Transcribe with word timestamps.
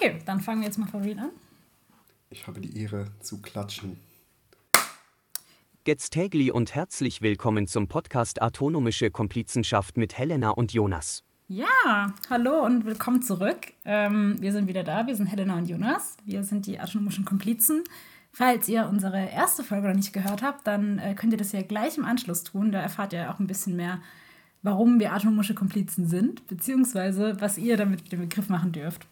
Okay, 0.00 0.20
dann 0.26 0.40
fangen 0.40 0.60
wir 0.60 0.68
jetzt 0.68 0.78
mal 0.78 0.86
von 0.86 1.02
real 1.02 1.18
an. 1.18 1.30
Ich 2.30 2.46
habe 2.46 2.60
die 2.60 2.80
Ehre 2.80 3.06
zu 3.20 3.42
klatschen. 3.42 3.98
Getztägli 5.82 6.52
und 6.52 6.72
herzlich 6.72 7.20
willkommen 7.20 7.66
zum 7.66 7.88
Podcast 7.88 8.40
Autonomische 8.40 9.10
Komplizenschaft 9.10 9.96
mit 9.96 10.16
Helena 10.16 10.50
und 10.50 10.72
Jonas. 10.72 11.24
Ja, 11.48 12.14
hallo 12.30 12.64
und 12.64 12.84
willkommen 12.84 13.22
zurück. 13.22 13.72
Ähm, 13.84 14.36
wir 14.38 14.52
sind 14.52 14.68
wieder 14.68 14.84
da, 14.84 15.08
wir 15.08 15.16
sind 15.16 15.26
Helena 15.26 15.56
und 15.56 15.68
Jonas. 15.68 16.16
Wir 16.24 16.44
sind 16.44 16.66
die 16.66 16.78
autonomischen 16.78 17.24
Komplizen. 17.24 17.82
Falls 18.30 18.68
ihr 18.68 18.88
unsere 18.88 19.28
erste 19.28 19.64
Folge 19.64 19.88
noch 19.88 19.96
nicht 19.96 20.12
gehört 20.12 20.42
habt, 20.42 20.64
dann 20.68 21.00
äh, 21.00 21.16
könnt 21.16 21.32
ihr 21.32 21.38
das 21.38 21.50
ja 21.50 21.62
gleich 21.62 21.98
im 21.98 22.04
Anschluss 22.04 22.44
tun. 22.44 22.70
Da 22.70 22.78
erfahrt 22.78 23.12
ihr 23.12 23.34
auch 23.34 23.40
ein 23.40 23.48
bisschen 23.48 23.74
mehr, 23.74 24.00
warum 24.62 25.00
wir 25.00 25.16
autonomische 25.16 25.56
Komplizen 25.56 26.06
sind, 26.06 26.46
beziehungsweise 26.46 27.40
was 27.40 27.58
ihr 27.58 27.76
damit 27.76 28.04
mit 28.04 28.12
dem 28.12 28.20
Begriff 28.20 28.48
machen 28.48 28.70
dürft. 28.70 29.08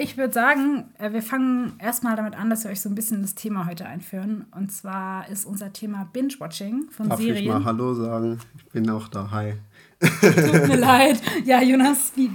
Ich 0.00 0.16
würde 0.16 0.32
sagen, 0.32 0.84
äh, 0.98 1.12
wir 1.12 1.22
fangen 1.22 1.72
erstmal 1.80 2.14
damit 2.14 2.36
an, 2.36 2.50
dass 2.50 2.62
wir 2.62 2.70
euch 2.70 2.80
so 2.80 2.88
ein 2.88 2.94
bisschen 2.94 3.20
das 3.22 3.34
Thema 3.34 3.66
heute 3.66 3.84
einführen. 3.84 4.46
Und 4.52 4.70
zwar 4.70 5.28
ist 5.28 5.44
unser 5.44 5.72
Thema 5.72 6.08
Binge-Watching 6.12 6.84
von 6.90 7.08
Darf 7.08 7.18
Serien. 7.18 7.42
ich 7.42 7.48
mal 7.48 7.64
Hallo 7.64 7.94
sagen? 7.94 8.38
Ich 8.56 8.64
bin 8.66 8.88
auch 8.90 9.08
da. 9.08 9.28
Hi. 9.32 9.54
Tut 10.00 10.68
mir 10.68 10.76
leid. 10.78 11.20
Ja, 11.44 11.60
Jonas, 11.60 12.12
wie, 12.14 12.30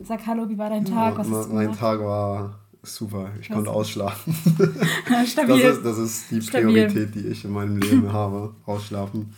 sag 0.00 0.26
Hallo, 0.26 0.48
wie 0.48 0.56
war 0.56 0.70
dein 0.70 0.86
Tag? 0.86 1.18
Was 1.18 1.28
mein 1.28 1.64
gemacht? 1.66 1.80
Tag 1.80 2.00
war 2.00 2.58
super. 2.82 3.28
Ich 3.42 3.50
konnte 3.50 3.70
ausschlafen. 3.70 4.34
Stabil. 5.26 5.62
Das 5.62 5.76
ist, 5.76 5.84
das 5.84 5.98
ist 5.98 6.30
die 6.30 6.40
Stabil. 6.40 6.86
Priorität, 6.88 7.14
die 7.14 7.28
ich 7.28 7.44
in 7.44 7.52
meinem 7.52 7.76
Leben 7.76 8.10
habe. 8.10 8.54
Ausschlafen. 8.64 9.34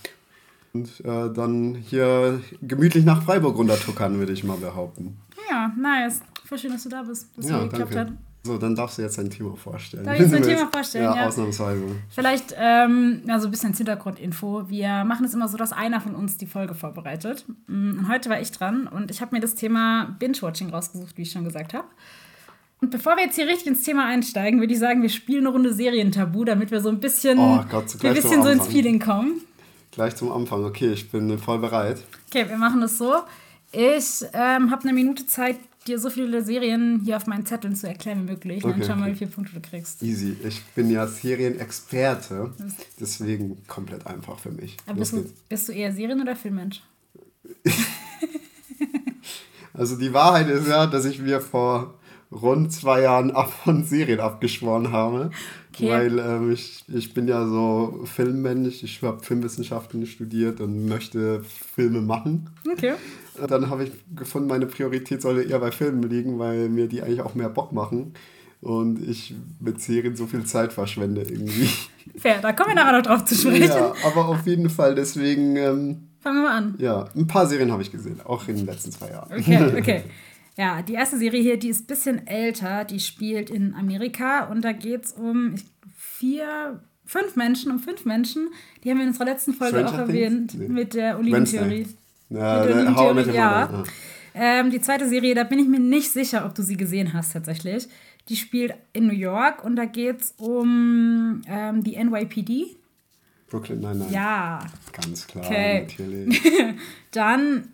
Und 0.73 1.01
äh, 1.05 1.33
dann 1.33 1.75
hier 1.75 2.41
gemütlich 2.63 3.05
nach 3.05 3.25
Freiburg 3.25 3.57
runtertuckern, 3.59 4.17
würde 4.21 4.33
ich 4.33 4.45
mal 4.45 4.59
behaupten. 4.59 5.17
Ja, 5.51 5.73
nice. 5.77 6.21
Voll 6.45 6.59
schön, 6.59 6.73
dass 6.73 6.83
du 6.83 6.89
da 6.89 7.03
bist, 7.03 7.29
dass 7.37 7.49
Ja, 7.49 7.65
es 7.65 7.71
geklappt 7.71 7.97
hat. 7.97 8.09
So, 8.47 8.59
dann 8.59 8.75
darfst 8.75 8.99
du 8.99 9.03
jetzt 9.03 9.17
dein 9.17 9.31
Thema 9.31 9.57
vorstellen. 9.57 10.05
Darf 10.05 10.15
ich 10.17 10.21
jetzt 10.21 10.33
mein 10.33 10.43
Thema 10.57 10.69
vorstellen, 10.71 11.05
Ja, 11.05 11.17
ja. 11.17 11.27
ausnahmsweise. 11.29 11.83
Vielleicht 12.11 12.55
ähm, 12.59 13.23
ja, 13.27 13.41
so 13.41 13.49
ein 13.49 13.51
bisschen 13.51 13.73
Hintergrundinfo. 13.73 14.69
Wir 14.69 15.05
machen 15.05 15.25
es 15.25 15.33
immer 15.33 15.49
so, 15.49 15.57
dass 15.57 15.73
einer 15.73 16.01
von 16.03 16.15
uns 16.15 16.37
die 16.37 16.45
Folge 16.47 16.75
vorbereitet. 16.75 17.47
Mm, 17.67 17.99
Und 18.01 18.09
heute 18.09 18.29
war 18.29 18.39
ich 18.41 18.53
dran 18.53 18.87
und 18.87 19.11
ich 19.11 19.23
habe 19.23 19.35
mir 19.35 19.41
das 19.41 19.55
Thema 19.55 20.15
Binge-Watching 20.19 20.69
rausgesucht, 20.69 21.17
wie 21.17 21.23
ich 21.23 21.31
schon 21.33 21.45
gesagt 21.45 21.73
habe. 21.73 21.87
Und 22.83 22.91
bevor 22.91 23.17
wir 23.17 23.25
jetzt 23.25 23.37
hier 23.37 23.47
richtig 23.47 23.69
ins 23.69 23.83
Thema 23.83 24.05
einsteigen, 24.05 24.61
würde 24.61 24.75
ich 24.75 24.79
sagen, 24.79 25.01
wir 25.01 25.09
spielen 25.09 25.47
eine 25.47 25.49
Runde 25.49 25.73
Serientabu, 25.73 26.45
damit 26.45 26.71
wir 26.71 26.83
so 26.83 26.91
ein 26.91 27.01
bisschen, 27.01 27.39
Oh 27.39 27.65
Gott, 27.71 28.03
wir 28.03 28.11
ein 28.11 28.15
bisschen 28.15 28.43
so 28.43 28.51
ins. 28.51 28.67
Feeling 28.67 29.01
kommen. 29.01 29.41
Gleich 29.93 30.17
zum 30.17 30.31
Anfang. 30.31 30.65
Okay, 30.65 30.93
ich 30.93 31.11
bin 31.11 31.39
voll 31.39 31.61
bereit. 31.61 32.03
Okay, 32.29 32.47
wir 32.47 32.59
machen 32.59 32.83
das 32.83 32.99
so. 32.99 33.15
Ich 33.73 34.25
ähm, 34.35 34.71
habe 34.71 34.83
eine 34.83 34.93
Minute 34.93 35.27
Zeit, 35.27 35.57
dir 35.87 35.99
so 35.99 36.11
viele 36.11 36.43
Serien 36.43 37.01
hier 37.05 37.17
auf 37.17 37.27
meinen 37.27 37.47
Zetteln 37.47 37.77
zu 37.77 37.87
erklären 37.87 38.27
wie 38.27 38.33
möglich. 38.33 38.65
Okay, 38.65 38.73
dann 38.73 38.87
schauen 38.87 38.97
wir 38.97 39.03
mal, 39.03 39.05
okay. 39.05 39.13
wie 39.13 39.19
viele 39.19 39.31
Punkte 39.31 39.55
du 39.55 39.61
kriegst. 39.61 40.03
Easy. 40.03 40.37
Ich 40.47 40.63
bin 40.75 40.91
ja 40.91 41.07
Serienexperte. 41.07 42.53
Deswegen 42.99 43.65
komplett 43.67 44.07
einfach 44.07 44.39
für 44.39 44.51
mich. 44.51 44.77
Aber 44.87 44.99
bist, 44.99 45.13
du, 45.13 45.25
bist 45.49 45.69
du 45.69 45.73
eher 45.73 45.93
Serien- 45.93 46.21
oder 46.21 46.37
Filmmensch? 46.37 46.83
Also 49.77 49.97
die 49.97 50.13
Wahrheit 50.13 50.49
ist 50.49 50.69
ja, 50.69 50.87
dass 50.87 51.05
ich 51.05 51.21
mir 51.21 51.41
vor 51.41 51.95
rund 52.35 52.73
zwei 52.73 53.03
Jahren 53.03 53.31
ab 53.31 53.53
von 53.53 53.85
Serien 53.85 54.21
abgeschworen 54.21 54.93
habe. 54.93 55.31
Okay. 55.75 55.91
Weil 55.91 56.19
ähm, 56.19 56.53
ich, 56.53 56.85
ich 56.93 57.15
bin 57.15 57.27
ja 57.27 57.47
so 57.47 58.05
Filmmensch, 58.05 58.83
ich 58.83 59.03
habe 59.03 59.23
Filmwissenschaften 59.23 60.07
studiert 60.07 60.61
und 60.61 60.87
möchte 60.87 61.43
Filme 61.43 62.01
machen. 62.01 62.51
Okay. 62.71 62.95
Und 63.41 63.51
Dann 63.51 63.69
habe 63.71 63.85
ich 63.85 63.93
gefunden, 64.15 64.49
meine 64.49 64.67
Priorität 64.67 65.21
sollte 65.23 65.43
eher 65.43 65.59
bei 65.59 65.73
Filmen 65.73 66.03
liegen, 66.05 66.39
weil 66.39 66.69
mir 66.69 66.87
die 66.87 67.03
eigentlich 67.03 67.23
auch 67.23 67.35
mehr 67.35 67.49
Bock 67.49 67.73
machen. 67.73 68.15
Und 68.61 69.07
ich 69.07 69.35
mit 69.61 69.81
Serien 69.81 70.17
so 70.17 70.27
viel 70.27 70.45
Zeit 70.45 70.73
verschwende 70.73 71.23
irgendwie. 71.23 71.69
Fair, 72.17 72.41
da 72.41 72.53
kommen 72.53 72.71
wir 72.71 72.77
nachher 72.77 72.97
noch 72.97 73.03
drauf 73.03 73.25
zu 73.25 73.35
sprechen. 73.35 73.69
Ja, 73.69 73.93
aber 74.05 74.29
auf 74.29 74.47
jeden 74.47 74.71
Fall 74.71 74.95
deswegen, 74.95 75.57
ähm, 75.57 76.09
Fangen 76.21 76.37
wir 76.37 76.49
mal 76.49 76.57
an. 76.57 76.75
ja, 76.79 77.05
ein 77.15 77.27
paar 77.27 77.47
Serien 77.47 77.73
habe 77.73 77.83
ich 77.83 77.91
gesehen, 77.91 78.21
auch 78.25 78.47
in 78.49 78.57
den 78.57 78.67
letzten 78.67 78.93
zwei 78.93 79.11
Jahren. 79.11 79.31
Okay, 79.37 79.79
okay. 79.79 80.03
Ja, 80.57 80.83
die 80.83 80.95
erste 80.95 81.19
Serie 81.19 81.43
hier, 81.43 81.59
die 81.59 81.69
ist 81.69 81.83
ein 81.83 81.87
bisschen 81.87 82.27
älter. 82.27 82.85
Die 82.85 83.01
spielt 83.01 83.51
in 83.51 83.75
Amerika 83.75 84.45
und 84.45 84.63
da 84.65 84.73
geht 84.73 85.05
es 85.07 85.13
um 85.13 85.57
vier, 85.97 86.81
fünf 87.05 87.35
Menschen, 87.37 87.73
um 87.73 87.79
fünf 87.81 88.05
Menschen. 88.05 88.49
Die 88.83 88.91
haben 88.91 88.99
wir 88.99 89.03
in 89.05 89.09
unserer 89.11 89.27
letzten 89.27 89.53
Folge 89.55 89.79
Stranger 89.81 89.95
auch 89.95 90.09
erwähnt 90.09 90.55
Nee. 90.57 90.69
mit 90.69 90.95
der 90.95 91.19
Oliventheorie. 91.19 91.87
Ja, 92.31 92.61
Mit 92.61 92.69
der 92.69 92.77
Oliventheorie, 92.77 93.37
ja. 93.37 93.69
Mother, 93.71 93.85
Ähm, 94.37 94.71
die 94.71 94.81
zweite 94.81 95.09
Serie, 95.09 95.35
da 95.35 95.45
bin 95.45 95.59
ich 95.61 95.69
mir 95.69 95.79
nicht 95.81 96.11
sicher, 96.11 96.45
ob 96.47 96.55
du 96.55 96.63
sie 96.63 96.77
gesehen 96.77 97.13
hast 97.13 97.33
tatsächlich. 97.33 97.87
Die 98.29 98.37
spielt 98.37 98.75
in 98.93 99.07
New 99.07 99.13
York 99.13 99.65
und 99.65 99.77
da 99.77 99.85
geht 99.85 100.21
es 100.23 100.35
um 100.39 101.43
ähm, 101.47 101.85
die 101.85 101.97
NYPD. 102.03 102.77
Brooklyn 103.49 103.81
Nine-Nine. 103.81 104.11
Ja, 104.13 104.67
Ganz 104.93 105.27
klar, 105.27 105.45
Okay. 105.45 105.83
natürlich. 105.83 106.43
Dann, 107.13 107.69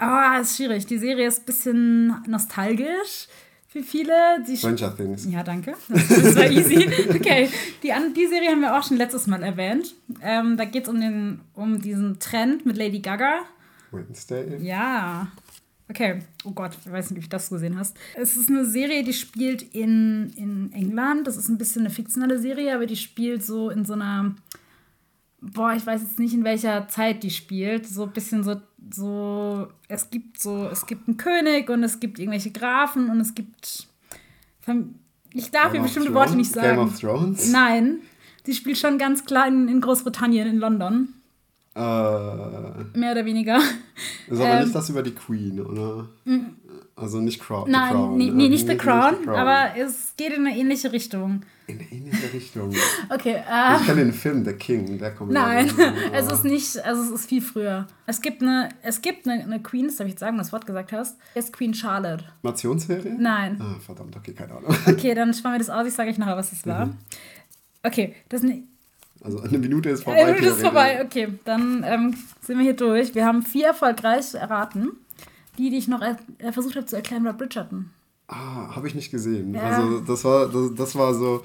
ah, 0.00 0.38
ist 0.40 0.56
schwierig. 0.56 0.86
Die 0.86 0.98
Serie 0.98 1.26
ist 1.28 1.40
ein 1.40 1.44
bisschen 1.46 2.22
nostalgisch 2.26 3.28
für 3.68 3.82
viele. 3.82 4.12
Die 4.46 4.56
Stranger 4.56 4.96
Things. 4.96 5.26
ja, 5.30 5.42
danke. 5.44 5.74
Das, 5.88 6.08
das 6.08 6.36
war 6.36 6.50
easy. 6.50 6.88
Okay, 7.14 7.48
die, 7.82 7.92
an- 7.92 8.12
die 8.14 8.26
Serie 8.26 8.50
haben 8.50 8.60
wir 8.62 8.76
auch 8.76 8.82
schon 8.82 8.96
letztes 8.96 9.26
Mal 9.26 9.42
erwähnt. 9.42 9.94
Ähm, 10.22 10.56
da 10.56 10.64
geht 10.64 10.84
es 10.84 10.88
um, 10.88 11.00
den- 11.00 11.40
um 11.54 11.80
diesen 11.80 12.18
Trend 12.18 12.66
mit 12.66 12.76
Lady 12.76 12.98
Gaga. 13.00 13.40
Wednesday. 13.92 14.56
Ja. 14.62 15.28
Okay. 15.88 16.20
Oh 16.44 16.52
Gott, 16.52 16.76
ich 16.84 16.90
weiß 16.90 17.10
nicht, 17.10 17.18
ob 17.18 17.22
ich 17.24 17.28
das 17.28 17.50
gesehen 17.50 17.76
hast. 17.78 17.96
Es 18.14 18.36
ist 18.36 18.48
eine 18.48 18.64
Serie, 18.64 19.02
die 19.02 19.12
spielt 19.12 19.62
in, 19.74 20.32
in 20.36 20.72
England. 20.72 21.26
Das 21.26 21.36
ist 21.36 21.48
ein 21.48 21.58
bisschen 21.58 21.82
eine 21.82 21.90
fiktionale 21.90 22.38
Serie, 22.38 22.74
aber 22.74 22.86
die 22.86 22.96
spielt 22.96 23.44
so 23.44 23.70
in 23.70 23.84
so 23.84 23.94
einer. 23.94 24.34
Boah, 25.40 25.72
ich 25.74 25.84
weiß 25.86 26.02
jetzt 26.02 26.18
nicht, 26.18 26.34
in 26.34 26.44
welcher 26.44 26.86
Zeit 26.88 27.22
die 27.22 27.30
spielt. 27.30 27.88
So 27.88 28.04
ein 28.04 28.12
bisschen 28.12 28.44
so, 28.44 28.60
so. 28.92 29.68
Es 29.88 30.10
gibt 30.10 30.40
so, 30.40 30.68
es 30.68 30.86
gibt 30.86 31.08
einen 31.08 31.16
König 31.16 31.68
und 31.70 31.82
es 31.84 32.00
gibt 32.00 32.18
irgendwelche 32.18 32.50
Grafen 32.50 33.08
und 33.10 33.20
es 33.20 33.34
gibt. 33.34 33.86
Ich 35.32 35.50
darf 35.50 35.64
hier 35.64 35.72
Game 35.72 35.82
bestimmte? 35.82 36.14
Worte 36.14 36.36
nicht 36.36 36.52
sagen. 36.52 36.76
Game 36.76 36.78
of 36.86 36.98
Thrones? 36.98 37.50
Nein. 37.52 38.00
Sie 38.44 38.54
spielt 38.54 38.78
schon 38.78 38.98
ganz 38.98 39.24
klar 39.24 39.46
in, 39.48 39.80
Großbritannien, 39.80 40.46
in 40.48 40.58
London. 40.58 41.14
Äh, 41.74 41.80
Mehr 41.80 43.12
oder 43.12 43.24
weniger. 43.24 43.58
ist 44.28 44.40
aber 44.40 44.50
Ähm, 44.50 44.62
nicht 44.64 44.74
das 44.74 44.90
über 44.90 45.02
die 45.02 45.12
Queen, 45.14 45.60
oder? 45.60 46.08
Also 46.96 47.20
nicht 47.20 47.40
Crown. 47.40 47.66
The 47.66 47.72
Nein, 47.72 47.90
Crown. 47.92 48.16
nee, 48.18 48.26
ja. 48.26 48.32
nee, 48.32 48.48
nicht 48.48 48.66
The 48.66 48.72
Nicht- 48.74 48.80
Crown, 48.82 49.14
The 49.20 49.24
Crown. 49.26 49.36
aber 49.36 49.76
es 49.76 50.14
geht 50.16 50.32
in 50.32 50.46
eine 50.46 50.56
ähnliche 50.58 50.92
Richtung. 50.92 51.42
In 51.70 51.78
eine 51.80 51.92
ähnliche 51.92 52.32
Richtung. 52.32 52.74
Okay, 53.08 53.36
äh, 53.36 53.76
Ich 53.80 53.86
kenne 53.86 54.04
den 54.04 54.12
Film 54.12 54.44
The 54.44 54.52
King, 54.52 54.98
der 54.98 55.14
kommt 55.14 55.32
nein, 55.32 55.70
ja- 55.78 55.92
es 56.12 56.30
ist 56.30 56.44
nicht, 56.44 56.78
also 56.84 57.02
es 57.02 57.10
ist 57.20 57.28
viel 57.28 57.40
früher. 57.42 57.86
Es 58.06 58.20
gibt 58.20 58.42
eine, 58.42 58.68
es 58.82 59.00
gibt 59.02 59.26
eine, 59.28 59.42
eine 59.42 59.60
Queen, 59.60 59.86
das 59.86 59.96
darf 59.96 60.06
ich 60.06 60.12
jetzt 60.12 60.20
sagen, 60.20 60.38
das 60.38 60.52
Wort 60.52 60.66
gesagt 60.66 60.92
hast, 60.92 61.16
ist 61.34 61.52
Queen 61.52 61.72
Charlotte. 61.74 62.24
Animationsserie? 62.42 63.16
Nein. 63.18 63.60
Ah, 63.60 63.76
verdammt, 63.84 64.16
okay, 64.16 64.32
keine 64.32 64.54
Ahnung. 64.54 64.74
Okay, 64.86 65.14
dann 65.14 65.32
sparen 65.34 65.54
wir 65.54 65.58
das 65.58 65.70
aus, 65.70 65.86
ich 65.86 65.94
sage 65.94 66.10
euch 66.10 66.18
nachher, 66.18 66.36
was 66.36 66.50
das 66.50 66.64
Mhm. 66.66 66.70
war. 66.70 66.90
Okay, 67.82 68.14
das 68.28 68.42
ist 68.42 68.50
eine, 68.50 68.62
Also 69.22 69.40
eine 69.40 69.58
Minute 69.58 69.90
ist 69.90 70.04
vorbei. 70.04 70.20
äh, 70.22 70.40
das 70.40 70.56
ist 70.56 70.60
vorbei. 70.62 71.02
Okay, 71.04 71.28
dann 71.44 71.84
ähm, 71.86 72.14
sind 72.42 72.58
wir 72.58 72.64
hier 72.64 72.74
durch. 72.76 73.14
Wir 73.14 73.24
haben 73.26 73.42
vier 73.42 73.68
erfolgreich 73.68 74.34
erraten. 74.34 74.90
Die, 75.58 75.68
die 75.70 75.76
ich 75.78 75.88
noch 75.88 76.00
er 76.00 76.16
äh, 76.38 76.52
versucht 76.52 76.76
habe 76.76 76.86
zu 76.86 76.96
erklären, 76.96 77.24
war 77.24 77.32
Bridgerton. 77.34 77.90
Ah, 78.30 78.76
habe 78.76 78.86
ich 78.86 78.94
nicht 78.94 79.10
gesehen. 79.10 79.54
Ja. 79.54 79.62
Also 79.62 80.00
das 80.00 80.24
war, 80.24 80.46
das, 80.46 80.74
das 80.76 80.94
war 80.94 81.12
so, 81.14 81.42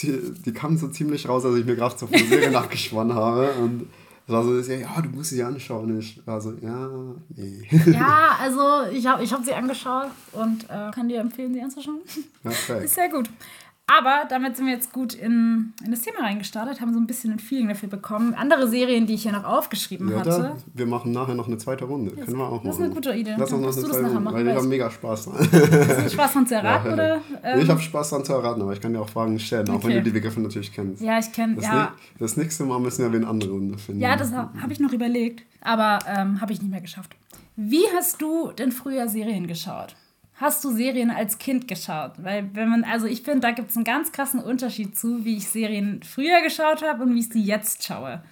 die 0.00 0.52
kamen 0.52 0.78
so 0.78 0.86
ziemlich 0.86 1.28
raus, 1.28 1.44
als 1.44 1.56
ich 1.56 1.64
mir 1.66 1.74
gerade 1.74 1.98
so 1.98 2.06
von 2.06 2.16
Serie 2.16 2.50
nachgesponnen 2.52 3.14
habe. 3.14 3.50
Und 3.54 3.88
es 4.26 4.32
war 4.32 4.44
so, 4.44 4.56
ja, 4.56 5.00
du 5.00 5.08
musst 5.08 5.30
sie 5.30 5.42
anschauen. 5.42 5.90
Und 5.90 5.98
ich 5.98 6.24
war 6.24 6.40
so, 6.40 6.52
ja, 6.60 6.88
nee. 7.34 7.66
Ja, 7.86 8.36
also 8.40 8.88
ich 8.92 9.04
habe 9.04 9.24
ich 9.24 9.32
hab 9.32 9.44
sie 9.44 9.52
angeschaut 9.52 10.10
und 10.32 10.64
äh, 10.64 10.92
kann 10.94 11.08
dir 11.08 11.20
empfehlen, 11.20 11.52
sie 11.52 11.60
anzuschauen. 11.60 12.00
Perfekt. 12.44 12.84
Ist 12.84 12.94
sehr 12.94 13.08
gut. 13.08 13.28
Aber 13.90 14.24
damit 14.28 14.54
sind 14.56 14.66
wir 14.66 14.74
jetzt 14.74 14.92
gut 14.92 15.14
in, 15.14 15.72
in 15.82 15.90
das 15.90 16.02
Thema 16.02 16.20
reingestartet, 16.20 16.80
haben 16.82 16.92
so 16.92 17.00
ein 17.00 17.06
bisschen 17.06 17.32
ein 17.32 17.38
Feeling 17.38 17.68
dafür 17.68 17.88
bekommen. 17.88 18.34
Andere 18.34 18.68
Serien, 18.68 19.06
die 19.06 19.14
ich 19.14 19.22
hier 19.22 19.32
noch 19.32 19.44
aufgeschrieben 19.44 20.10
Ja, 20.10 20.18
hatte. 20.18 20.30
dann, 20.30 20.52
wir 20.74 20.86
machen 20.86 21.12
nachher 21.12 21.34
noch 21.34 21.46
eine 21.46 21.56
zweite 21.56 21.86
Runde. 21.86 22.10
Können 22.12 22.36
wir 22.36 22.44
auch 22.46 22.62
das 22.62 22.74
ist 22.74 22.80
machen. 22.80 22.84
eine 22.84 22.94
gute 22.94 23.12
Idee. 23.14 23.34
Lass 23.38 23.50
uns 23.50 23.50
noch 23.52 23.56
eine 23.58 23.66
das 23.66 23.76
zweite 23.90 24.04
Runde, 24.06 24.20
machen, 24.20 24.34
weil 24.34 24.42
ich 24.42 24.46
weil 24.48 24.54
habe 24.56 24.64
ich- 24.64 24.70
mega 24.70 24.90
Spaß 24.90 25.24
dran. 25.24 25.34
Hast 25.38 25.52
du 26.04 26.10
Spaß 26.10 26.32
dran 26.34 26.46
zu 26.46 26.54
erraten, 26.54 26.86
Ja, 26.88 26.92
oder? 26.92 27.20
Ähm, 27.42 27.60
ich 27.60 27.68
habe 27.70 27.80
Spaß 27.80 28.10
dran 28.10 28.24
zu 28.24 28.32
erraten, 28.34 28.60
aber 28.62 28.72
ich 28.74 28.80
kann 28.80 28.92
dir 28.92 29.00
auch 29.00 29.08
Fragen 29.08 29.38
stellen, 29.38 29.70
auch 29.70 29.76
Okay. 29.76 29.88
wenn 29.88 29.96
du 29.96 30.02
die 30.02 30.10
Begriffe 30.10 30.40
natürlich 30.40 30.72
kennst. 30.72 31.02
ja, 31.02 31.18
ich 31.18 31.32
kenne, 31.32 31.54
Das, 31.56 31.64
ja. 31.64 31.92
das 32.18 32.36
nächste 32.36 32.64
Mal 32.64 32.78
müssen 32.80 33.10
wir 33.10 33.18
eine 33.18 33.26
andere 33.26 33.50
Runde 33.52 33.78
finden. 33.78 34.02
Ja, 34.02 34.16
das 34.16 34.32
ha- 34.32 34.52
habe 34.60 34.72
ich 34.72 34.80
noch 34.80 34.92
überlegt, 34.92 35.44
aber 35.62 35.98
ähm, 36.06 36.40
habe 36.42 36.52
ich 36.52 36.60
nicht 36.60 36.70
mehr 36.70 36.82
geschafft. 36.82 37.16
Wie 37.56 37.84
hast 37.96 38.20
du 38.20 38.52
denn 38.52 38.70
früher 38.70 39.08
Serien 39.08 39.46
geschaut? 39.46 39.96
Hast 40.40 40.64
du 40.64 40.70
Serien 40.72 41.10
als 41.10 41.38
Kind 41.38 41.66
geschaut? 41.66 42.12
Weil, 42.18 42.48
wenn 42.54 42.68
man, 42.68 42.84
also 42.84 43.06
ich 43.06 43.22
finde, 43.22 43.40
da 43.40 43.50
gibt 43.50 43.70
es 43.70 43.76
einen 43.76 43.84
ganz 43.84 44.12
krassen 44.12 44.38
Unterschied 44.40 44.96
zu, 44.96 45.24
wie 45.24 45.36
ich 45.36 45.48
Serien 45.48 46.00
früher 46.04 46.42
geschaut 46.42 46.82
habe 46.82 47.02
und 47.02 47.14
wie 47.14 47.18
ich 47.20 47.28
sie 47.28 47.42
jetzt 47.42 47.84
schaue. 47.84 48.22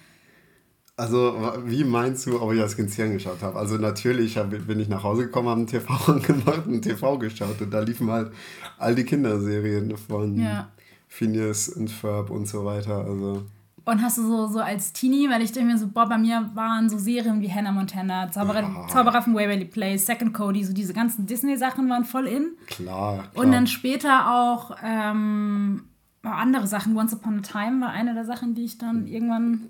Also, 0.95 1.37
wie 1.65 1.83
meinst 1.83 2.25
du, 2.25 2.41
ob 2.41 2.53
ich 2.53 2.59
das 2.59 2.73
ins 2.75 2.95
Hirn 2.95 3.11
geschaut 3.11 3.41
habe? 3.41 3.59
Also, 3.59 3.75
natürlich 3.75 4.37
hab, 4.37 4.49
bin 4.49 4.79
ich 4.79 4.87
nach 4.87 5.03
Hause 5.03 5.25
gekommen, 5.25 5.49
habe 5.49 5.59
einen 5.59 5.67
TV 5.67 5.93
angemacht 6.11 6.65
und 6.65 6.81
TV 6.81 7.17
geschaut. 7.19 7.61
Und 7.61 7.71
da 7.71 7.81
liefen 7.81 8.09
halt 8.09 8.31
all 8.79 8.95
die 8.95 9.03
Kinderserien 9.03 9.95
von 9.97 10.39
Ja. 10.39 10.69
Phineas 11.09 11.69
und 11.69 11.91
Ferb 11.91 12.29
und 12.29 12.47
so 12.47 12.63
weiter. 12.63 13.05
Also, 13.05 13.43
Und 13.87 14.01
hast 14.01 14.17
du 14.17 14.23
so, 14.23 14.47
so 14.47 14.59
als 14.59 14.91
Teenie, 14.91 15.29
weil 15.29 15.41
ich 15.41 15.53
denke 15.53 15.71
mir 15.71 15.77
so, 15.77 15.87
boah, 15.87 16.09
bei 16.09 16.17
mir 16.17 16.49
waren 16.55 16.89
so 16.89 16.97
Serien 16.97 17.39
wie 17.41 17.49
Hannah 17.49 17.71
Montana, 17.71 18.29
Zauberer, 18.29 18.61
Ja. 18.63 18.87
Zauberer 18.89 19.21
von 19.21 19.33
Waverly 19.33 19.63
Place, 19.63 20.05
Second 20.05 20.33
Cody, 20.33 20.61
so 20.65 20.73
diese 20.73 20.93
ganzen 20.93 21.25
Disney-Sachen 21.25 21.89
waren 21.89 22.03
voll 22.03 22.27
in. 22.27 22.49
klar. 22.65 23.23
klar. 23.31 23.45
Und 23.45 23.53
dann 23.53 23.65
später 23.65 24.29
auch 24.29 24.75
ähm, 24.83 25.83
andere 26.21 26.67
Sachen. 26.67 26.97
Once 26.97 27.13
Upon 27.13 27.39
a 27.39 27.41
Time 27.41 27.79
war 27.79 27.91
eine 27.91 28.13
der 28.13 28.25
Sachen, 28.25 28.55
die 28.55 28.65
ich 28.65 28.77
dann 28.77 29.07
irgendwann 29.07 29.69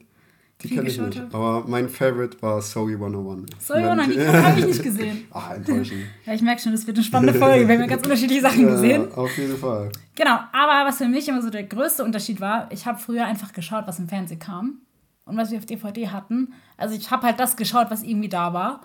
die 0.64 0.70
kenne 0.70 0.88
ich 0.88 1.00
nicht. 1.00 1.22
Aber 1.34 1.64
mein 1.68 1.88
Favorite 1.88 2.42
war 2.42 2.62
Zoe 2.62 2.94
101. 2.94 3.46
Sorry, 3.60 3.84
Jona, 3.84 4.08
die 4.08 4.28
habe 4.28 4.60
ich 4.60 4.66
nicht 4.66 4.84
gesehen. 4.84 5.28
Ah, 5.32 5.54
enttäuschend. 5.54 6.02
Ja, 6.26 6.34
ich 6.34 6.42
merke 6.42 6.62
schon, 6.62 6.72
das 6.72 6.88
wird 6.88 6.98
eine 6.98 7.04
spannende 7.04 7.38
Folge. 7.38 7.68
Wir 7.68 7.76
haben 7.76 7.82
ja 7.82 7.88
ganz 7.88 8.04
unterschiedliche 8.04 8.42
Sachen 8.42 8.66
gesehen. 8.68 9.08
Ja, 9.10 9.18
auf 9.18 9.38
jeden 9.38 9.58
Fall. 9.58 9.92
Genau, 10.16 10.40
aber 10.52 10.88
was 10.90 10.98
für 10.98 11.08
mich 11.08 11.28
immer 11.28 11.42
so 11.44 11.52
der 11.52 11.64
größte 11.64 12.04
Unterschied 12.04 12.42
war, 12.42 12.68
ich 12.72 12.88
habe 12.88 12.98
früher 12.98 13.26
einfach 13.26 13.54
geschaut, 13.54 13.84
was 13.86 14.00
im 14.00 14.10
Fernsehen 14.10 14.40
kam 14.40 14.80
und 15.26 15.38
was 15.38 15.52
wir 15.52 15.60
auf 15.60 15.66
DVD 15.66 16.10
hatten. 16.10 16.54
Also 16.76 16.96
ich 16.96 17.12
habe 17.12 17.28
halt 17.28 17.40
das 17.40 17.56
geschaut, 17.56 17.92
was 17.92 18.02
irgendwie 18.02 18.30
da 18.30 18.54
war 18.54 18.82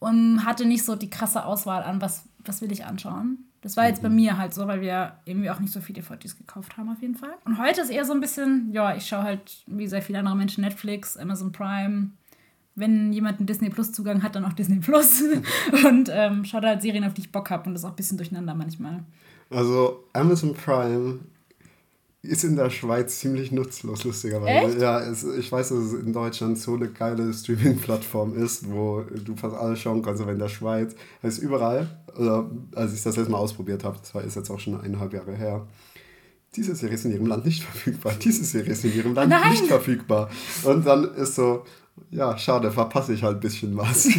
und 0.00 0.44
hatte 0.44 0.64
nicht 0.64 0.84
so 0.84 0.96
die 0.96 1.10
krasse 1.10 1.44
Auswahl 1.44 1.84
an, 1.84 2.00
was, 2.00 2.24
was 2.44 2.62
will 2.62 2.72
ich 2.72 2.84
anschauen. 2.84 3.44
Das 3.62 3.76
war 3.76 3.86
jetzt 3.86 4.02
bei 4.02 4.08
mir 4.08 4.36
halt 4.36 4.52
so, 4.52 4.66
weil 4.66 4.80
wir 4.80 5.12
irgendwie 5.24 5.48
auch 5.48 5.60
nicht 5.60 5.72
so 5.72 5.80
viele 5.80 6.00
DVDs 6.00 6.36
gekauft 6.36 6.76
haben 6.76 6.90
auf 6.90 7.00
jeden 7.00 7.14
Fall. 7.14 7.34
Und 7.44 7.58
heute 7.58 7.80
ist 7.80 7.90
eher 7.90 8.04
so 8.04 8.12
ein 8.12 8.20
bisschen, 8.20 8.70
ja, 8.72 8.94
ich 8.96 9.06
schaue 9.06 9.22
halt 9.22 9.62
wie 9.66 9.86
sehr 9.86 10.02
viele 10.02 10.18
andere 10.18 10.36
Menschen 10.36 10.62
Netflix, 10.64 11.16
Amazon 11.16 11.52
Prime. 11.52 12.10
Wenn 12.74 13.12
jemand 13.12 13.38
einen 13.38 13.46
Disney 13.46 13.70
Plus 13.70 13.92
Zugang 13.92 14.22
hat, 14.22 14.34
dann 14.34 14.44
auch 14.44 14.52
Disney 14.52 14.80
Plus. 14.80 15.22
und 15.84 16.10
ähm, 16.12 16.44
schaut 16.44 16.64
halt 16.64 16.82
Serien, 16.82 17.04
auf 17.04 17.14
die 17.14 17.20
ich 17.20 17.32
Bock 17.32 17.50
habe 17.50 17.68
und 17.68 17.74
das 17.74 17.82
ist 17.82 17.84
auch 17.86 17.92
ein 17.92 17.96
bisschen 17.96 18.18
durcheinander 18.18 18.54
manchmal. 18.54 19.04
Also 19.50 20.04
Amazon 20.12 20.54
Prime 20.54 21.20
ist 22.22 22.44
in 22.44 22.54
der 22.54 22.70
Schweiz 22.70 23.18
ziemlich 23.18 23.50
nutzlos, 23.50 24.04
lustigerweise. 24.04 24.68
Echt? 24.72 24.80
Ja, 24.80 25.00
es, 25.00 25.24
ich 25.24 25.50
weiß, 25.50 25.70
dass 25.70 25.78
es 25.78 25.92
in 25.94 26.12
Deutschland 26.12 26.56
so 26.56 26.74
eine 26.74 26.88
geile 26.88 27.32
Streaming-Plattform 27.32 28.36
ist, 28.36 28.70
wo 28.70 29.02
du 29.02 29.34
fast 29.34 29.56
alles 29.56 29.80
schauen 29.80 30.02
kannst, 30.02 30.22
aber 30.22 30.32
in 30.32 30.38
der 30.38 30.48
Schweiz 30.48 30.94
es 31.20 31.38
ist 31.38 31.44
überall, 31.44 31.88
oder 32.16 32.48
als 32.76 32.94
ich 32.94 33.02
das 33.02 33.16
letzte 33.16 33.32
Mal 33.32 33.38
ausprobiert 33.38 33.82
habe, 33.82 33.98
das 33.98 34.14
war 34.14 34.22
ist 34.22 34.36
jetzt 34.36 34.50
auch 34.50 34.60
schon 34.60 34.80
eineinhalb 34.80 35.12
Jahre 35.12 35.34
her, 35.34 35.66
diese 36.54 36.76
Serie 36.76 36.94
ist 36.94 37.04
in 37.06 37.12
ihrem 37.12 37.26
Land 37.26 37.44
nicht 37.44 37.64
verfügbar, 37.64 38.12
diese 38.20 38.44
Serie 38.44 38.72
ist 38.72 38.84
in 38.84 38.94
ihrem 38.94 39.14
Land 39.14 39.30
Nein. 39.30 39.50
nicht 39.50 39.66
verfügbar. 39.66 40.28
Und 40.64 40.86
dann 40.86 41.14
ist 41.14 41.34
so, 41.34 41.64
ja, 42.10 42.36
schade, 42.38 42.70
verpasse 42.70 43.14
ich 43.14 43.22
halt 43.22 43.38
ein 43.38 43.40
bisschen 43.40 43.76
was. 43.76 44.08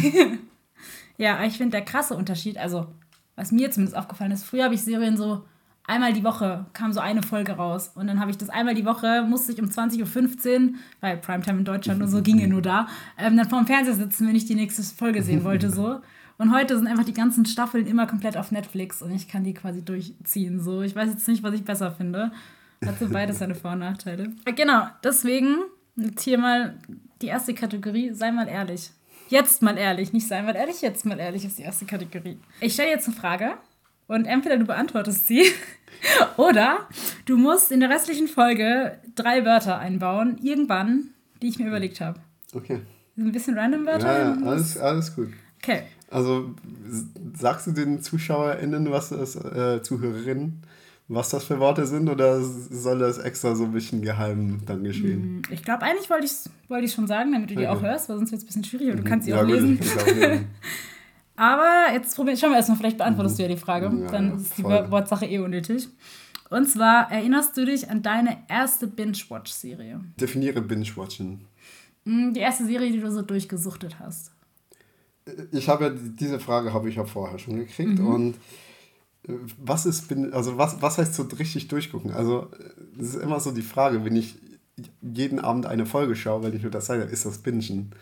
Ja, 1.16 1.44
ich 1.44 1.56
finde 1.56 1.76
der 1.76 1.84
krasse 1.84 2.14
Unterschied, 2.14 2.58
also 2.58 2.88
was 3.36 3.52
mir 3.52 3.70
zumindest 3.70 3.96
aufgefallen 3.96 4.32
ist, 4.32 4.44
früher 4.44 4.64
habe 4.64 4.74
ich 4.74 4.82
Serien 4.82 5.16
so 5.16 5.44
einmal 5.86 6.12
die 6.12 6.24
Woche 6.24 6.66
kam 6.72 6.92
so 6.92 7.00
eine 7.00 7.22
Folge 7.22 7.52
raus 7.52 7.92
und 7.94 8.06
dann 8.06 8.20
habe 8.20 8.30
ich 8.30 8.38
das 8.38 8.48
einmal 8.48 8.74
die 8.74 8.84
Woche, 8.84 9.22
musste 9.28 9.52
ich 9.52 9.60
um 9.60 9.68
20.15 9.68 10.68
Uhr, 10.68 10.74
weil 11.00 11.16
Primetime 11.18 11.58
in 11.58 11.64
Deutschland 11.64 12.02
und 12.02 12.08
so 12.08 12.22
ging 12.22 12.38
ja 12.38 12.46
nur 12.46 12.62
da, 12.62 12.88
ähm, 13.18 13.36
dann 13.36 13.48
vorm 13.48 13.66
Fernseher 13.66 13.94
sitzen, 13.94 14.26
wenn 14.26 14.36
ich 14.36 14.46
die 14.46 14.54
nächste 14.54 14.82
Folge 14.82 15.22
sehen 15.22 15.44
wollte 15.44 15.70
so. 15.70 16.00
Und 16.36 16.52
heute 16.52 16.76
sind 16.76 16.88
einfach 16.88 17.04
die 17.04 17.12
ganzen 17.12 17.46
Staffeln 17.46 17.86
immer 17.86 18.08
komplett 18.08 18.36
auf 18.36 18.50
Netflix 18.50 19.02
und 19.02 19.12
ich 19.12 19.28
kann 19.28 19.44
die 19.44 19.54
quasi 19.54 19.84
durchziehen. 19.84 20.60
So, 20.60 20.82
ich 20.82 20.96
weiß 20.96 21.10
jetzt 21.10 21.28
nicht, 21.28 21.44
was 21.44 21.54
ich 21.54 21.64
besser 21.64 21.92
finde. 21.92 22.32
Hat 22.84 22.98
so 22.98 23.08
beides 23.08 23.38
seine 23.38 23.54
Vor- 23.54 23.72
und 23.72 23.78
Nachteile. 23.78 24.32
Genau, 24.56 24.88
deswegen 25.04 25.58
jetzt 25.96 26.22
hier 26.22 26.38
mal 26.38 26.76
die 27.22 27.28
erste 27.28 27.54
Kategorie, 27.54 28.12
sei 28.12 28.32
mal 28.32 28.48
ehrlich. 28.48 28.90
Jetzt 29.28 29.62
mal 29.62 29.78
ehrlich, 29.78 30.12
nicht 30.12 30.26
sei 30.26 30.42
mal 30.42 30.56
ehrlich, 30.56 30.82
jetzt 30.82 31.06
mal 31.06 31.18
ehrlich 31.18 31.44
ist 31.44 31.58
die 31.58 31.62
erste 31.62 31.86
Kategorie. 31.86 32.38
Ich 32.60 32.74
stelle 32.74 32.90
jetzt 32.90 33.06
eine 33.06 33.16
Frage 33.16 33.52
und 34.06 34.26
entweder 34.26 34.56
du 34.58 34.64
beantwortest 34.64 35.26
sie 35.26 35.42
oder 36.36 36.88
du 37.26 37.36
musst 37.36 37.70
in 37.72 37.80
der 37.80 37.90
restlichen 37.90 38.28
Folge 38.28 38.98
drei 39.14 39.44
Wörter 39.44 39.78
einbauen, 39.78 40.38
irgendwann, 40.42 41.10
die 41.42 41.48
ich 41.48 41.58
mir 41.58 41.66
überlegt 41.68 42.00
habe. 42.00 42.20
Okay. 42.54 42.80
Ein 43.16 43.32
bisschen 43.32 43.56
random 43.58 43.86
Wörter. 43.86 44.06
Ja, 44.12 44.34
ja, 44.34 44.46
alles, 44.46 44.76
alles 44.78 45.14
gut. 45.14 45.28
Okay. 45.62 45.82
Also 46.10 46.54
sagst 47.36 47.66
du 47.66 47.72
den 47.72 48.00
ZuschauerInnen, 48.02 48.90
was 48.90 49.08
das, 49.10 49.36
äh, 49.36 49.82
Zuhörerinnen, 49.82 50.62
was 51.08 51.30
das 51.30 51.44
für 51.44 51.58
Worte 51.58 51.86
sind 51.86 52.08
oder 52.08 52.40
soll 52.42 52.98
das 52.98 53.18
extra 53.18 53.54
so 53.54 53.64
ein 53.64 53.72
bisschen 53.72 54.00
geheim 54.02 54.60
dann 54.66 54.84
geschehen? 54.84 55.42
Ich 55.50 55.62
glaube, 55.62 55.82
eigentlich 55.82 56.08
wollte 56.10 56.24
ich 56.26 56.30
es 56.32 56.50
wollte 56.68 56.86
ich 56.86 56.92
schon 56.92 57.06
sagen, 57.06 57.32
damit 57.32 57.50
du 57.50 57.56
die 57.56 57.66
auch 57.68 57.76
Okay. 57.76 57.86
hörst, 57.86 58.08
weil 58.08 58.16
sonst 58.16 58.30
wird 58.30 58.38
es 58.40 58.44
ein 58.44 58.46
bisschen 58.46 58.64
schwierig 58.64 58.90
und 58.92 58.96
du 58.98 59.04
kannst 59.04 59.26
sie 59.26 59.32
Ja, 59.32 59.38
auch 59.42 59.46
gut, 59.46 59.54
lesen. 59.54 59.78
ich 59.82 59.98
auch 59.98 60.06
lesen. 60.06 60.46
Aber 61.36 61.92
jetzt 61.92 62.14
probieren, 62.14 62.36
schauen 62.36 62.50
wir 62.50 62.56
erstmal, 62.58 62.78
vielleicht 62.78 62.98
beantwortest 62.98 63.38
du 63.38 63.42
ja 63.42 63.48
die 63.48 63.56
Frage. 63.56 63.86
Ja, 63.86 64.10
Dann 64.10 64.36
ist 64.36 64.56
die. 64.58 64.62
Wortsache 64.64 65.26
eh 65.26 65.38
unnötig. 65.38 65.88
Und 66.50 66.68
zwar, 66.68 67.10
erinnerst 67.10 67.56
du 67.56 67.64
dich 67.64 67.90
an 67.90 68.02
deine 68.02 68.36
erste 68.48 68.86
Binge-Watch-Serie? 68.86 70.00
Definiere 70.20 70.60
Binge-Watchen. 70.60 71.40
Hm, 72.04 72.34
Die 72.34 72.40
erste 72.40 72.66
Serie, 72.66 72.92
die 72.92 73.00
du 73.00 73.10
so 73.10 73.22
durchgesuchtet 73.22 73.98
hast. 73.98 74.30
Ich 75.52 75.68
habe 75.70 75.84
ja 75.84 75.90
diese 75.90 76.38
Frage 76.38 76.72
habe 76.74 76.88
ich 76.90 76.96
ja 76.96 77.04
vorher 77.06 77.38
schon 77.38 77.56
gekriegt 77.56 77.98
Mhm. 77.98 78.06
und 78.06 78.34
äh, 79.26 79.32
was 79.58 79.86
ist 79.86 80.12
also 80.32 80.58
was 80.58 80.82
was 80.82 80.98
heißt 80.98 81.14
so 81.14 81.22
richtig 81.38 81.66
durchgucken? 81.68 82.12
Also 82.12 82.50
äh, 82.52 82.70
das 82.98 83.08
ist 83.08 83.14
immer 83.22 83.40
so 83.40 83.50
die 83.50 83.62
Frage, 83.62 84.04
wenn 84.04 84.16
ich 84.16 84.36
jeden 85.00 85.38
Abend 85.40 85.64
eine 85.64 85.86
Folge 85.86 86.14
schaue, 86.14 86.42
wenn 86.42 86.54
ich 86.54 86.60
nur 86.60 86.70
das 86.70 86.84
sage, 86.86 87.04
ist 87.04 87.24
das 87.24 87.38
Bingen? 87.38 87.92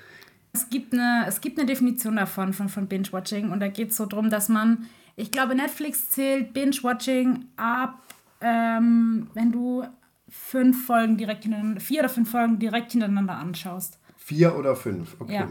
Es 0.53 0.69
gibt 0.69 0.93
eine, 0.93 1.25
es 1.27 1.41
gibt 1.41 1.59
eine 1.59 1.67
Definition 1.67 2.17
davon, 2.17 2.53
von, 2.53 2.69
von 2.69 2.87
Binge-Watching. 2.87 3.51
Und 3.51 3.61
da 3.61 3.69
geht 3.69 3.91
es 3.91 3.97
so 3.97 4.07
drum, 4.07 4.29
dass 4.29 4.49
man, 4.49 4.87
ich 5.17 5.31
glaube, 5.31 5.55
Netflix 5.55 6.11
zählt 6.11 6.53
Binge-Watching 6.53 7.47
ab, 7.57 8.03
ähm, 8.41 9.29
wenn 9.35 9.51
du 9.51 9.85
fünf 10.29 10.87
Folgen 10.87 11.17
direkt 11.17 11.45
hintereinander, 11.45 11.81
vier 11.81 12.01
oder 12.01 12.09
fünf 12.09 12.31
Folgen 12.31 12.59
direkt 12.59 12.93
hintereinander 12.93 13.35
anschaust. 13.35 13.99
Vier 14.17 14.57
oder 14.57 14.77
fünf, 14.77 15.17
okay. 15.21 15.35
Ja. 15.35 15.49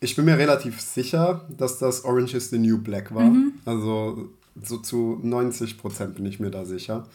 Ich 0.00 0.16
bin 0.16 0.26
mir 0.26 0.36
relativ 0.36 0.80
sicher, 0.80 1.46
dass 1.56 1.78
das 1.78 2.04
Orange 2.04 2.34
is 2.34 2.50
the 2.50 2.58
New 2.58 2.78
Black 2.78 3.14
war. 3.14 3.32
Also 3.64 4.30
so 4.62 4.78
zu 4.78 5.18
90 5.22 5.78
Prozent 5.78 6.14
bin 6.14 6.26
ich 6.26 6.38
mir 6.38 6.50
da 6.50 6.64
sicher. 6.64 7.08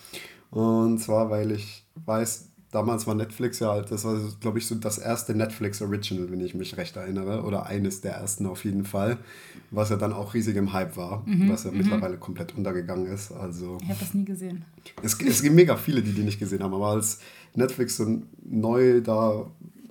Und 0.49 0.99
zwar, 0.99 1.29
weil 1.29 1.51
ich 1.51 1.85
weiß, 2.05 2.50
damals 2.71 3.05
war 3.05 3.15
Netflix 3.15 3.59
ja 3.59 3.71
halt, 3.71 3.91
das 3.91 4.05
war, 4.05 4.17
glaube 4.39 4.57
ich, 4.57 4.65
so 4.65 4.75
das 4.75 4.97
erste 4.97 5.35
Netflix 5.35 5.81
Original, 5.81 6.31
wenn 6.31 6.39
ich 6.39 6.55
mich 6.55 6.77
recht 6.77 6.95
erinnere. 6.95 7.43
Oder 7.43 7.65
eines 7.65 8.01
der 8.01 8.13
ersten 8.13 8.45
auf 8.45 8.63
jeden 8.65 8.85
Fall. 8.85 9.17
Was 9.69 9.89
ja 9.89 9.95
dann 9.97 10.13
auch 10.13 10.33
riesig 10.33 10.55
im 10.55 10.73
Hype 10.73 10.97
war, 10.97 11.23
was 11.25 11.63
ja 11.63 11.71
mittlerweile 11.71 12.17
komplett 12.17 12.55
untergegangen 12.57 13.05
ist. 13.05 13.31
Also 13.31 13.77
Ich 13.81 13.89
habe 13.89 13.99
das 13.99 14.13
nie 14.13 14.25
gesehen. 14.25 14.63
es, 15.01 15.19
es 15.21 15.41
gibt 15.41 15.55
mega 15.55 15.75
viele, 15.77 16.01
die 16.01 16.13
die 16.13 16.23
nicht 16.23 16.39
gesehen 16.39 16.63
haben, 16.63 16.73
aber 16.73 16.87
als 16.87 17.19
Netflix 17.55 17.97
so 17.97 18.21
neu 18.43 19.01
da 19.01 19.45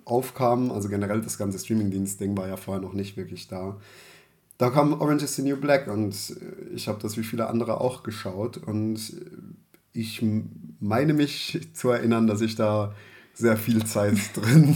aufkam, 0.04 0.70
also 0.70 0.88
generell 0.88 1.20
das 1.20 1.38
ganze 1.38 1.58
Streamingdienst-Ding 1.58 2.36
war 2.36 2.48
ja 2.48 2.56
vorher 2.56 2.82
noch 2.82 2.94
nicht 2.94 3.16
wirklich 3.16 3.48
da. 3.48 3.76
Da 4.58 4.68
kam 4.68 4.92
Orange 5.00 5.24
is 5.24 5.36
the 5.36 5.42
New 5.42 5.56
Black 5.56 5.88
und 5.88 6.14
ich 6.74 6.88
habe 6.88 7.00
das 7.00 7.16
wie 7.16 7.22
viele 7.22 7.46
andere 7.48 7.80
auch 7.80 8.02
geschaut 8.02 8.58
und 8.58 9.00
ich 9.92 10.22
meine 10.80 11.12
mich 11.14 11.68
zu 11.74 11.90
erinnern, 11.90 12.26
dass 12.26 12.40
ich 12.40 12.56
da 12.56 12.94
sehr 13.34 13.56
viel 13.56 13.84
Zeit 13.84 14.16
drin 14.34 14.74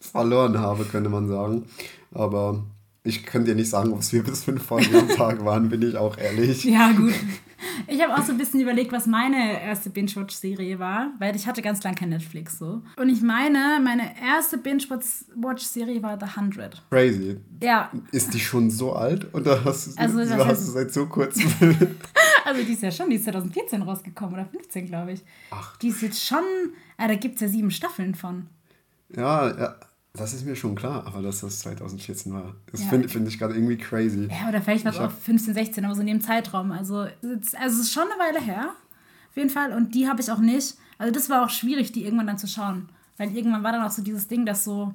verloren 0.00 0.58
habe, 0.58 0.84
könnte 0.84 1.10
man 1.10 1.28
sagen. 1.28 1.64
Aber 2.12 2.64
ich 3.04 3.24
kann 3.24 3.44
dir 3.44 3.54
nicht 3.54 3.70
sagen, 3.70 3.92
ob 3.92 4.00
es 4.00 4.10
vier 4.10 4.22
bis 4.24 4.44
fünf 4.44 4.62
Folgen 4.64 4.94
am 4.96 5.08
Tag 5.08 5.44
waren, 5.44 5.68
bin 5.68 5.82
ich 5.82 5.96
auch 5.96 6.18
ehrlich. 6.18 6.64
Ja, 6.64 6.92
gut. 6.92 7.14
Ich 7.88 8.02
habe 8.02 8.14
auch 8.14 8.24
so 8.24 8.32
ein 8.32 8.38
bisschen 8.38 8.60
überlegt, 8.60 8.92
was 8.92 9.06
meine 9.06 9.62
erste 9.62 9.90
Binge-Watch-Serie 9.90 10.78
war, 10.78 11.12
weil 11.18 11.34
ich 11.36 11.46
hatte 11.46 11.62
ganz 11.62 11.82
lange 11.84 11.96
kein 11.96 12.08
Netflix 12.10 12.58
so. 12.58 12.82
Und 12.96 13.08
ich 13.08 13.22
meine, 13.22 13.80
meine 13.82 14.10
erste 14.20 14.58
Binge-Watch-Serie 14.58 16.02
war 16.02 16.18
The 16.18 16.26
100. 16.36 16.82
Crazy. 16.90 17.38
Ja, 17.62 17.90
Ist 18.12 18.34
die 18.34 18.40
schon 18.40 18.70
so 18.70 18.92
alt? 18.94 19.32
Oder 19.34 19.64
hast, 19.64 19.88
du- 19.88 19.92
Also, 20.00 20.18
du 20.18 20.30
hast 20.30 20.62
heißt- 20.62 20.66
du 20.66 20.72
seit 20.72 20.92
so 20.92 21.06
kurzem? 21.06 21.44
also 22.46 22.62
die 22.62 22.72
ist 22.72 22.82
ja 22.82 22.90
schon, 22.90 23.10
die 23.10 23.16
ist 23.16 23.24
2014 23.24 23.82
rausgekommen 23.82 24.34
oder 24.34 24.46
15, 24.46 24.86
glaube 24.86 25.12
ich. 25.12 25.22
Ach. 25.50 25.76
Die 25.78 25.88
ist 25.88 26.00
jetzt 26.02 26.24
schon, 26.24 26.42
ah, 26.96 27.08
da 27.08 27.14
gibt 27.16 27.34
es 27.36 27.40
ja 27.42 27.48
sieben 27.48 27.70
Staffeln 27.70 28.14
von. 28.14 28.46
ja, 29.14 29.48
ja, 29.56 29.76
das 30.14 30.32
ist 30.32 30.46
mir 30.46 30.56
schon 30.56 30.74
klar, 30.74 31.06
aber 31.06 31.20
dass 31.20 31.40
das 31.40 31.60
2014 31.60 32.32
war. 32.32 32.54
Das 32.72 32.82
Ja. 32.82 32.88
finde 32.88 33.08
find 33.08 33.28
ich 33.28 33.38
gerade 33.38 33.54
irgendwie 33.54 33.76
crazy. 33.76 34.28
Ja, 34.30 34.48
oder 34.48 34.62
vielleicht 34.62 34.84
war 34.86 34.92
es 34.92 34.98
auch 34.98 35.02
hab- 35.04 35.22
15, 35.22 35.52
16, 35.52 35.84
aber 35.84 35.94
so 35.94 36.00
in 36.00 36.06
dem 36.06 36.20
Zeitraum. 36.22 36.72
Also, 36.72 37.02
es- 37.04 37.54
also 37.54 37.76
es 37.80 37.88
ist 37.88 37.92
schon 37.92 38.04
eine 38.04 38.18
Weile 38.18 38.40
her. 38.44 38.70
Auf 39.30 39.36
jeden 39.36 39.50
Fall. 39.50 39.72
Und 39.74 39.94
die 39.94 40.08
habe 40.08 40.20
ich 40.22 40.30
auch 40.30 40.38
nicht. 40.38 40.76
Also 40.96 41.12
das 41.12 41.28
war 41.28 41.44
auch 41.44 41.50
schwierig, 41.50 41.92
die 41.92 42.04
irgendwann 42.04 42.26
dann 42.28 42.38
zu 42.38 42.46
schauen. 42.46 42.88
Weil 43.18 43.36
irgendwann 43.36 43.62
war 43.62 43.72
dann 43.72 43.82
auch 43.84 43.90
so 43.90 44.00
dieses 44.02 44.26
Ding, 44.28 44.46
dass 44.46 44.64
so 44.64 44.94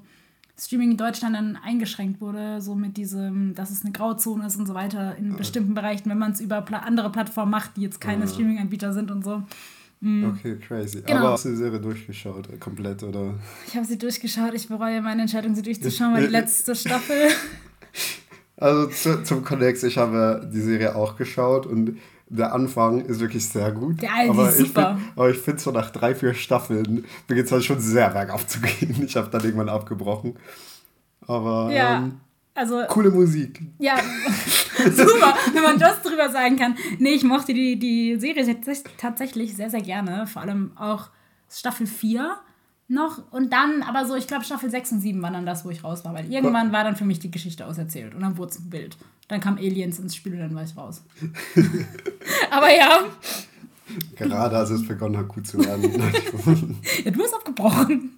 Streaming 0.62 0.92
in 0.92 0.98
Deutschland 0.98 1.36
dann 1.36 1.58
eingeschränkt 1.58 2.22
wurde, 2.22 2.62
so 2.62 2.76
mit 2.76 2.96
diesem, 2.96 3.56
dass 3.56 3.72
es 3.72 3.84
eine 3.84 3.92
Grauzone 3.92 4.46
ist 4.46 4.58
und 4.58 4.68
so 4.68 4.76
weiter 4.76 5.16
in 5.18 5.36
bestimmten 5.36 5.74
Bereichen, 5.74 6.08
wenn 6.10 6.20
man 6.20 6.34
es 6.34 6.40
über 6.40 6.62
pla 6.62 6.80
andere 6.80 7.12
Plattformen 7.12 7.50
macht, 7.50 7.78
die 7.78 7.82
jetzt 7.82 8.00
keine 8.00 8.28
Streaming-Anbieter 8.28 8.94
sind 8.94 9.10
und 9.10 9.24
so. 9.24 9.42
Okay, 10.04 10.58
crazy. 10.58 11.02
Genau. 11.02 11.20
Aber 11.20 11.32
hast 11.32 11.46
du 11.46 11.50
die 11.50 11.56
Serie 11.56 11.80
durchgeschaut, 11.80 12.50
äh, 12.50 12.58
komplett, 12.58 13.04
oder? 13.04 13.36
Ich 13.68 13.76
habe 13.76 13.86
sie 13.86 14.00
durchgeschaut. 14.00 14.54
Ich 14.56 14.68
bereue 14.68 15.00
meine 15.02 15.22
Entscheidung, 15.22 15.54
sie 15.54 15.62
durchzuschauen, 15.62 16.14
weil 16.14 16.26
die 16.26 16.32
letzte 16.32 16.76
Staffel. 16.76 17.16
Also 18.58 18.86
zu, 18.86 19.24
zum 19.24 19.44
Kontext, 19.44 19.84
ich 19.84 19.98
habe 19.98 20.48
die 20.54 20.62
Serie 20.62 20.96
auch 20.96 21.18
geschaut 21.18 21.66
und 21.66 21.98
der 22.34 22.54
Anfang 22.54 23.02
ist 23.02 23.20
wirklich 23.20 23.48
sehr 23.48 23.72
gut. 23.72 24.02
Ja, 24.02 24.24
die 24.24 24.30
aber 24.30 24.50
ist 24.50 24.60
ich 24.60 24.68
super. 24.70 24.96
Find, 24.98 25.12
aber 25.18 25.30
ich 25.30 25.38
finde 25.38 25.60
so 25.62 25.72
nach 25.72 25.90
drei, 25.92 26.16
vier 26.16 26.34
Staffeln 26.34 27.06
beginnt 27.28 27.48
es 27.48 27.52
halt 27.52 27.64
schon 27.66 27.80
sehr 27.80 28.10
bergauf 28.10 28.48
zu 28.48 28.60
gehen. 28.62 29.04
Ich 29.04 29.16
habe 29.18 29.30
dann 29.30 29.44
irgendwann 29.44 29.70
abgebrochen. 29.70 30.38
Aber 31.28 31.72
Ja, 31.72 31.98
ähm, 31.98 32.20
also 32.54 32.82
coole 32.88 33.12
Musik. 33.12 33.62
Ja, 33.80 33.96
super, 34.78 35.36
wenn 35.54 35.64
man 35.64 35.78
das 35.80 36.02
drüber 36.02 36.30
sagen 36.30 36.56
kann. 36.58 36.76
Nee, 37.00 37.12
ich 37.14 37.24
mochte 37.24 37.54
die, 37.54 37.78
die 37.78 38.18
Serie 38.20 38.44
tats- 38.44 38.84
tatsächlich 38.98 39.56
sehr, 39.56 39.70
sehr 39.70 39.82
gerne. 39.82 40.26
Vor 40.28 40.42
allem 40.42 40.72
auch 40.76 41.10
Staffel 41.50 41.86
4 41.88 42.38
noch. 42.92 43.32
Und 43.32 43.52
dann, 43.54 43.82
aber 43.84 44.06
so, 44.06 44.16
ich 44.16 44.28
glaube, 44.28 44.44
Staffel 44.46 44.70
6 44.70 44.92
und 44.94 45.00
7 45.02 45.22
waren 45.22 45.34
dann 45.34 45.46
das, 45.46 45.66
wo 45.66 45.70
ich 45.70 45.84
raus 45.84 46.04
war. 46.06 46.14
Weil 46.14 46.32
irgendwann 46.32 46.72
war 46.72 46.84
dann 46.84 46.96
für 46.96 47.06
mich 47.06 47.20
die 47.20 47.32
Geschichte 47.32 47.66
auserzählt. 47.66 48.14
Und 48.14 48.22
dann 48.22 48.38
wurde 48.38 48.52
es 48.52 48.72
wild. 48.72 48.98
Dann 49.28 49.40
kam 49.40 49.58
Aliens 49.58 49.98
ins 50.00 50.16
Spiel 50.16 50.34
und 50.34 50.40
dann 50.40 50.56
war 50.56 50.64
ich 50.64 50.76
raus. 50.76 51.02
aber 52.52 52.76
ja, 52.76 53.00
Gerade 54.16 54.58
als 54.58 54.70
es 54.70 54.88
begonnen 54.88 55.18
hat, 55.18 55.28
gut 55.28 55.48
zu 55.48 55.64
werden. 55.64 55.84
ja 57.04 57.12
du 57.12 57.22
hast 57.24 57.34
abgebrochen. 57.34 58.18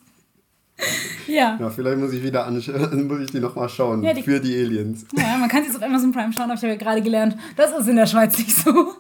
ja. 1.28 1.58
ja, 1.60 1.70
vielleicht 1.70 1.98
muss 2.00 2.14
ich 2.14 2.24
wieder 2.24 2.46
anschauen, 2.46 3.08
muss 3.08 3.22
ich 3.22 3.32
die 3.32 3.40
nochmal 3.40 3.70
schauen. 3.70 4.04
Ja, 4.04 4.14
die- 4.14 4.24
für 4.24 4.40
die 4.40 4.54
Aliens. 4.56 5.06
Ja, 5.16 5.38
man 5.38 5.50
kann 5.50 5.62
es 5.62 5.68
jetzt 5.68 5.78
auf 5.78 5.84
Amazon 5.84 6.12
Prime 6.12 6.34
schauen, 6.34 6.46
aber 6.46 6.56
ich 6.56 6.62
habe 6.62 6.74
ja 6.74 6.76
gerade 6.78 7.02
gelernt, 7.02 7.38
das 7.56 7.72
ist 7.78 7.88
in 7.88 7.96
der 7.96 8.06
Schweiz 8.08 8.38
nicht 8.38 8.56
so. 8.56 8.94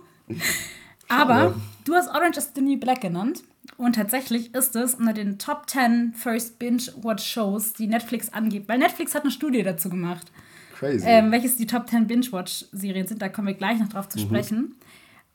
Aber 1.09 1.33
Schade. 1.35 1.55
du 1.85 1.93
hast 1.93 2.09
Orange 2.09 2.37
is 2.37 2.51
the 2.55 2.61
New 2.61 2.77
Black 2.79 3.01
genannt. 3.01 3.43
Und 3.77 3.93
tatsächlich 3.95 4.53
ist 4.53 4.75
es 4.75 4.95
unter 4.95 5.13
den 5.13 5.39
Top 5.39 5.69
10 5.69 6.13
First 6.13 6.59
Binge-Watch-Shows, 6.59 7.73
die 7.73 7.87
Netflix 7.87 8.29
angibt. 8.31 8.69
Weil 8.69 8.77
Netflix 8.79 9.15
hat 9.15 9.23
eine 9.23 9.31
Studie 9.31 9.63
dazu 9.63 9.89
gemacht, 9.89 10.31
Crazy. 10.77 11.05
ähm, 11.07 11.31
welches 11.31 11.55
die 11.57 11.65
Top 11.67 11.89
10 11.89 12.07
Binge-Watch-Serien 12.07 13.07
sind. 13.07 13.21
Da 13.21 13.29
kommen 13.29 13.47
wir 13.47 13.55
gleich 13.55 13.79
noch 13.79 13.89
drauf 13.89 14.05
Mhm. 14.07 14.11
zu 14.11 14.19
sprechen. 14.19 14.75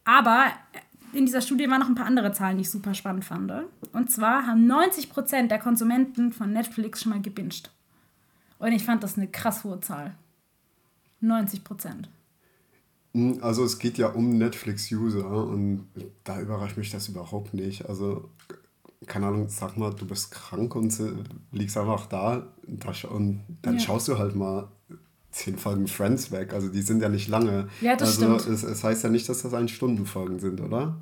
Aber 0.04 0.46
in 1.12 1.26
dieser 1.26 1.40
Studie 1.40 1.68
waren 1.68 1.80
noch 1.80 1.88
ein 1.88 1.94
paar 1.94 2.06
andere 2.06 2.32
Zahlen, 2.32 2.56
die 2.58 2.62
ich 2.62 2.70
super 2.70 2.94
spannend 2.94 3.24
fand. 3.24 3.50
Und 3.92 4.10
zwar 4.10 4.46
haben 4.46 4.66
90% 4.66 5.50
der 5.50 5.58
Konsumenten 5.58 6.32
von 6.32 6.52
Netflix 6.52 7.02
schon 7.02 7.10
mal 7.12 7.20
gebinged. 7.22 7.70
Und 8.58 8.72
ich 8.72 8.84
fand 8.84 9.02
das 9.02 9.16
eine 9.16 9.26
krass 9.28 9.64
hohe 9.64 9.80
Zahl. 9.80 10.14
90 11.20 11.64
Prozent. 11.64 12.08
Mm, 13.12 13.34
Also 13.40 13.64
es 13.64 13.78
geht 13.78 13.98
ja 13.98 14.08
um 14.08 14.36
Netflix-User 14.38 15.26
und 15.46 15.86
da 16.24 16.40
überrascht 16.40 16.76
mich 16.76 16.90
das 16.90 17.08
überhaupt 17.08 17.54
nicht. 17.54 17.88
Also, 17.88 18.28
keine 19.06 19.26
Ahnung, 19.28 19.48
sag 19.48 19.76
mal, 19.76 19.90
du 19.94 20.06
bist 20.06 20.30
krank 20.30 20.74
und 20.74 20.92
liegst 21.52 21.76
einfach 21.76 22.06
da, 22.06 22.46
und 23.10 23.40
dann 23.62 23.74
Ja. 23.74 23.80
schaust 23.80 24.08
du 24.08 24.18
halt 24.18 24.34
mal 24.36 24.68
zehn 25.30 25.56
Folgen 25.56 25.86
Friends 25.86 26.30
weg. 26.32 26.52
Also 26.52 26.68
die 26.68 26.82
sind 26.82 27.00
ja 27.02 27.08
nicht 27.08 27.28
lange. 27.28 27.68
Ja, 27.80 27.96
das 27.96 28.18
also 28.18 28.38
stimmt. 28.38 28.54
Es, 28.54 28.62
es 28.62 28.82
heißt 28.84 29.04
ja 29.04 29.10
nicht, 29.10 29.28
dass 29.28 29.42
das 29.42 29.54
ein 29.54 29.68
Stundenfolgen 29.68 30.38
sind, 30.40 30.60
oder? 30.60 30.96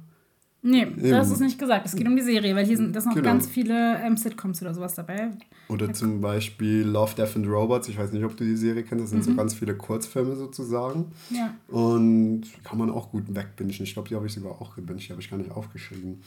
Nee, 0.69 0.87
das 0.97 1.05
Eben. 1.29 1.33
ist 1.35 1.41
nicht 1.41 1.59
gesagt. 1.59 1.87
Es 1.87 1.95
geht 1.95 2.07
um 2.09 2.17
die 2.17 2.23
Serie, 2.23 2.57
weil 2.57 2.67
hier 2.67 2.77
sind 2.77 2.95
das 2.97 3.05
noch 3.05 3.15
Genau. 3.15 3.25
ganz 3.25 3.47
viele 3.47 3.99
ähm, 4.01 4.17
Sitcoms 4.17 4.61
oder 4.63 4.75
sowas 4.75 4.95
dabei. 4.95 5.31
Oder 5.69 5.93
zum 5.93 6.21
Beispiel 6.21 6.83
Love, 6.83 7.15
Death 7.15 7.37
and 7.37 7.47
Robots. 7.47 7.89
Ich 7.89 7.97
weiß 7.99 8.13
nicht, 8.13 8.25
ob 8.25 8.37
du 8.37 8.45
die 8.45 8.57
Serie 8.57 8.83
kennst. 8.83 9.05
Das 9.05 9.11
sind 9.11 9.21
Mhm. 9.21 9.23
so 9.31 9.35
ganz 9.37 9.55
viele 9.55 9.77
Kurzfilme 9.77 10.35
sozusagen. 10.35 11.13
Ja. 11.31 11.55
Und 11.69 12.43
kann 12.65 12.79
man 12.79 12.91
auch 12.91 13.11
gut 13.13 13.33
wegbingen. 13.35 13.73
Ich 13.83 13.93
glaube, 13.95 14.09
die 14.09 14.17
habe 14.17 14.27
ich 14.27 14.33
sogar 14.33 14.53
auch 14.61 14.75
gebinged. 14.75 15.07
Die 15.09 15.13
habe 15.13 15.21
ich 15.23 15.31
gar 15.31 15.37
nicht 15.37 15.51
aufgeschrieben. 15.53 16.21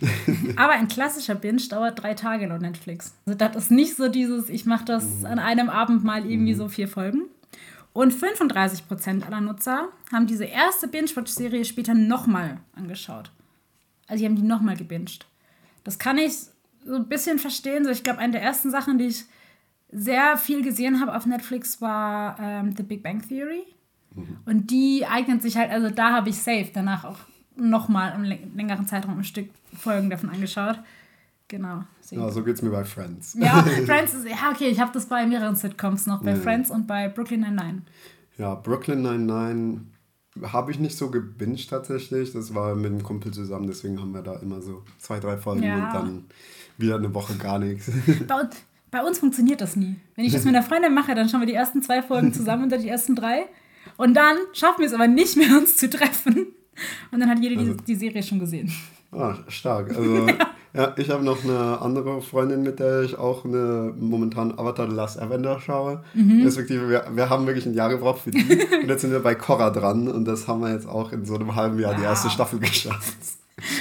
Aber 0.56 0.72
ein 0.72 0.88
klassischer 0.88 1.34
Binge 1.34 1.62
dauert 1.70 2.02
drei 2.02 2.14
Tage 2.14 2.46
laut 2.46 2.60
Netflix. 2.62 3.14
Also 3.26 3.38
das 3.38 3.56
ist 3.56 3.70
nicht 3.70 3.96
so 3.96 4.08
dieses, 4.08 4.48
ich 4.48 4.66
mache 4.66 4.84
das 4.84 5.24
an 5.24 5.38
einem 5.38 5.68
Abend 5.68 6.04
mal 6.04 6.28
irgendwie 6.28 6.54
so 6.54 6.68
vier 6.68 6.88
Folgen. 6.88 7.22
Und 7.92 8.12
35% 8.12 9.24
aller 9.24 9.40
Nutzer 9.40 9.88
haben 10.12 10.26
diese 10.26 10.44
erste 10.46 10.88
Binge-Watch-Serie 10.88 11.64
später 11.64 11.94
nochmal 11.94 12.58
angeschaut. 12.74 13.30
Also 14.06 14.20
die 14.22 14.26
haben 14.28 14.36
die 14.36 14.42
nochmal 14.42 14.76
gebinged. 14.76 15.26
Das 15.84 15.98
kann 15.98 16.18
ich 16.18 16.34
so 16.84 16.94
ein 16.94 17.08
bisschen 17.08 17.38
verstehen. 17.38 17.84
So, 17.84 17.90
ich 17.90 18.02
glaube, 18.04 18.18
eine 18.18 18.32
der 18.32 18.42
ersten 18.42 18.70
Sachen, 18.70 18.98
die 18.98 19.06
ich 19.06 19.24
sehr 19.90 20.36
viel 20.36 20.62
gesehen 20.62 21.00
habe 21.00 21.14
auf 21.16 21.24
Netflix, 21.26 21.80
war 21.80 22.36
ähm, 22.40 22.74
The 22.76 22.82
Big 22.82 23.02
Bang 23.02 23.26
Theory. 23.26 23.62
Und 24.46 24.70
die 24.70 25.04
eignet 25.06 25.42
sich 25.42 25.56
halt, 25.56 25.70
also 25.72 25.90
da 25.90 26.12
habe 26.12 26.28
ich 26.28 26.36
safe 26.36 26.70
danach 26.72 27.04
auch 27.04 27.18
nochmal 27.56 28.14
im 28.14 28.22
läng- 28.22 28.54
längeren 28.54 28.86
Zeitraum 28.86 29.18
ein 29.18 29.24
Stück 29.24 29.50
Folgen 29.76 30.08
davon 30.08 30.30
angeschaut. 30.30 30.78
Genau. 31.48 31.82
Ja, 32.10 32.30
so 32.30 32.44
geht 32.44 32.54
es 32.54 32.62
mir 32.62 32.70
bei 32.70 32.84
Friends. 32.84 33.34
Ja, 33.38 33.62
Friends 33.86 34.14
ist, 34.14 34.26
ja, 34.28 34.50
okay, 34.52 34.68
ich 34.68 34.78
habe 34.80 34.92
das 34.92 35.06
bei 35.06 35.26
mehreren 35.26 35.56
Sitcoms 35.56 36.06
noch, 36.06 36.22
bei 36.22 36.30
Ja. 36.30 36.36
Friends 36.36 36.70
und 36.70 36.86
bei 36.86 37.08
Brooklyn 37.08 37.40
Nine-Nine. 37.40 37.82
Ja, 38.38 38.54
Brooklyn 38.54 39.02
Nine-Nine 39.02 39.80
habe 40.42 40.70
ich 40.72 40.78
nicht 40.80 40.96
so 40.96 41.10
gebinged 41.10 41.68
tatsächlich. 41.70 42.32
Das 42.32 42.54
war 42.54 42.74
mit 42.74 42.86
einem 42.86 43.02
Kumpel 43.02 43.32
zusammen, 43.32 43.66
deswegen 43.66 44.00
haben 44.00 44.12
wir 44.12 44.22
da 44.22 44.36
immer 44.36 44.60
so 44.60 44.82
zwei, 44.98 45.20
drei 45.20 45.36
Folgen 45.36 45.62
Ja. 45.62 45.74
und 45.86 45.94
dann 45.94 46.24
wieder 46.78 46.96
eine 46.96 47.12
Woche 47.14 47.36
gar 47.36 47.58
nichts. 47.58 47.90
Bei, 48.26 48.40
uns- 48.40 48.56
bei 48.90 49.02
uns 49.02 49.18
funktioniert 49.18 49.60
das 49.60 49.76
nie. 49.76 49.96
Wenn 50.16 50.24
ich 50.24 50.32
das 50.32 50.44
mit 50.44 50.54
einer 50.54 50.64
Freundin 50.64 50.94
mache, 50.94 51.14
dann 51.14 51.28
schauen 51.28 51.40
wir 51.40 51.46
die 51.46 51.54
ersten 51.54 51.82
zwei 51.82 52.02
Folgen 52.02 52.32
zusammen 52.32 52.64
unter 52.64 52.78
die 52.78 52.88
ersten 52.88 53.14
drei. 53.14 53.46
Und 53.96 54.14
dann 54.14 54.36
schaffen 54.52 54.80
wir 54.80 54.86
es 54.86 54.92
aber 54.94 55.06
nicht 55.08 55.36
mehr, 55.36 55.56
uns 55.58 55.76
zu 55.76 55.88
treffen. 55.90 56.46
Und 57.12 57.20
dann 57.20 57.28
hat 57.30 57.38
jeder 57.40 57.54
die, 57.62 57.68
Also- 57.70 57.80
die 57.86 57.94
Serie 57.94 58.22
schon 58.22 58.38
gesehen. 58.40 58.72
Ah, 59.12 59.36
stark. 59.48 59.90
Also, 59.96 60.26
ja, 60.28 60.36
ich 60.96 61.08
habe 61.10 61.22
noch 61.24 61.44
eine 61.44 61.80
andere 61.80 62.20
Freundin, 62.20 62.62
mit 62.62 62.80
der 62.80 63.02
ich 63.02 63.16
auch 63.16 63.44
eine 63.44 63.94
momentan 63.96 64.58
Avatar 64.58 64.88
The 64.90 64.96
Last 64.96 65.20
Avenger 65.20 65.60
schaue. 65.60 66.02
Mhm. 66.14 66.42
Respektive, 66.42 66.88
wir, 66.88 67.04
wir 67.14 67.30
haben 67.30 67.46
wirklich 67.46 67.64
ein 67.66 67.74
Jahr 67.74 67.88
gebraucht 67.90 68.22
für 68.22 68.32
die. 68.32 68.38
und 68.82 68.88
jetzt 68.88 69.02
sind 69.02 69.12
wir 69.12 69.20
bei 69.20 69.34
Korra 69.36 69.70
dran 69.70 70.08
und 70.08 70.24
das 70.24 70.48
haben 70.48 70.60
wir 70.62 70.72
jetzt 70.72 70.88
auch 70.88 71.12
in 71.12 71.24
so 71.24 71.36
einem 71.36 71.54
halben 71.54 71.78
Jahr 71.78 71.94
die 71.94 72.02
erste 72.02 72.26
Wow. 72.26 72.34
Staffel 72.34 72.58
geschafft. 72.58 73.14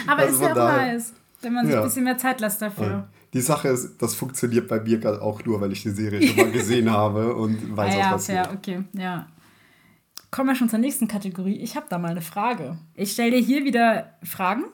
Aber 0.07 0.21
Also 0.21 0.35
ist 0.35 0.41
ja 0.41 0.51
auch 0.51 0.55
nice, 0.77 1.13
wenn 1.41 1.53
man 1.53 1.65
sich 1.65 1.73
Ja. 1.73 1.81
ein 1.81 1.88
bisschen 1.88 2.03
mehr 2.03 2.17
Zeit 2.17 2.39
lässt 2.39 2.62
dafür. 2.62 3.07
Die 3.33 3.41
Sache 3.41 3.69
ist, 3.69 4.00
das 4.00 4.13
funktioniert 4.13 4.67
bei 4.67 4.79
mir 4.79 5.00
gerade 5.00 5.19
auch 5.19 5.43
nur, 5.43 5.59
weil 5.59 5.71
ich 5.71 5.81
die 5.81 5.89
Serie 5.89 6.21
schon 6.27 6.38
mal 6.38 6.51
gesehen 6.51 6.91
habe 6.91 7.33
und 7.33 7.75
weiß, 7.75 7.95
ah, 7.95 7.97
was 7.97 7.97
ja, 7.97 8.12
passiert. 8.12 8.45
fair, 8.45 8.55
okay, 8.55 8.83
ja. 8.93 9.25
Kommen 10.29 10.50
wir 10.50 10.55
schon 10.55 10.69
zur 10.69 10.79
nächsten 10.79 11.07
Kategorie. 11.07 11.57
Ich 11.57 11.75
habe 11.75 11.88
da 11.89 11.97
mal 11.97 12.12
eine 12.12 12.21
Frage. 12.21 12.77
Ich 12.93 13.12
stelle 13.13 13.31
dir 13.31 13.41
hier 13.41 13.65
wieder 13.65 14.12
Fragen. 14.23 14.65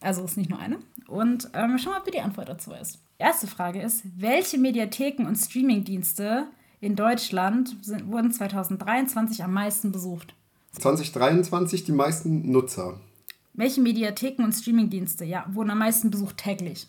Also 0.00 0.24
ist 0.24 0.36
nicht 0.36 0.50
nur 0.50 0.58
eine. 0.58 0.78
Und 1.12 1.50
ähm, 1.52 1.76
schau 1.78 1.90
mal, 1.90 2.00
wie 2.06 2.10
die 2.10 2.20
Antwort 2.20 2.48
dazu 2.48 2.72
ist. 2.72 2.98
Erste 3.18 3.46
Frage 3.46 3.82
ist, 3.82 4.02
welche 4.16 4.56
Mediatheken 4.58 5.26
und 5.26 5.36
Streamingdienste 5.36 6.46
in 6.80 6.96
Deutschland 6.96 7.76
sind, 7.82 8.08
wurden 8.10 8.32
2023 8.32 9.44
am 9.44 9.52
meisten 9.52 9.92
besucht? 9.92 10.34
2023 10.72 11.84
die 11.84 11.92
meisten 11.92 12.50
Nutzer. 12.50 12.98
Welche 13.52 13.82
Mediatheken 13.82 14.42
und 14.44 14.52
Streamingdienste, 14.52 15.26
ja, 15.26 15.44
wurden 15.52 15.68
am 15.70 15.78
meisten 15.80 16.10
besucht 16.10 16.38
täglich? 16.38 16.88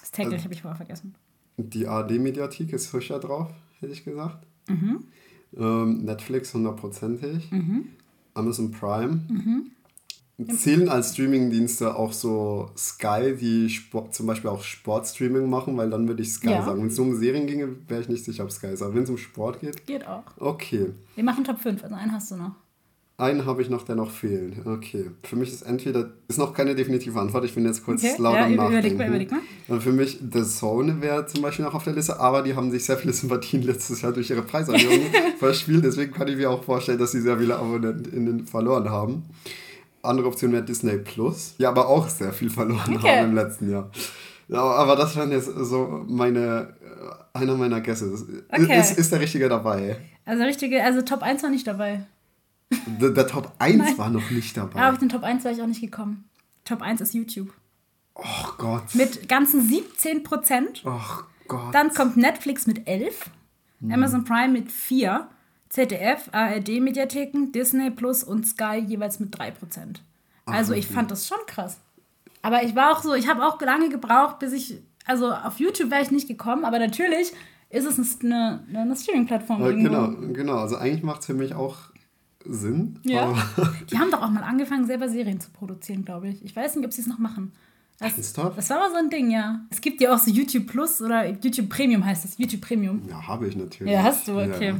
Das 0.00 0.10
täglich 0.10 0.34
Also- 0.34 0.44
habe 0.44 0.54
ich 0.54 0.62
vorher 0.62 0.76
vergessen. 0.76 1.14
Die 1.56 1.86
ARD-Mediathek 1.86 2.72
ist 2.72 2.88
frischer 2.88 3.20
drauf, 3.20 3.50
hätte 3.78 3.92
ich 3.92 4.04
gesagt. 4.04 4.44
Mhm. 4.68 5.04
Ähm, 5.56 6.04
Netflix 6.04 6.52
hundertprozentig. 6.52 7.48
Amazon 8.34 8.72
Prime. 8.72 9.20
Zählen 10.58 10.90
als 10.90 11.14
Streamingdienste 11.14 11.96
auch 11.96 12.12
so 12.12 12.70
Sky, 12.76 13.34
die 13.40 13.70
Sport, 13.70 14.14
zum 14.14 14.26
Beispiel 14.26 14.50
auch 14.50 14.62
Sportstreaming 14.62 15.48
machen, 15.48 15.74
weil 15.78 15.88
dann 15.88 16.06
würde 16.08 16.22
ich 16.22 16.30
Sky 16.34 16.50
Ja. 16.50 16.62
sagen. 16.62 16.80
Wenn 16.82 16.88
es 16.88 16.98
nur 16.98 17.06
um 17.06 17.16
Serien 17.18 17.46
ginge, 17.46 17.68
wäre 17.88 18.02
ich 18.02 18.08
nicht 18.10 18.22
sicher, 18.22 18.44
ob 18.44 18.52
Sky 18.52 18.66
ist. 18.66 18.82
Aber 18.82 18.94
wenn 18.94 19.04
es 19.04 19.08
um 19.10 19.16
Sport 19.16 19.60
geht, 19.60 19.86
Geht 19.86 20.06
auch. 20.06 20.24
okay. 20.38 20.90
Wir 21.14 21.24
machen 21.24 21.42
Top 21.42 21.58
5, 21.58 21.82
also 21.82 21.94
einen 21.94 22.12
hast 22.12 22.30
du 22.30 22.36
noch. 22.36 22.52
Einen 23.18 23.46
habe 23.46 23.62
ich 23.62 23.70
noch, 23.70 23.82
der 23.84 23.94
noch 23.96 24.10
fehlt. 24.10 24.66
Okay. 24.66 25.06
Für 25.22 25.36
mich 25.36 25.50
ist 25.50 25.62
entweder, 25.62 26.10
ist 26.28 26.36
noch 26.38 26.52
keine 26.52 26.74
definitive 26.74 27.18
Antwort, 27.18 27.46
ich 27.46 27.54
bin 27.54 27.64
jetzt 27.64 27.82
kurz 27.82 28.04
Okay, 28.04 28.16
laut 28.20 28.34
ja, 28.34 28.46
über- 28.50 28.66
überleg 28.68 28.74
Nachdenken. 28.74 28.98
mal, 28.98 29.08
überleg 29.08 29.30
mal. 29.30 29.40
Und 29.68 29.82
für 29.82 29.92
mich, 29.92 30.18
The 30.34 30.44
Zone 30.44 31.00
wäre 31.00 31.24
zum 31.26 31.40
Beispiel 31.40 31.64
noch 31.64 31.72
auf 31.72 31.84
der 31.84 31.94
Liste, 31.94 32.20
aber 32.20 32.42
die 32.42 32.54
haben 32.54 32.70
sich 32.70 32.84
sehr 32.84 32.98
viele 32.98 33.14
Sympathien 33.14 33.62
letztes 33.62 34.02
Jahr 34.02 34.12
durch 34.12 34.28
ihre 34.28 34.42
Preiserhöhung 34.42 35.00
verspielt. 35.38 35.82
Deswegen 35.86 36.12
kann 36.12 36.28
ich 36.28 36.36
mir 36.36 36.50
auch 36.50 36.62
vorstellen, 36.62 36.98
dass 36.98 37.12
sie 37.12 37.22
sehr 37.22 37.38
viele 37.38 37.56
AbonnentInnen 37.56 38.44
verloren 38.46 38.90
haben. 38.90 39.22
Andere 40.06 40.28
Option 40.28 40.52
wäre 40.52 40.62
Disney 40.64 40.96
Plus. 40.98 41.54
Ja, 41.58 41.68
aber 41.70 41.88
auch 41.88 42.08
sehr 42.08 42.32
viel 42.32 42.50
verloren 42.50 42.96
Okay. 42.96 43.18
haben 43.20 43.30
im 43.30 43.34
letzten 43.34 43.70
Jahr. 43.70 43.90
Ja, 44.48 44.60
aber 44.62 44.96
das 44.96 45.16
wären 45.16 45.32
jetzt 45.32 45.46
so 45.46 46.04
meine, 46.08 46.74
äh, 47.34 47.38
einer 47.38 47.56
meiner 47.56 47.80
Guesses. 47.80 48.24
Okay. 48.48 48.78
Ist, 48.80 48.96
ist 48.98 49.12
der 49.12 49.20
Richtige 49.20 49.48
dabei? 49.48 49.96
Also 50.24 50.44
richtige, 50.44 50.82
also 50.82 51.02
Top 51.02 51.22
1 51.22 51.42
war 51.42 51.50
nicht 51.50 51.66
dabei. 51.66 52.06
Der, 53.00 53.10
der 53.10 53.26
Top 53.26 53.52
1 53.58 53.76
Nein. 53.78 53.98
war 53.98 54.10
noch 54.10 54.30
nicht 54.30 54.56
dabei. 54.56 54.80
Aber 54.80 54.92
auf 54.92 54.98
den 54.98 55.08
Top 55.08 55.22
1 55.22 55.44
wäre 55.44 55.54
ich 55.54 55.62
auch 55.62 55.66
nicht 55.66 55.80
gekommen. 55.80 56.24
Top 56.64 56.82
1 56.82 57.00
ist 57.00 57.14
YouTube. 57.14 57.52
Oh 58.14 58.22
Gott. 58.58 58.94
Mit 58.94 59.28
ganzen 59.28 59.68
17 59.68 60.22
Prozent. 60.22 60.82
Oh 60.84 60.90
Gott. 61.48 61.74
Dann 61.74 61.90
kommt 61.92 62.16
Netflix 62.16 62.66
mit 62.66 62.88
11, 62.88 63.30
Amazon 63.90 64.24
Prime 64.24 64.48
mit 64.52 64.72
4, 64.72 65.28
ZDF, 65.68 66.28
ARD-Mediatheken, 66.32 67.52
Disney 67.52 67.90
Plus 67.90 68.22
und 68.22 68.46
Sky 68.46 68.84
jeweils 68.86 69.20
mit 69.20 69.36
3 69.36 69.50
Prozent. 69.50 70.02
Also 70.44 70.74
ich 70.74 70.86
fand 70.86 71.10
das 71.10 71.26
schon 71.26 71.38
krass. 71.46 71.78
Aber 72.42 72.62
ich 72.62 72.76
war 72.76 72.92
auch 72.92 73.02
so, 73.02 73.14
ich 73.14 73.28
habe 73.28 73.44
auch 73.44 73.60
lange 73.60 73.88
gebraucht, 73.88 74.38
bis 74.38 74.52
ich, 74.52 74.80
also 75.04 75.32
auf 75.32 75.58
YouTube 75.58 75.90
wäre 75.90 76.02
ich 76.02 76.12
nicht 76.12 76.28
gekommen, 76.28 76.64
aber 76.64 76.78
natürlich 76.78 77.32
ist 77.70 77.84
es 77.84 78.20
eine, 78.20 78.60
eine 78.72 78.94
Streaming-Plattform. 78.94 79.62
Äh, 79.62 79.66
irgendwo. 79.66 79.88
genau, 79.88 80.32
genau. 80.32 80.58
Also 80.58 80.76
eigentlich 80.76 81.02
macht 81.02 81.20
es 81.20 81.26
für 81.26 81.34
mich 81.34 81.54
auch 81.54 81.76
Sinn. 82.44 83.00
Ja. 83.02 83.34
Die 83.90 83.98
haben 83.98 84.12
doch 84.12 84.22
auch 84.22 84.30
mal 84.30 84.44
angefangen, 84.44 84.86
selber 84.86 85.08
Serien 85.08 85.40
zu 85.40 85.50
produzieren, 85.50 86.04
glaube 86.04 86.28
ich. 86.28 86.44
Ich 86.44 86.54
weiß 86.54 86.76
nicht, 86.76 86.84
ob 86.86 86.92
sie 86.92 87.00
es 87.00 87.08
noch 87.08 87.18
machen. 87.18 87.52
Das, 87.98 88.12
Ernsthaft? 88.12 88.58
das 88.58 88.70
war 88.70 88.78
mal 88.78 88.90
so 88.90 88.96
ein 88.96 89.10
Ding, 89.10 89.30
ja. 89.30 89.60
Es 89.70 89.80
gibt 89.80 90.00
ja 90.00 90.14
auch 90.14 90.18
so 90.18 90.30
YouTube 90.30 90.66
Plus 90.66 91.00
oder 91.00 91.26
YouTube 91.26 91.68
Premium 91.68 92.04
heißt 92.04 92.24
das. 92.24 92.38
YouTube 92.38 92.60
Premium. 92.60 93.02
Ja, 93.08 93.26
habe 93.26 93.48
ich 93.48 93.56
natürlich. 93.56 93.92
Ja, 93.92 94.02
hast 94.02 94.28
du, 94.28 94.38
okay. 94.38 94.68
Ja. 94.68 94.76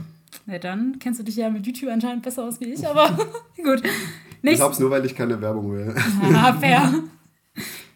Ja, 0.47 0.59
dann 0.59 0.99
kennst 0.99 1.21
du 1.21 1.25
dich 1.25 1.37
ja 1.37 1.51
mit 1.51 1.67
YouTube 1.67 1.91
anscheinend 1.91 2.23
besser 2.23 2.45
aus 2.45 2.61
wie 2.61 2.67
ich, 2.73 2.87
aber 2.87 3.09
gut. 3.57 3.83
Ich 3.85 4.43
Nicht. 4.43 4.61
habe 4.63 4.73
es 4.73 4.79
nur, 4.79 4.91
weil 4.91 5.05
ich 5.05 5.15
keine 5.15 5.41
Werbung 5.41 5.73
will. 5.73 5.95
Ah, 6.35 6.53
fair. 6.53 6.93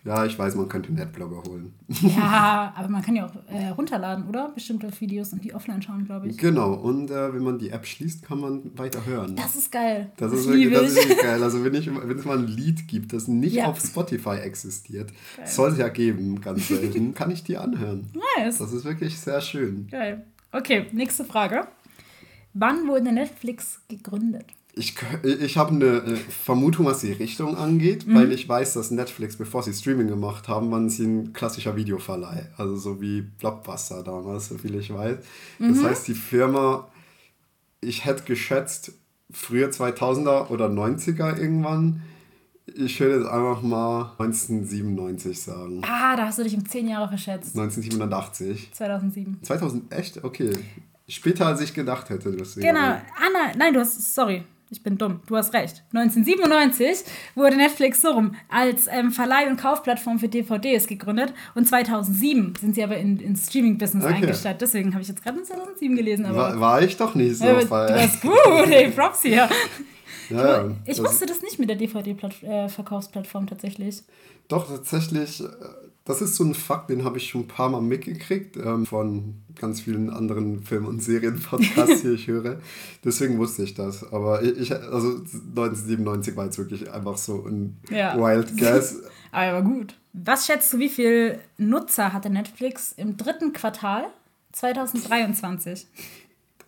Ja, 0.03 0.25
ich 0.25 0.39
weiß, 0.39 0.55
man 0.55 0.67
könnte 0.67 0.89
einen 0.89 0.97
Netblogger 0.97 1.43
holen. 1.47 1.75
Ja, 2.01 2.73
aber 2.77 2.89
man 2.89 3.03
kann 3.03 3.15
ja 3.17 3.27
auch 3.27 3.35
äh, 3.53 3.69
runterladen, 3.69 4.27
oder? 4.29 4.49
Bestimmte 4.55 4.91
Videos 4.99 5.35
und 5.35 5.45
die 5.45 5.53
offline 5.55 5.83
schauen, 5.83 6.07
glaube 6.07 6.29
ich. 6.29 6.39
Genau, 6.39 6.73
und 6.73 7.11
äh, 7.11 7.35
wenn 7.35 7.43
man 7.43 7.59
die 7.59 7.69
App 7.69 7.85
schließt, 7.85 8.23
kann 8.23 8.41
man 8.41 8.79
weiter 8.79 9.05
hören. 9.05 9.37
Das 9.37 9.57
ist 9.57 9.71
geil. 9.71 10.11
Das 10.17 10.33
ist, 10.33 10.49
wirklich, 10.49 10.73
das 10.73 10.85
ist 10.85 10.97
ich. 10.97 11.05
wirklich 11.11 11.19
geil. 11.23 11.43
Also 11.43 11.63
wenn, 11.63 11.75
ich, 11.75 11.87
wenn 11.95 12.19
es 12.19 12.25
mal 12.25 12.39
ein 12.39 12.47
Lied 12.47 12.89
gibt, 12.89 13.13
das 13.13 13.29
nicht 13.29 13.57
Ja. 13.57 13.67
auf 13.67 13.79
Spotify 13.79 14.37
existiert, 14.37 15.13
soll 15.45 15.73
es 15.73 15.77
ja 15.77 15.89
geben, 15.89 16.41
ganz 16.41 16.69
selten, 16.69 17.13
kann 17.13 17.31
ich 17.31 17.45
die 17.45 17.59
anhören. 17.59 18.09
Nice. 18.39 18.57
Das 18.57 18.73
ist 18.73 18.87
wirklich 18.87 19.19
sehr 19.21 19.43
schön. 19.43 19.87
Geil. 19.91 20.25
Okay, 20.51 20.87
nächste 20.93 21.27
Frage. 21.27 21.69
Wann 22.55 22.89
wurde 22.89 23.13
Netflix 23.13 23.81
gegründet? 23.89 24.45
Ich, 24.75 24.95
ich 25.25 25.57
habe 25.57 25.71
eine 25.75 25.85
äh, 26.13 26.17
Vermutung, 26.17 26.87
was 26.87 27.01
die 27.01 27.13
Richtung 27.13 27.57
angeht, 27.57 28.07
Mhm. 28.07 28.15
weil 28.15 28.33
ich 28.33 28.49
weiß, 28.49 28.75
dass 28.75 28.91
Netflix, 28.93 29.37
bevor 29.37 29.63
sie 29.65 29.73
Streaming 29.75 30.07
gemacht 30.07 30.47
haben, 30.49 30.71
waren 30.71 30.89
sie 30.89 31.07
ein 31.07 31.33
klassischer 31.33 31.75
Videoverleih. 31.77 32.49
Also 32.57 32.77
so 32.77 33.01
wie 33.01 33.23
Blockbuster 33.23 34.03
damals, 34.05 34.49
so 34.49 34.59
viel 34.59 34.77
ich 34.77 34.93
weiß. 34.95 35.19
Mhm. 35.59 35.75
Das 35.75 35.83
heißt, 35.85 36.09
die 36.09 36.15
Firma, 36.15 36.89
ich 37.81 38.05
hätte 38.05 38.23
geschätzt, 38.25 38.93
früher 39.33 39.71
2000er 39.71 40.49
oder 40.51 40.67
90er 40.69 41.37
irgendwann. 41.39 42.03
Ich 42.73 43.01
würde 43.01 43.17
jetzt 43.19 43.29
einfach 43.29 43.63
mal 43.63 44.13
1997 44.19 45.41
sagen. 45.43 45.83
Ah, 45.85 46.15
da 46.15 46.27
hast 46.27 46.39
du 46.39 46.45
dich 46.45 46.55
um 46.55 46.65
10 46.65 46.87
Jahre 46.89 47.09
verschätzt. 47.09 47.57
1987. 47.59 48.71
2007. 48.73 49.39
2000, 49.43 49.93
echt? 49.93 50.23
Okay. 50.23 50.53
Später 51.11 51.47
als 51.47 51.61
ich 51.61 51.75
gedacht 51.75 52.09
hätte. 52.11 52.31
Deswegen. 52.33 52.67
Genau. 52.69 52.81
Anna, 52.81 53.53
nein, 53.57 53.75
du 53.75 53.81
hast, 53.81 54.15
sorry, 54.15 54.45
ich 54.71 54.83
bin 54.83 54.97
dumm. 54.97 55.21
Du 55.27 55.37
hast 55.37 55.53
recht. 55.53 55.83
1997 55.93 57.05
wurde 57.35 57.57
Netflix 57.57 58.01
so 58.03 58.11
rum 58.11 58.35
als 58.49 58.87
ähm, 58.89 59.11
Verleih- 59.11 59.49
und 59.51 59.57
Kaufplattform 59.61 60.19
für 60.21 60.29
DVDs 60.29 60.87
gegründet 60.87 61.35
und 61.57 61.67
2007 61.67 62.55
sind 62.61 62.75
sie 62.77 62.85
aber 62.85 62.97
in, 62.97 63.19
ins 63.19 63.49
Streaming-Business 63.49 64.05
Okay. 64.05 64.15
eingestiegen. 64.15 64.57
Deswegen 64.61 64.93
habe 64.93 65.03
ich 65.03 65.09
jetzt 65.09 65.23
gerade 65.25 65.43
2007 65.43 65.97
gelesen. 65.97 66.27
Aber 66.27 66.37
War, 66.37 66.61
war 66.61 66.83
ich 66.83 66.97
doch 66.97 67.15
nicht 67.17 67.37
so. 67.37 67.45
Weil- 67.45 67.65
du 67.65 67.71
warst 67.71 68.21
gut, 68.23 68.69
ey, 68.71 68.91
Props 68.91 69.23
hier. 69.23 69.49
ja, 70.31 70.65
Ich 70.87 70.97
das- 70.99 71.05
wusste 71.05 71.27
das 71.27 71.43
nicht 71.43 71.59
mit 71.59 71.69
der 71.69 71.77
DVD-Verkaufsplattform 71.77 73.47
tatsächlich. 73.49 74.03
Doch, 74.49 74.69
tatsächlich, 74.69 75.41
äh, 75.41 75.45
das 76.11 76.21
ist 76.23 76.37
so 76.37 76.45
ein 76.45 76.55
Fakt, 76.55 76.91
den 76.91 77.05
habe 77.05 77.19
ich 77.19 77.29
schon 77.29 77.43
ein 77.43 77.49
paar 77.49 77.69
Mal 77.71 77.81
mitgekriegt 77.81 78.57
ähm, 78.57 78.85
von 78.87 79.35
ganz 79.59 79.81
vielen 79.81 80.11
anderen 80.11 80.63
Film- 80.63 80.87
und 80.87 81.03
Serienpodcasts, 81.03 82.03
die 82.03 82.09
ich 82.11 82.27
höre. 82.27 82.59
Deswegen 83.05 83.39
wusste 83.39 83.63
ich 83.63 83.75
das. 83.75 84.13
Aber 84.13 84.43
ich, 84.43 84.73
also 84.73 85.09
1997 85.19 86.37
war 86.37 86.45
jetzt 86.47 86.59
wirklich 86.59 86.91
einfach 86.93 87.17
so 87.17 87.45
ein 87.47 87.79
Ja. 87.91 88.17
Wild 88.17 88.57
Guess. 88.59 89.03
Aber 89.33 89.63
gut. 89.63 89.97
Was 90.13 90.47
schätzt 90.47 90.73
du, 90.73 90.79
wie 90.79 90.89
viel 90.89 91.39
Nutzer 91.57 92.13
hatte 92.13 92.31
Netflix 92.31 92.93
im 92.97 93.17
dritten 93.17 93.53
Quartal 93.53 94.07
2023? 94.53 95.87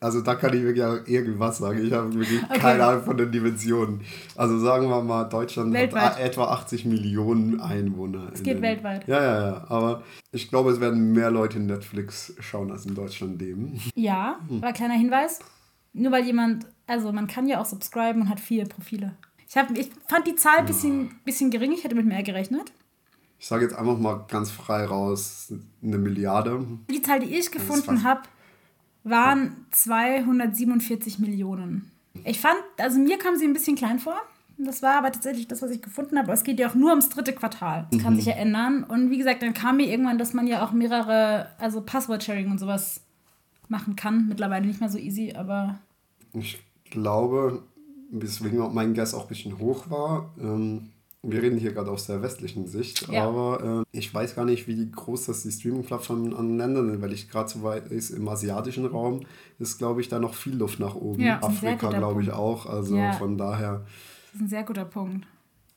Also 0.02 0.20
da 0.20 0.34
kann 0.34 0.52
ich 0.52 0.62
wirklich 0.62 0.84
auch 0.84 1.06
irgendwas 1.06 1.58
sagen. 1.58 1.84
Ich 1.86 1.92
habe 1.92 2.12
wirklich 2.12 2.42
keine 2.60 2.84
Ahnung 2.84 3.04
von 3.04 3.16
den 3.16 3.30
Dimensionen. 3.30 4.00
Also 4.36 4.58
sagen 4.58 4.88
wir 4.88 5.00
mal, 5.00 5.24
Deutschland 5.24 5.72
Weltweit. 5.72 6.02
hat 6.02 6.20
etwa 6.20 6.46
80 6.46 6.86
Millionen 6.86 7.60
Einwohner. 7.60 8.30
Es 8.34 8.42
geht 8.42 8.60
weltweit. 8.62 9.06
Ja, 9.06 9.22
ja, 9.22 9.46
ja. 9.46 9.64
Aber 9.68 10.02
ich 10.32 10.48
glaube, 10.50 10.72
es 10.72 10.80
werden 10.80 11.12
mehr 11.12 11.30
Leute 11.30 11.60
Netflix 11.60 12.34
schauen, 12.40 12.72
als 12.72 12.84
in 12.84 12.96
Deutschland 12.96 13.40
leben. 13.40 13.80
Ja, 13.94 14.40
aber 14.60 14.72
kleiner 14.72 14.94
Hinweis. 14.94 15.38
Nur 15.92 16.10
weil 16.10 16.24
jemand, 16.24 16.66
also 16.88 17.12
man 17.12 17.28
kann 17.28 17.46
ja 17.46 17.60
auch 17.60 17.66
subscriben 17.66 18.22
und 18.22 18.28
hat 18.28 18.40
viele 18.40 18.66
Profile. 18.66 19.14
Ich, 19.48 19.56
hab, 19.56 19.70
ich 19.76 19.90
fand 20.08 20.26
die 20.26 20.34
Zahl 20.34 20.58
ein 20.58 20.66
bisschen, 20.66 21.20
bisschen 21.24 21.50
gering, 21.50 21.72
ich 21.72 21.84
hätte 21.84 21.94
mit 21.94 22.06
mehr 22.06 22.22
gerechnet. 22.22 22.72
Ich 23.38 23.46
sage 23.46 23.64
jetzt 23.64 23.74
einfach 23.74 23.98
mal 23.98 24.24
ganz 24.28 24.50
frei 24.50 24.84
raus, 24.84 25.52
eine 25.82 25.98
Milliarde. 25.98 26.66
Die 26.90 27.02
Zahl, 27.02 27.20
die 27.20 27.36
ich 27.36 27.50
gefunden 27.50 28.02
habe, 28.02 28.22
waren 29.04 29.66
247 29.70 31.18
Millionen. 31.18 31.90
Ich 32.24 32.40
fand, 32.40 32.58
also 32.78 32.98
mir 32.98 33.18
kam 33.18 33.36
sie 33.36 33.46
ein 33.46 33.52
bisschen 33.52 33.76
klein 33.76 33.98
vor. 33.98 34.16
Das 34.58 34.82
war 34.82 34.96
aber 34.96 35.10
tatsächlich 35.10 35.48
das, 35.48 35.62
was 35.62 35.70
ich 35.70 35.82
gefunden 35.82 36.16
habe. 36.16 36.26
Aber 36.26 36.34
es 36.34 36.44
geht 36.44 36.60
ja 36.60 36.68
auch 36.68 36.74
nur 36.74 36.90
ums 36.90 37.08
dritte 37.08 37.32
Quartal. 37.32 37.88
Das 37.90 38.02
kann 38.02 38.16
sich 38.16 38.26
ja 38.26 38.34
ändern. 38.34 38.84
Und 38.84 39.10
wie 39.10 39.18
gesagt, 39.18 39.42
dann 39.42 39.54
kam 39.54 39.78
mir 39.78 39.86
irgendwann, 39.86 40.18
dass 40.18 40.34
man 40.34 40.46
ja 40.46 40.64
auch 40.64 40.72
mehrere, 40.72 41.48
also 41.58 41.80
Passwort-Sharing 41.80 42.50
und 42.50 42.58
sowas 42.58 43.00
machen 43.68 43.96
kann. 43.96 44.28
Mittlerweile 44.28 44.66
nicht 44.66 44.80
mehr 44.80 44.90
so 44.90 44.98
easy, 44.98 45.32
aber 45.36 45.80
Ich 46.34 46.62
glaube, 46.90 47.62
weswegen 48.10 48.60
auch 48.60 48.72
mein 48.72 48.94
Guess 48.94 49.14
auch 49.14 49.22
ein 49.22 49.28
bisschen 49.28 49.58
hoch 49.58 49.90
war. 49.90 50.30
Ähm, 50.38 50.90
wir 51.24 51.40
reden 51.42 51.56
hier 51.58 51.72
gerade 51.72 51.90
aus 51.90 52.06
der 52.06 52.20
westlichen 52.22 52.66
Sicht, 52.66 53.08
Ja. 53.08 53.28
aber 53.28 53.60
ähm, 53.62 53.84
ich 53.92 54.12
weiß 54.12 54.34
gar 54.34 54.44
nicht, 54.44 54.66
wie 54.66 54.90
groß 54.90 55.26
das 55.26 55.42
die 55.44 55.52
Streaming-Plattformen 55.52 56.26
in 56.26 56.32
anderen 56.34 56.58
Ländern 56.58 56.90
sind, 56.90 57.02
weil 57.02 57.12
ich 57.12 57.28
gerade 57.30 57.48
so 57.48 57.62
weit 57.62 57.86
ist 57.92 58.10
im 58.10 58.26
asiatischen 58.28 58.86
Raum, 58.86 59.20
ist, 59.58 59.78
glaube 59.78 60.00
ich, 60.00 60.08
da 60.08 60.18
noch 60.18 60.34
viel 60.34 60.56
Luft 60.56 60.80
nach 60.80 60.94
oben. 60.96 61.20
Ja, 61.22 61.40
Afrika, 61.42 61.90
glaube 61.90 62.22
ich, 62.22 62.28
Punkt. 62.28 62.40
auch. 62.40 62.66
Also 62.66 62.96
Ja. 62.96 63.12
von 63.12 63.38
daher. 63.38 63.84
Das 64.32 64.34
ist 64.34 64.40
ein 64.40 64.48
sehr 64.48 64.64
guter 64.64 64.84
Punkt. 64.84 65.26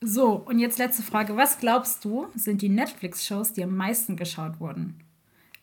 So, 0.01 0.33
und 0.33 0.59
jetzt 0.59 0.77
letzte 0.79 1.03
Frage. 1.03 1.35
Was 1.37 1.59
glaubst 1.59 2.03
du, 2.05 2.27
sind 2.35 2.61
die 2.61 2.69
Netflix-Shows, 2.69 3.53
die 3.53 3.63
am 3.63 3.75
meisten 3.75 4.15
geschaut 4.17 4.59
wurden? 4.59 4.95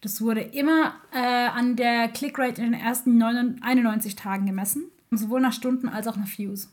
Das 0.01 0.21
wurde 0.21 0.40
immer 0.40 0.95
äh, 1.12 1.18
an 1.18 1.77
der 1.77 2.09
Clickrate 2.09 2.61
in 2.62 2.73
den 2.73 2.81
ersten 2.81 3.18
99 3.18 3.62
91 3.62 4.16
Tagen 4.16 4.47
gemessen. 4.47 4.85
Sowohl 5.12 5.40
nach 5.40 5.53
Stunden 5.53 5.88
als 5.88 6.09
auch 6.09 6.16
nach 6.16 6.27
Views. 6.38 6.68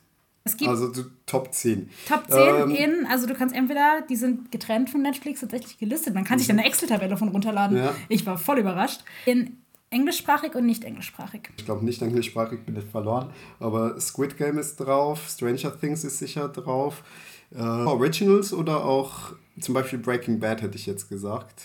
Also 0.68 0.94
so 0.94 1.04
Top 1.26 1.54
10. 1.54 1.90
Top 2.08 2.30
10 2.30 2.40
ähm, 2.40 2.72
in, 2.72 3.06
also 3.06 3.28
du 3.28 3.34
kannst 3.34 3.56
entweder, 3.56 4.02
die 4.10 4.16
sind 4.16 4.52
getrennt 4.52 4.90
von 4.90 5.02
Netflix 5.02 5.42
tatsächlich 5.42 5.78
gelistet. 5.78 6.14
Man 6.14 6.24
kann 6.24 6.40
sich 6.40 6.48
da 6.48 6.54
eine 6.54 6.66
Excel-Tabelle 6.66 7.10
davon 7.10 7.30
runterladen. 7.30 7.78
Ja. 7.78 7.96
Ich 8.08 8.26
war 8.26 8.38
voll 8.38 8.60
überrascht. 8.60 9.02
In 9.26 9.58
englischsprachig 9.90 10.56
und 10.56 10.66
nicht 10.66 10.84
englischsprachig. 10.84 11.50
Ich 11.58 11.66
glaube 11.66 11.84
nicht 11.86 12.02
englischsprachig, 12.02 12.66
bin 12.66 12.76
ich 12.76 12.86
verloren. 12.86 13.32
Aber 13.60 14.00
Squid 14.00 14.38
Game 14.38 14.58
ist 14.58 14.78
drauf, 14.78 15.28
Stranger 15.30 15.80
Things 15.80 16.04
ist 16.04 16.20
sicher 16.20 16.48
drauf. 16.50 17.04
Äh, 17.52 17.62
Originals 17.62 18.54
oder 18.54 18.86
auch 18.86 19.34
zum 19.60 19.74
Beispiel 19.74 20.00
Breaking 20.00 20.40
Bad 20.40 20.62
hätte 20.62 20.78
ich 20.78 20.86
jetzt 20.86 21.10
gesagt. 21.10 21.64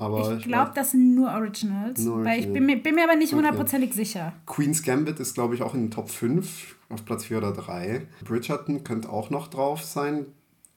Aber 0.00 0.36
Ich 0.38 0.44
glaube, 0.44 0.72
das 0.74 0.92
sind 0.92 1.14
nur 1.14 1.28
Originals. 1.30 2.00
Nur 2.00 2.24
weil 2.24 2.40
ich 2.40 2.46
Original. 2.46 2.52
bin 2.54 2.66
mir, 2.66 2.82
bin 2.82 2.94
mir 2.94 3.04
aber 3.04 3.16
nicht 3.16 3.32
Okay. 3.32 3.36
hundertprozentig 3.36 3.92
sicher. 3.92 4.32
Queen's 4.46 4.82
Gambit 4.82 5.20
ist, 5.20 5.34
glaube 5.34 5.54
ich, 5.54 5.62
auch 5.62 5.74
in 5.74 5.82
den 5.86 5.90
Top 5.90 6.08
5, 6.10 6.76
auf 6.88 7.04
Platz 7.04 7.24
4 7.26 7.38
oder 7.38 7.52
3. 7.52 8.06
Bridgerton 8.24 8.82
könnte 8.82 9.10
auch 9.10 9.30
noch 9.30 9.48
drauf 9.48 9.82
sein, 9.82 10.26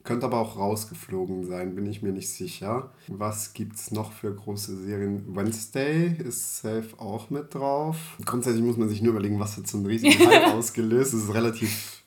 könnte 0.04 0.26
aber 0.26 0.40
auch 0.40 0.58
rausgeflogen 0.58 1.46
sein, 1.46 1.76
bin 1.76 1.86
ich 1.86 2.02
mir 2.02 2.12
nicht 2.12 2.30
sicher. 2.30 2.92
Was 3.08 3.54
gibt 3.54 3.78
es 3.78 3.92
noch 3.92 4.12
für 4.12 4.36
große 4.36 4.76
Serien? 4.76 5.24
Wednesday 5.34 6.14
ist 6.22 6.58
safe 6.62 6.90
auch 6.98 7.30
mit 7.30 7.54
drauf. 7.56 7.96
Grundsätzlich 8.26 8.64
muss 8.64 8.76
man 8.76 8.90
sich 8.90 9.02
nur 9.02 9.12
überlegen, 9.14 9.40
was 9.40 9.56
hat 9.56 9.68
so 9.68 9.78
einen 9.78 9.86
riesigen 9.86 10.20
Hype 10.28 10.54
ausgelöst. 10.54 11.14
Das 11.14 11.22
ist 11.24 11.34
relativ 11.34 12.04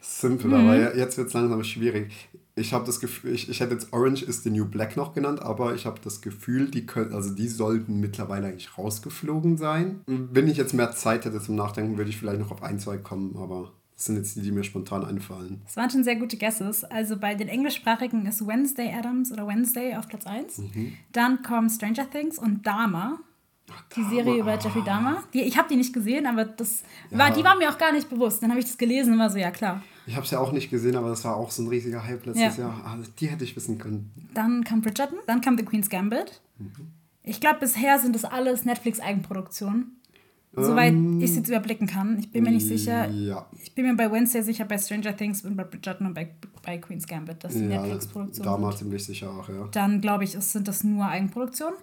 simpel, 0.00 0.54
aber 0.54 0.96
jetzt 0.96 1.18
wird 1.18 1.28
es 1.28 1.34
langsam 1.34 1.62
schwierig. 1.64 2.30
Ich 2.56 2.72
habe 2.72 2.86
das 2.86 3.00
Gefühl, 3.00 3.34
ich, 3.34 3.48
ich 3.48 3.60
hätte 3.60 3.74
jetzt 3.74 3.92
Orange 3.92 4.22
is 4.22 4.42
the 4.44 4.50
New 4.50 4.64
Black 4.64 4.96
noch 4.96 5.12
genannt, 5.12 5.42
aber 5.42 5.74
ich 5.74 5.86
habe 5.86 6.00
das 6.02 6.20
Gefühl, 6.20 6.70
die 6.70 6.86
können, 6.86 7.12
also 7.12 7.34
die 7.34 7.48
sollten 7.48 7.98
mittlerweile 7.98 8.46
eigentlich 8.46 8.78
rausgeflogen 8.78 9.56
sein. 9.56 10.02
Wenn 10.06 10.46
ich 10.46 10.56
jetzt 10.56 10.72
mehr 10.72 10.92
Zeit 10.92 11.24
hätte 11.24 11.40
zum 11.40 11.56
Nachdenken, 11.56 11.98
würde 11.98 12.10
ich 12.10 12.16
vielleicht 12.16 12.38
noch 12.38 12.52
auf 12.52 12.62
ein, 12.62 12.78
zwei 12.78 12.96
kommen, 12.96 13.36
aber 13.36 13.72
das 13.96 14.06
sind 14.06 14.16
jetzt 14.16 14.36
die, 14.36 14.42
die 14.42 14.52
mir 14.52 14.64
spontan 14.64 15.04
einfallen. 15.04 15.62
Das 15.64 15.76
waren 15.76 15.90
schon 15.90 16.04
sehr 16.04 16.16
gute 16.16 16.36
Guesses. 16.36 16.84
Also 16.84 17.16
bei 17.16 17.34
den 17.34 17.48
englischsprachigen 17.48 18.26
ist 18.26 18.46
Wednesday 18.46 18.92
Adams 18.92 19.32
oder 19.32 19.46
Wednesday 19.46 19.94
auf 19.94 20.08
Platz 20.08 20.26
1. 20.26 20.58
Mhm. 20.58 20.92
Dann 21.12 21.42
kommen 21.42 21.70
Stranger 21.70 22.08
Things 22.10 22.38
und 22.38 22.66
Dahmer. 22.66 23.20
Die 23.96 24.02
Serie 24.04 24.40
über. 24.40 24.54
Jeffrey 24.58 24.82
Dahmer. 24.84 25.22
Die, 25.32 25.40
ich 25.42 25.56
habe 25.56 25.68
die 25.68 25.76
nicht 25.76 25.92
gesehen, 25.92 26.26
aber 26.26 26.44
das 26.44 26.82
war, 27.10 27.30
die 27.30 27.42
war 27.42 27.56
mir 27.56 27.70
auch 27.70 27.78
gar 27.78 27.92
nicht 27.92 28.08
bewusst. 28.10 28.42
Dann 28.42 28.50
habe 28.50 28.60
ich 28.60 28.66
das 28.66 28.76
gelesen 28.76 29.14
und 29.14 29.18
war 29.18 29.30
so, 29.30 29.38
ja 29.38 29.50
klar. 29.50 29.82
Ich 30.06 30.14
habe 30.16 30.24
es 30.24 30.30
ja 30.32 30.38
auch 30.38 30.52
nicht 30.52 30.68
gesehen, 30.70 30.96
aber 30.96 31.08
das 31.08 31.24
war 31.24 31.36
auch 31.36 31.50
so 31.50 31.62
ein 31.62 31.68
riesiger 31.68 32.04
Hype 32.04 32.26
letztes 32.26 32.56
Ja. 32.58 32.64
Jahr. 32.64 32.84
Also 32.84 33.10
die 33.18 33.26
hätte 33.28 33.44
ich 33.44 33.56
wissen 33.56 33.78
können. 33.78 34.10
Dann 34.34 34.64
kam 34.64 34.82
Bridgerton, 34.82 35.18
dann 35.26 35.40
kam 35.40 35.56
The 35.56 35.64
Queen's 35.64 35.88
Gambit. 35.88 36.40
Mhm. 36.58 36.70
Ich 37.22 37.40
glaube, 37.40 37.60
bisher 37.60 37.98
sind 37.98 38.14
das 38.14 38.24
alles 38.24 38.64
Netflix-Eigenproduktionen. 38.66 39.96
Soweit 40.56 40.94
ich 41.18 41.30
es 41.30 41.36
jetzt 41.36 41.48
überblicken 41.48 41.88
kann. 41.88 42.16
Ich 42.20 42.30
bin 42.30 42.44
mir 42.44 42.52
nicht 42.52 42.66
sicher. 42.66 43.08
Ja. 43.10 43.46
Ich 43.60 43.74
bin 43.74 43.86
mir 43.86 43.96
bei 43.96 44.12
Wednesday 44.12 44.40
sicher, 44.40 44.64
bei 44.64 44.78
Stranger 44.78 45.16
Things 45.16 45.42
und 45.44 45.56
bei 45.56 45.64
Bridgerton 45.64 46.06
und 46.06 46.14
bei, 46.14 46.30
bei 46.62 46.78
Queen's 46.78 47.08
Gambit. 47.08 47.42
Das 47.42 47.54
sind 47.54 47.70
Ja, 47.72 47.80
Netflix-Produktionen. 47.82 48.44
da 48.48 48.56
mal 48.56 48.76
ziemlich 48.76 49.04
sicher 49.04 49.30
auch, 49.32 49.48
ja. 49.48 49.66
Dann 49.72 50.00
glaube 50.00 50.22
ich, 50.22 50.36
es 50.36 50.52
sind 50.52 50.68
das 50.68 50.84
nur 50.84 51.06
Eigenproduktionen. 51.06 51.74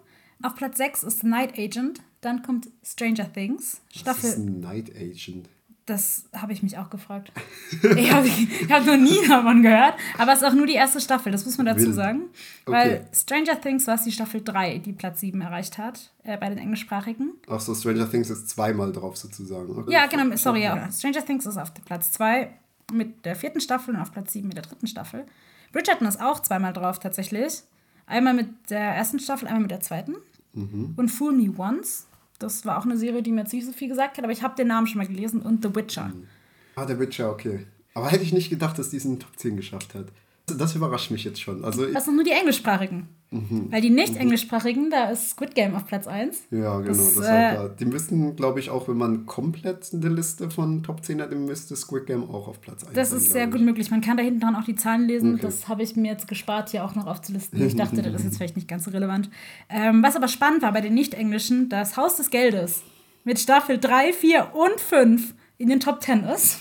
Auf 0.44 0.56
Platz 0.56 0.78
6 0.78 1.04
ist 1.04 1.22
The 1.22 1.28
Night 1.28 1.58
Agent. 1.58 2.02
Dann 2.22 2.44
kommt 2.44 2.70
Stranger 2.84 3.32
Things. 3.32 3.82
Das 4.04 4.18
ist 4.18 4.32
Staffel. 4.32 4.34
ein 4.34 4.60
Night 4.60 4.92
Agent. 4.96 5.50
Das 5.88 6.26
habe 6.34 6.54
ich 6.54 6.62
mich 6.62 6.78
auch 6.78 6.90
gefragt. 6.90 7.32
ich 7.98 8.12
habe 8.12 8.30
hab 8.70 8.86
noch 8.86 8.98
nie 8.98 9.28
davon 9.28 9.64
gehört. 9.64 9.96
Aber 10.18 10.32
es 10.32 10.42
ist 10.42 10.48
auch 10.48 10.54
nur 10.54 10.68
die 10.68 10.76
erste 10.76 11.02
Staffel, 11.02 11.32
das 11.32 11.46
muss 11.46 11.58
man 11.58 11.66
dazu 11.66 11.92
sagen. 11.92 12.30
Okay. 12.66 12.72
Weil 12.72 13.08
Stranger 13.14 13.60
Things 13.60 13.88
war 13.88 13.96
es 13.96 14.04
die 14.04 14.12
Staffel 14.12 14.42
3, 14.44 14.78
die 14.78 14.94
Platz 14.94 15.22
7 15.22 15.42
erreicht 15.42 15.80
hat, 15.80 16.12
äh, 16.24 16.38
bei 16.38 16.50
den 16.50 16.60
englischsprachigen. 16.60 17.34
Ach 17.50 17.60
so, 17.60 17.74
Stranger 17.74 18.10
Things 18.10 18.30
ist 18.30 18.48
zweimal 18.50 18.92
drauf 18.92 19.18
sozusagen. 19.18 19.76
Okay. 19.76 19.92
Ja, 19.92 20.06
genau, 20.06 20.36
sorry, 20.36 20.64
ja. 20.64 20.90
Stranger 20.92 21.26
Things 21.26 21.46
ist 21.48 21.58
auf 21.58 21.74
Platz 21.74 22.12
2 22.12 22.54
mit 22.94 23.26
der 23.26 23.36
vierten 23.36 23.60
Staffel 23.60 23.96
und 23.96 24.02
auf 24.02 24.12
Platz 24.12 24.34
7 24.34 24.48
mit 24.48 24.58
der 24.58 24.64
dritten 24.64 24.88
Staffel. 24.88 25.26
Bridgerton 25.72 26.08
ist 26.08 26.22
auch 26.22 26.42
zweimal 26.42 26.74
drauf 26.74 27.00
tatsächlich. 27.00 27.64
Einmal 28.06 28.34
mit 28.34 28.70
der 28.70 28.80
ersten 28.80 29.20
Staffel, 29.20 29.48
einmal 29.48 29.64
mit 29.64 29.72
der 29.72 29.80
zweiten. 29.80 30.16
Mhm. 30.54 30.94
Und 30.96 31.10
Fool 31.10 31.34
Me 31.34 31.54
Once. 31.58 32.08
Das 32.40 32.66
war 32.66 32.80
auch 32.80 32.86
eine 32.86 32.98
Serie, 32.98 33.22
die 33.22 33.32
mir 33.32 33.42
jetzt 33.42 33.54
nicht 33.54 33.66
so 33.66 33.72
viel 33.72 33.88
gesagt 33.88 34.18
hat, 34.18 34.24
aber 34.24 34.34
ich 34.34 34.42
habe 34.42 34.56
den 34.56 34.68
Namen 34.68 34.88
schon 34.88 34.98
mal 34.98 35.08
gelesen. 35.08 35.42
Und 35.42 35.64
The 35.64 35.76
Witcher. 35.76 36.08
Mhm. 36.08 36.28
Ah, 36.76 36.86
der 36.86 37.00
Witcher, 37.00 37.32
okay. 37.32 37.68
Aber 37.94 38.10
hätte 38.10 38.24
ich 38.24 38.34
nicht 38.34 38.50
gedacht, 38.50 38.80
dass 38.80 38.90
diesen 38.90 39.20
Top 39.20 39.38
10 39.38 39.58
geschafft 39.58 39.94
hat. 39.96 40.08
Das 40.46 40.76
überrascht 40.76 41.12
mich 41.12 41.24
jetzt 41.24 41.42
schon. 41.42 41.64
Also, 41.64 41.86
Das 41.86 42.06
sind 42.06 42.16
nur 42.16 42.24
die 42.24 42.32
englischsprachigen. 42.32 43.08
Mhm. 43.34 43.68
Weil 43.72 43.82
die 43.82 43.90
nicht 43.90 44.18
englischsprachigen, 44.18 44.90
da 44.90 45.10
ist 45.10 45.30
Squid 45.30 45.56
Game 45.56 45.74
auf 45.74 45.86
Platz 45.86 46.06
1. 46.06 46.48
ja, 46.52 46.80
genau. 46.80 46.88
Das, 46.90 47.16
Das, 47.16 47.26
äh, 47.26 47.52
klar. 47.54 47.70
Die 47.70 47.86
müssten, 47.86 48.36
glaube 48.36 48.60
ich, 48.60 48.70
auch, 48.70 48.90
wenn 48.90 48.98
man 48.98 49.26
komplett 49.26 49.90
eine 49.94 50.10
Liste 50.10 50.52
von 50.52 50.84
Top 50.84 51.06
10 51.06 51.20
hätte, 51.22 51.36
müsste 51.36 51.78
Squid 51.78 52.08
Game 52.08 52.30
auch 52.30 52.50
auf 52.50 52.60
Platz 52.60 52.84
1 52.84 52.94
Das 52.94 53.12
sein, 53.12 53.20
ist 53.20 53.32
sehr 53.32 53.48
gut 53.48 53.62
möglich. 53.62 53.90
Man 53.90 54.02
kann 54.02 54.18
da 54.18 54.24
hinten 54.24 54.42
dran 54.42 54.56
auch 54.58 54.66
die 54.66 54.76
Zahlen 54.76 55.08
lesen. 55.08 55.36
Okay. 55.36 55.44
Das 55.44 55.70
habe 55.70 55.82
ich 55.82 55.96
mir 55.96 56.12
jetzt 56.12 56.28
gespart, 56.28 56.72
hier 56.72 56.84
auch 56.84 56.94
noch 56.94 57.08
aufzulisten. 57.08 57.66
Ich 57.66 57.78
dachte, 57.78 58.02
das 58.02 58.16
ist 58.16 58.24
jetzt 58.26 58.38
vielleicht 58.38 58.58
nicht 58.58 58.68
ganz 58.68 58.84
so 58.84 58.92
relevant. 58.92 59.30
Ähm, 59.70 60.04
was 60.04 60.18
aber 60.18 60.28
spannend 60.28 60.62
war 60.62 60.74
bei 60.74 60.82
den 60.82 60.94
Nicht-Englischen, 60.94 61.70
das 61.70 61.96
Haus 61.96 62.18
des 62.18 62.32
Geldes 62.32 62.82
mit 63.24 63.40
Staffel 63.40 63.78
3, 63.78 64.12
4 64.12 64.54
und 64.54 64.80
5 64.80 65.34
in 65.58 65.70
den 65.70 65.80
Top 65.80 66.02
10 66.04 66.24
ist. 66.26 66.58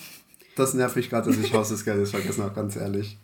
Das 0.56 0.74
nervt 0.74 0.94
mich 0.94 1.10
gerade, 1.10 1.30
dass 1.30 1.38
ich 1.38 1.52
Haus 1.52 1.70
des 1.70 1.84
Geldes 1.84 2.10
vergessen 2.10 2.44
habe, 2.44 2.54
ganz 2.54 2.76
ehrlich. 2.76 3.18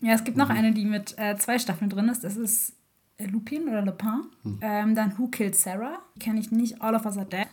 Ja, 0.00 0.14
es 0.14 0.24
gibt 0.24 0.36
Mhm. 0.36 0.42
noch 0.42 0.50
eine, 0.50 0.72
die 0.72 0.84
mit 0.84 1.14
äh, 1.18 1.36
zwei 1.36 1.58
Staffeln 1.58 1.90
drin 1.90 2.08
ist. 2.08 2.24
Das 2.24 2.36
ist 2.36 2.72
äh, 3.18 3.26
Lupin 3.26 3.68
oder 3.68 3.82
Lupin. 3.82 4.22
Mhm. 4.44 4.58
Ähm, 4.60 4.94
dann 4.94 5.18
Who 5.18 5.28
Killed 5.28 5.56
Sarah? 5.56 5.98
Die 6.14 6.20
kenne 6.20 6.40
ich 6.40 6.50
nicht. 6.52 6.80
All 6.80 6.94
of 6.94 7.04
Us 7.04 7.16
Are 7.18 7.26
Dead. 7.26 7.46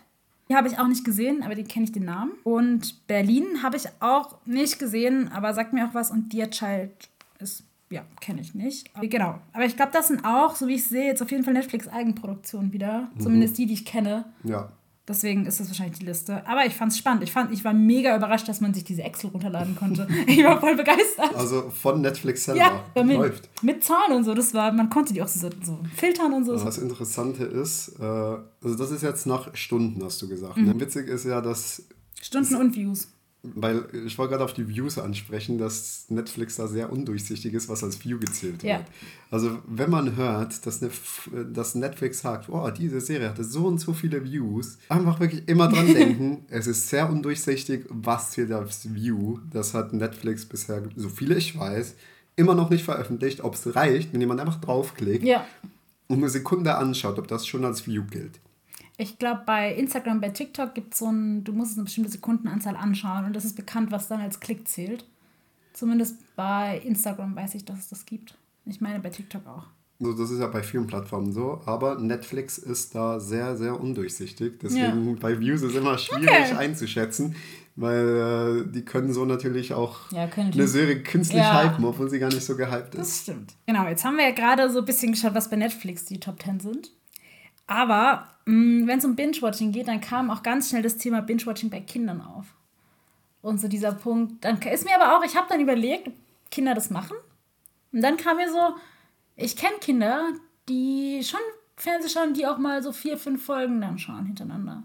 Die 0.48 0.56
habe 0.56 0.68
ich 0.68 0.78
auch 0.78 0.88
nicht 0.88 1.04
gesehen, 1.04 1.42
aber 1.42 1.56
die 1.56 1.64
kenne 1.64 1.86
ich 1.86 1.92
den 1.92 2.06
Namen. 2.06 2.32
Und 2.44 3.08
Berlin 3.08 3.64
habe 3.64 3.78
ich 3.78 3.86
auch 4.00 4.38
nicht 4.46 4.78
gesehen, 4.78 5.32
aber 5.32 5.54
sagt 5.56 5.74
mir 5.74 5.88
auch 5.88 5.96
was. 5.96 6.12
Und 6.12 6.32
Dear 6.34 6.52
Child 6.52 6.92
ist, 7.40 7.64
ja, 7.90 8.04
kenne 8.22 8.42
ich 8.42 8.54
nicht. 8.54 8.96
Aber, 8.96 9.08
genau. 9.08 9.40
Aber 9.54 9.66
ich 9.66 9.76
glaube, 9.76 9.92
das 9.92 10.10
sind 10.10 10.24
auch, 10.24 10.56
so 10.56 10.68
wie 10.68 10.76
ich 10.76 10.86
sehe, 10.88 11.06
jetzt 11.08 11.24
auf 11.24 11.32
jeden 11.32 11.44
Fall 11.44 11.54
Netflix-Eigenproduktionen 11.56 12.72
wieder. 12.74 13.10
Mhm. 13.16 13.20
Zumindest 13.22 13.58
die, 13.58 13.66
die 13.66 13.74
ich 13.74 13.86
kenne. 13.86 14.26
Ja. 14.44 14.70
Deswegen 15.08 15.46
ist 15.46 15.60
das 15.60 15.68
wahrscheinlich 15.68 16.00
die 16.00 16.06
Liste. 16.06 16.48
Aber 16.48 16.66
ich 16.66 16.74
fand 16.74 16.92
es 16.92 16.98
spannend. 16.98 17.22
Ich, 17.22 17.32
fand, 17.32 17.52
ich 17.52 17.64
war 17.64 17.74
mega 17.74 18.16
überrascht, 18.16 18.48
dass 18.48 18.60
man 18.60 18.74
sich 18.74 18.84
diese 18.84 19.04
Excel 19.04 19.30
runterladen 19.30 19.76
konnte. 19.76 20.08
Ich 20.28 20.44
war 20.44 20.60
voll 20.60 20.76
begeistert. 20.76 21.36
Also 21.36 21.70
von 21.70 22.02
Netflix 22.02 22.46
selber. 22.46 22.60
Ja, 22.60 22.84
damit, 22.96 23.18
Läuft. 23.18 23.50
mit 23.62 23.84
Zahlen 23.84 24.14
und 24.14 24.24
so. 24.24 24.34
Das 24.34 24.54
war, 24.54 24.72
man 24.72 24.90
konnte 24.90 25.14
die 25.14 25.22
auch 25.22 25.28
so, 25.28 25.50
so 25.62 25.80
filtern 25.96 26.34
und 26.34 26.46
so. 26.46 26.58
Das 26.58 26.80
Interessante 26.80 27.44
ist, 27.44 28.00
äh, 28.00 28.04
also 28.04 28.76
das 28.78 28.90
ist 28.92 29.04
jetzt 29.04 29.28
nach 29.28 29.56
Stunden, 29.56 30.04
hast 30.04 30.22
du 30.22 30.28
gesagt. 30.28 30.58
Mhm. 30.58 30.66
Ne? 30.66 30.80
Witzig 30.80 31.08
ist 31.08 31.26
ja, 31.26 31.42
dass 31.42 31.84
Stunden 32.22 32.56
und 32.56 32.76
Views. 32.76 33.08
Weil 33.56 33.86
ich 34.06 34.18
wollte 34.18 34.32
gerade 34.32 34.44
auf 34.44 34.54
die 34.54 34.68
Views 34.68 34.98
ansprechen, 34.98 35.58
dass 35.58 36.06
Netflix 36.10 36.56
da 36.56 36.68
sehr 36.68 36.92
undurchsichtig 36.92 37.54
ist, 37.54 37.70
was 37.70 37.84
als 37.84 38.04
View 38.04 38.18
gezählt 38.20 38.64
Ja. 38.64 38.78
wird. 38.78 38.88
Also 39.32 39.60
wenn 39.68 39.90
man 39.90 40.16
hört, 40.16 40.66
dass, 40.66 40.82
Nef- 40.82 41.30
dass 41.54 41.76
Netflix 41.76 42.20
sagt, 42.22 42.50
oh, 42.50 42.70
diese 42.72 43.02
Serie 43.02 43.30
hatte 43.30 43.44
so 43.44 43.66
und 43.68 43.80
so 43.80 43.94
viele 43.94 44.24
Views, 44.24 44.78
einfach 44.90 45.20
wirklich 45.20 45.48
immer 45.48 45.68
dran 45.68 45.86
denken, 45.94 46.46
es 46.50 46.68
ist 46.68 46.88
sehr 46.90 47.10
undurchsichtig, 47.10 47.86
was 47.90 48.36
für 48.36 48.48
das 48.48 48.94
View, 48.94 49.40
das 49.52 49.74
hat 49.74 49.94
Netflix 49.94 50.46
bisher, 50.46 50.82
so 50.96 51.10
viele 51.10 51.36
ich 51.36 51.58
weiß, 51.58 51.96
immer 52.38 52.56
noch 52.56 52.70
nicht 52.70 52.84
veröffentlicht, 52.84 53.42
ob 53.44 53.54
es 53.56 53.76
reicht, 53.76 54.14
wenn 54.14 54.22
jemand 54.22 54.40
einfach 54.42 54.60
draufklickt 54.62 55.24
Ja. 55.26 55.46
und 56.08 56.18
eine 56.18 56.30
Sekunde 56.30 56.76
anschaut, 56.76 57.18
ob 57.20 57.28
das 57.28 57.46
schon 57.48 57.64
als 57.66 57.86
View 57.88 58.04
gilt. 58.10 58.40
Ich 58.98 59.20
glaube, 59.20 59.42
bei 59.46 59.74
Instagram, 59.76 60.22
bei 60.22 60.30
TikTok 60.30 60.74
gibt 60.74 60.94
es 60.94 61.00
so 61.00 61.08
ein, 61.12 61.44
du 61.44 61.52
musst 61.54 61.76
eine 61.76 61.84
bestimmte 61.84 62.10
Sekundenanzahl 62.12 62.76
anschauen 62.78 63.26
und 63.26 63.36
das 63.36 63.44
ist 63.46 63.56
bekannt, 63.56 63.92
was 63.92 64.08
dann 64.08 64.22
als 64.22 64.40
Klick 64.40 64.68
zählt. 64.68 65.06
Zumindest 65.74 66.18
bei 66.36 66.80
Instagram 66.86 67.36
weiß 67.36 67.56
ich, 67.56 67.66
dass 67.66 67.80
es 67.80 67.90
das 67.90 68.06
gibt. 68.06 68.38
Ich 68.66 68.80
meine 68.80 69.00
bei 69.00 69.10
TikTok 69.10 69.46
auch. 69.46 69.64
So, 70.00 70.12
das 70.14 70.30
ist 70.30 70.40
ja 70.40 70.48
bei 70.48 70.62
vielen 70.64 70.88
Plattformen 70.88 71.32
so, 71.32 71.62
aber 71.66 71.96
Netflix 72.00 72.58
ist 72.58 72.96
da 72.96 73.20
sehr, 73.20 73.56
sehr 73.56 73.80
undurchsichtig. 73.80 74.60
Deswegen 74.62 75.18
bei 75.20 75.40
Views 75.40 75.62
ist 75.62 75.76
immer 75.76 75.98
schwierig 75.98 76.52
Okay. 76.52 76.56
einzuschätzen, 76.56 77.36
weil 77.78 78.66
äh, 78.68 78.72
die 78.72 78.84
können 78.84 79.14
so 79.14 79.24
natürlich 79.26 79.74
auch 79.74 80.12
Ja, 80.12 80.28
eine 80.36 80.68
Serie 80.68 81.02
künstlich 81.02 81.40
Ja. 81.42 81.64
hypen, 81.64 81.86
obwohl 81.86 82.10
sie 82.10 82.20
gar 82.20 82.30
nicht 82.30 82.44
so 82.46 82.58
gehypt 82.58 82.96
Das 82.96 83.08
ist. 83.10 83.22
stimmt. 83.24 83.54
Genau, 83.68 83.88
jetzt 83.88 84.04
haben 84.04 84.18
wir 84.18 84.26
ja 84.26 84.34
gerade 84.36 84.70
so 84.70 84.80
ein 84.80 84.86
bisschen 84.86 85.14
geschaut, 85.14 85.34
was 85.34 85.50
bei 85.50 85.56
Netflix 85.56 86.04
die 86.06 86.20
Top 86.20 86.42
10 86.44 86.60
sind. 86.60 86.92
Aber 87.68 88.28
wenn 88.46 89.00
es 89.00 89.06
um 89.06 89.16
Binge-Watching 89.16 89.72
geht, 89.72 89.88
dann 89.88 90.02
kam 90.02 90.30
auch 90.30 90.44
ganz 90.44 90.70
schnell 90.70 90.84
das 90.84 90.98
Thema 90.98 91.22
Binge-Watching 91.22 91.70
bei 91.70 91.82
Kindern 91.82 92.22
auf. 92.22 92.46
Und 93.42 93.60
so 93.60 93.68
dieser 93.68 93.92
Punkt, 93.92 94.44
dann 94.44 94.60
ist 94.62 94.86
mir 94.86 94.96
aber 95.00 95.18
auch, 95.18 95.24
ich 95.24 95.36
habe 95.36 95.48
dann 95.50 95.62
überlegt, 95.62 96.08
ob 96.08 96.14
Kinder 96.52 96.74
das 96.74 96.90
machen. 96.90 97.18
Und 97.92 98.02
dann 98.02 98.18
kam 98.18 98.38
mir 98.38 98.52
so, 98.52 98.76
ich 99.36 99.56
kenne 99.56 99.78
Kinder, 99.80 100.30
die 100.70 101.22
schon 101.24 101.40
Fernsehen 101.76 102.10
schauen, 102.10 102.34
die 102.34 102.46
auch 102.46 102.58
mal 102.58 102.82
so 102.82 102.92
vier, 102.92 103.18
fünf 103.18 103.44
Folgen 103.44 103.82
dann 103.82 103.98
schauen 103.98 104.26
hintereinander. 104.26 104.84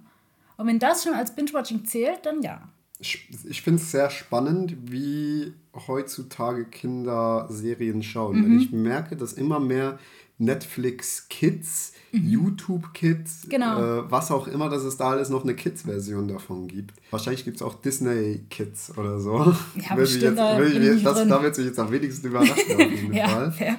Und 0.57 0.67
wenn 0.67 0.79
das 0.79 1.05
schon 1.05 1.15
als 1.15 1.35
Binge-Watching 1.35 1.85
zählt, 1.85 2.27
dann 2.27 2.43
ja. 2.43 2.69
Ich, 2.99 3.29
ich 3.49 3.63
finde 3.63 3.81
es 3.81 3.91
sehr 3.91 4.11
spannend, 4.11 4.77
wie 4.91 5.55
heutzutage 5.87 6.67
Kinder 6.67 7.47
Serien 7.49 8.03
schauen. 8.03 8.41
Mhm. 8.41 8.45
Weil 8.45 8.63
ich 8.63 8.73
merke, 8.73 9.17
dass 9.17 9.33
immer 9.33 9.59
mehr 9.59 9.99
Netflix 10.41 11.29
Kids, 11.29 11.93
YouTube 12.13 12.93
Kids, 12.95 13.45
Mhm. 13.45 13.49
Genau. 13.51 13.79
äh, 14.01 14.11
was 14.11 14.31
auch 14.31 14.49
immer, 14.49 14.69
dass 14.69 14.83
es 14.83 14.97
da 14.97 15.11
alles 15.11 15.29
noch 15.29 15.45
eine 15.45 15.55
Kids-Version 15.55 16.27
davon 16.29 16.67
gibt. 16.67 16.95
Wahrscheinlich 17.11 17.45
gibt 17.45 17.57
es 17.59 17.63
auch 17.63 17.75
Disney 17.75 18.45
Kids 18.51 18.97
oder 18.97 19.21
so. 19.21 19.55
Ja, 19.77 19.95
bestimmt, 19.97 20.23
jetzt, 20.23 20.39
da 20.39 20.59
würde 20.59 20.95
ich 20.95 21.03
das, 21.05 21.29
da 21.29 21.43
wird 21.43 21.55
sich 21.55 21.67
jetzt 21.67 21.79
am 21.79 21.91
wenigsten 21.93 22.27
überraschen 22.27 22.75
auf 22.75 22.91
jeden 22.91 23.13
Ja, 23.15 23.29
Fall. 23.29 23.53
fair. 23.53 23.77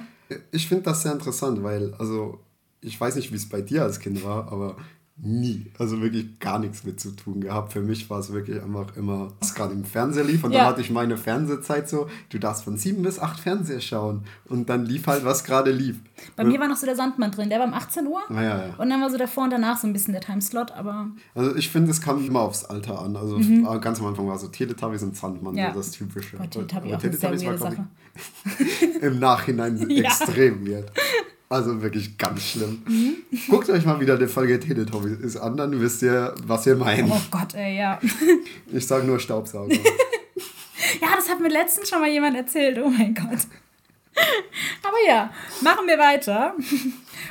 Ich 0.52 0.66
finde 0.68 0.84
das 0.84 1.02
sehr 1.02 1.12
interessant, 1.12 1.62
weil, 1.62 1.92
also, 1.94 2.40
ich 2.80 2.98
weiß 2.98 3.16
nicht, 3.16 3.32
wie 3.32 3.36
es 3.36 3.48
bei 3.48 3.60
dir 3.60 3.82
als 3.82 4.00
Kind 4.00 4.24
war, 4.24 4.50
aber 4.50 4.76
nie, 5.24 5.66
also 5.78 6.02
wirklich 6.02 6.40
gar 6.40 6.58
nichts 6.58 6.82
mit 6.82 6.98
zu 6.98 7.12
tun 7.12 7.40
gehabt. 7.40 7.72
Für 7.72 7.80
mich 7.80 8.10
war 8.10 8.18
es 8.18 8.32
wirklich 8.32 8.60
einfach 8.60 8.96
immer, 8.96 9.28
was 9.40 9.54
gerade 9.54 9.72
im 9.72 9.84
Fernseher 9.84 10.24
lief 10.24 10.42
und 10.42 10.50
Ja. 10.50 10.58
dann 10.58 10.68
hatte 10.70 10.80
ich 10.80 10.90
meine 10.90 11.16
Fernsehzeit 11.16 11.88
so, 11.88 12.08
du 12.30 12.38
darfst 12.40 12.64
von 12.64 12.76
sieben 12.76 13.02
bis 13.04 13.20
acht 13.20 13.38
Fernseher 13.38 13.80
schauen 13.80 14.24
und 14.48 14.68
dann 14.68 14.84
lief 14.84 15.06
halt, 15.06 15.24
was 15.24 15.44
gerade 15.44 15.70
lief. 15.70 15.96
Bei 16.34 16.42
mir 16.44 16.58
war 16.58 16.66
noch 16.66 16.76
so 16.76 16.86
der 16.86 16.96
Sandmann 16.96 17.30
drin, 17.30 17.48
der 17.50 17.60
war 17.60 17.66
um 17.68 17.74
18 17.74 18.06
Uhr. 18.08 18.20
Ja, 18.30 18.42
ja, 18.42 18.66
ja. 18.66 18.74
Und 18.78 18.90
dann 18.90 19.00
war 19.00 19.10
so 19.10 19.16
davor 19.16 19.44
und 19.44 19.50
danach 19.50 19.78
so 19.78 19.86
ein 19.86 19.92
bisschen 19.92 20.12
der 20.12 20.22
Timeslot, 20.22 20.72
aber 20.72 21.06
Also 21.36 21.54
ich 21.54 21.68
finde, 21.70 21.92
es 21.92 22.00
kam 22.00 22.24
immer 22.26 22.40
aufs 22.40 22.64
Alter 22.64 23.00
an. 23.00 23.14
Also 23.16 23.38
äh, 23.38 23.78
ganz 23.78 24.00
am 24.00 24.06
Anfang 24.06 24.26
war 24.26 24.38
so 24.40 24.48
Teletubbies 24.48 25.04
und 25.04 25.16
Sandmann, 25.16 25.54
Mhm. 25.54 25.68
So 25.72 25.78
das 25.78 25.90
Typische. 25.92 26.36
Boah, 26.36 26.48
sehr 26.52 26.66
Teletubbies 26.66 27.22
war, 27.22 27.30
weirde 27.32 27.56
glaub 27.58 27.58
Sache. 27.60 27.86
ich, 28.58 29.02
im 29.02 29.18
Nachhinein 29.20 29.88
extrem 29.90 30.66
weird. 30.66 30.90
Also 31.52 31.82
wirklich 31.82 32.16
ganz 32.16 32.42
schlimm. 32.42 32.82
Mhm. 32.88 33.16
Guckt 33.50 33.68
euch 33.68 33.84
mal 33.84 34.00
wieder 34.00 34.14
eine 34.14 34.26
Folge 34.26 34.58
Teletubbies 34.58 35.36
an, 35.36 35.58
dann 35.58 35.78
wisst 35.78 36.00
ihr, 36.00 36.34
was 36.46 36.64
wir 36.64 36.76
meinen. 36.76 37.10
Oh 37.12 37.20
Gott, 37.30 37.54
ey, 37.54 37.76
ja. 37.76 38.00
Ich 38.72 38.86
sage 38.86 39.06
nur 39.06 39.20
Staubsauger. 39.20 39.76
Ja, 41.00 41.08
das 41.16 41.28
hat 41.28 41.40
mir 41.40 41.48
letztens 41.48 41.88
schon 41.88 42.00
mal 42.00 42.10
jemand 42.10 42.36
erzählt. 42.36 42.78
Oh 42.82 42.88
mein 42.88 43.14
Gott. 43.14 43.46
Aber 44.82 44.96
ja, 45.06 45.32
machen 45.62 45.86
wir 45.86 45.96
weiter. 45.96 46.54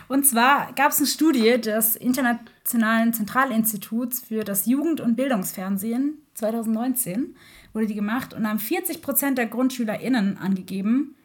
Und 0.08 0.26
zwar 0.26 0.74
gab 0.74 0.92
es 0.92 0.98
eine 0.98 1.08
Studie 1.08 1.60
des 1.62 1.96
Internationalen 1.96 3.14
Zentralinstituts 3.14 4.22
für 4.22 4.44
das 4.44 4.66
Jugend- 4.66 5.02
und 5.02 5.16
Bildungsfernsehen 5.16 6.18
2019 6.34 7.36
wurde 7.74 7.88
die 7.88 7.94
gemacht 7.94 8.34
und 8.34 8.48
haben 8.48 8.60
40 8.60 9.02
Prozent 9.02 9.38
der 9.38 9.46
GrundschülerInnen 9.46 10.38
angegeben, 10.38 11.16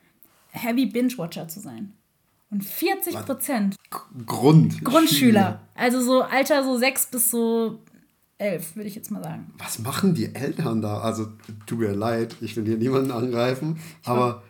Heavy 0.51 0.87
Binge-Watcher 0.87 1.49
zu 1.49 1.61
sein. 1.61 1.96
Und 2.51 2.65
40 2.65 3.15
Prozent 3.27 3.77
Grund. 4.25 4.85
Grundschüler. 4.85 5.61
Also 5.75 6.01
so 6.01 6.23
Alter 6.23 6.65
so 6.65 6.77
6 6.77 7.07
bis 7.07 7.31
so 7.31 7.81
11, 8.39 8.77
würde 8.77 8.89
ich 8.89 8.95
jetzt 8.95 9.11
mal 9.11 9.23
sagen. 9.23 9.53
Was 9.59 9.79
machen 9.79 10.15
die 10.15 10.35
Eltern 10.35 10.83
da? 10.83 11.01
Also, 11.01 11.29
tut 11.67 11.79
mir 11.79 11.93
leid, 11.93 12.37
ich 12.41 12.57
will 12.57 12.67
hier 12.67 12.77
niemanden 12.77 13.11
angreifen, 13.11 13.79
aber 14.05 14.43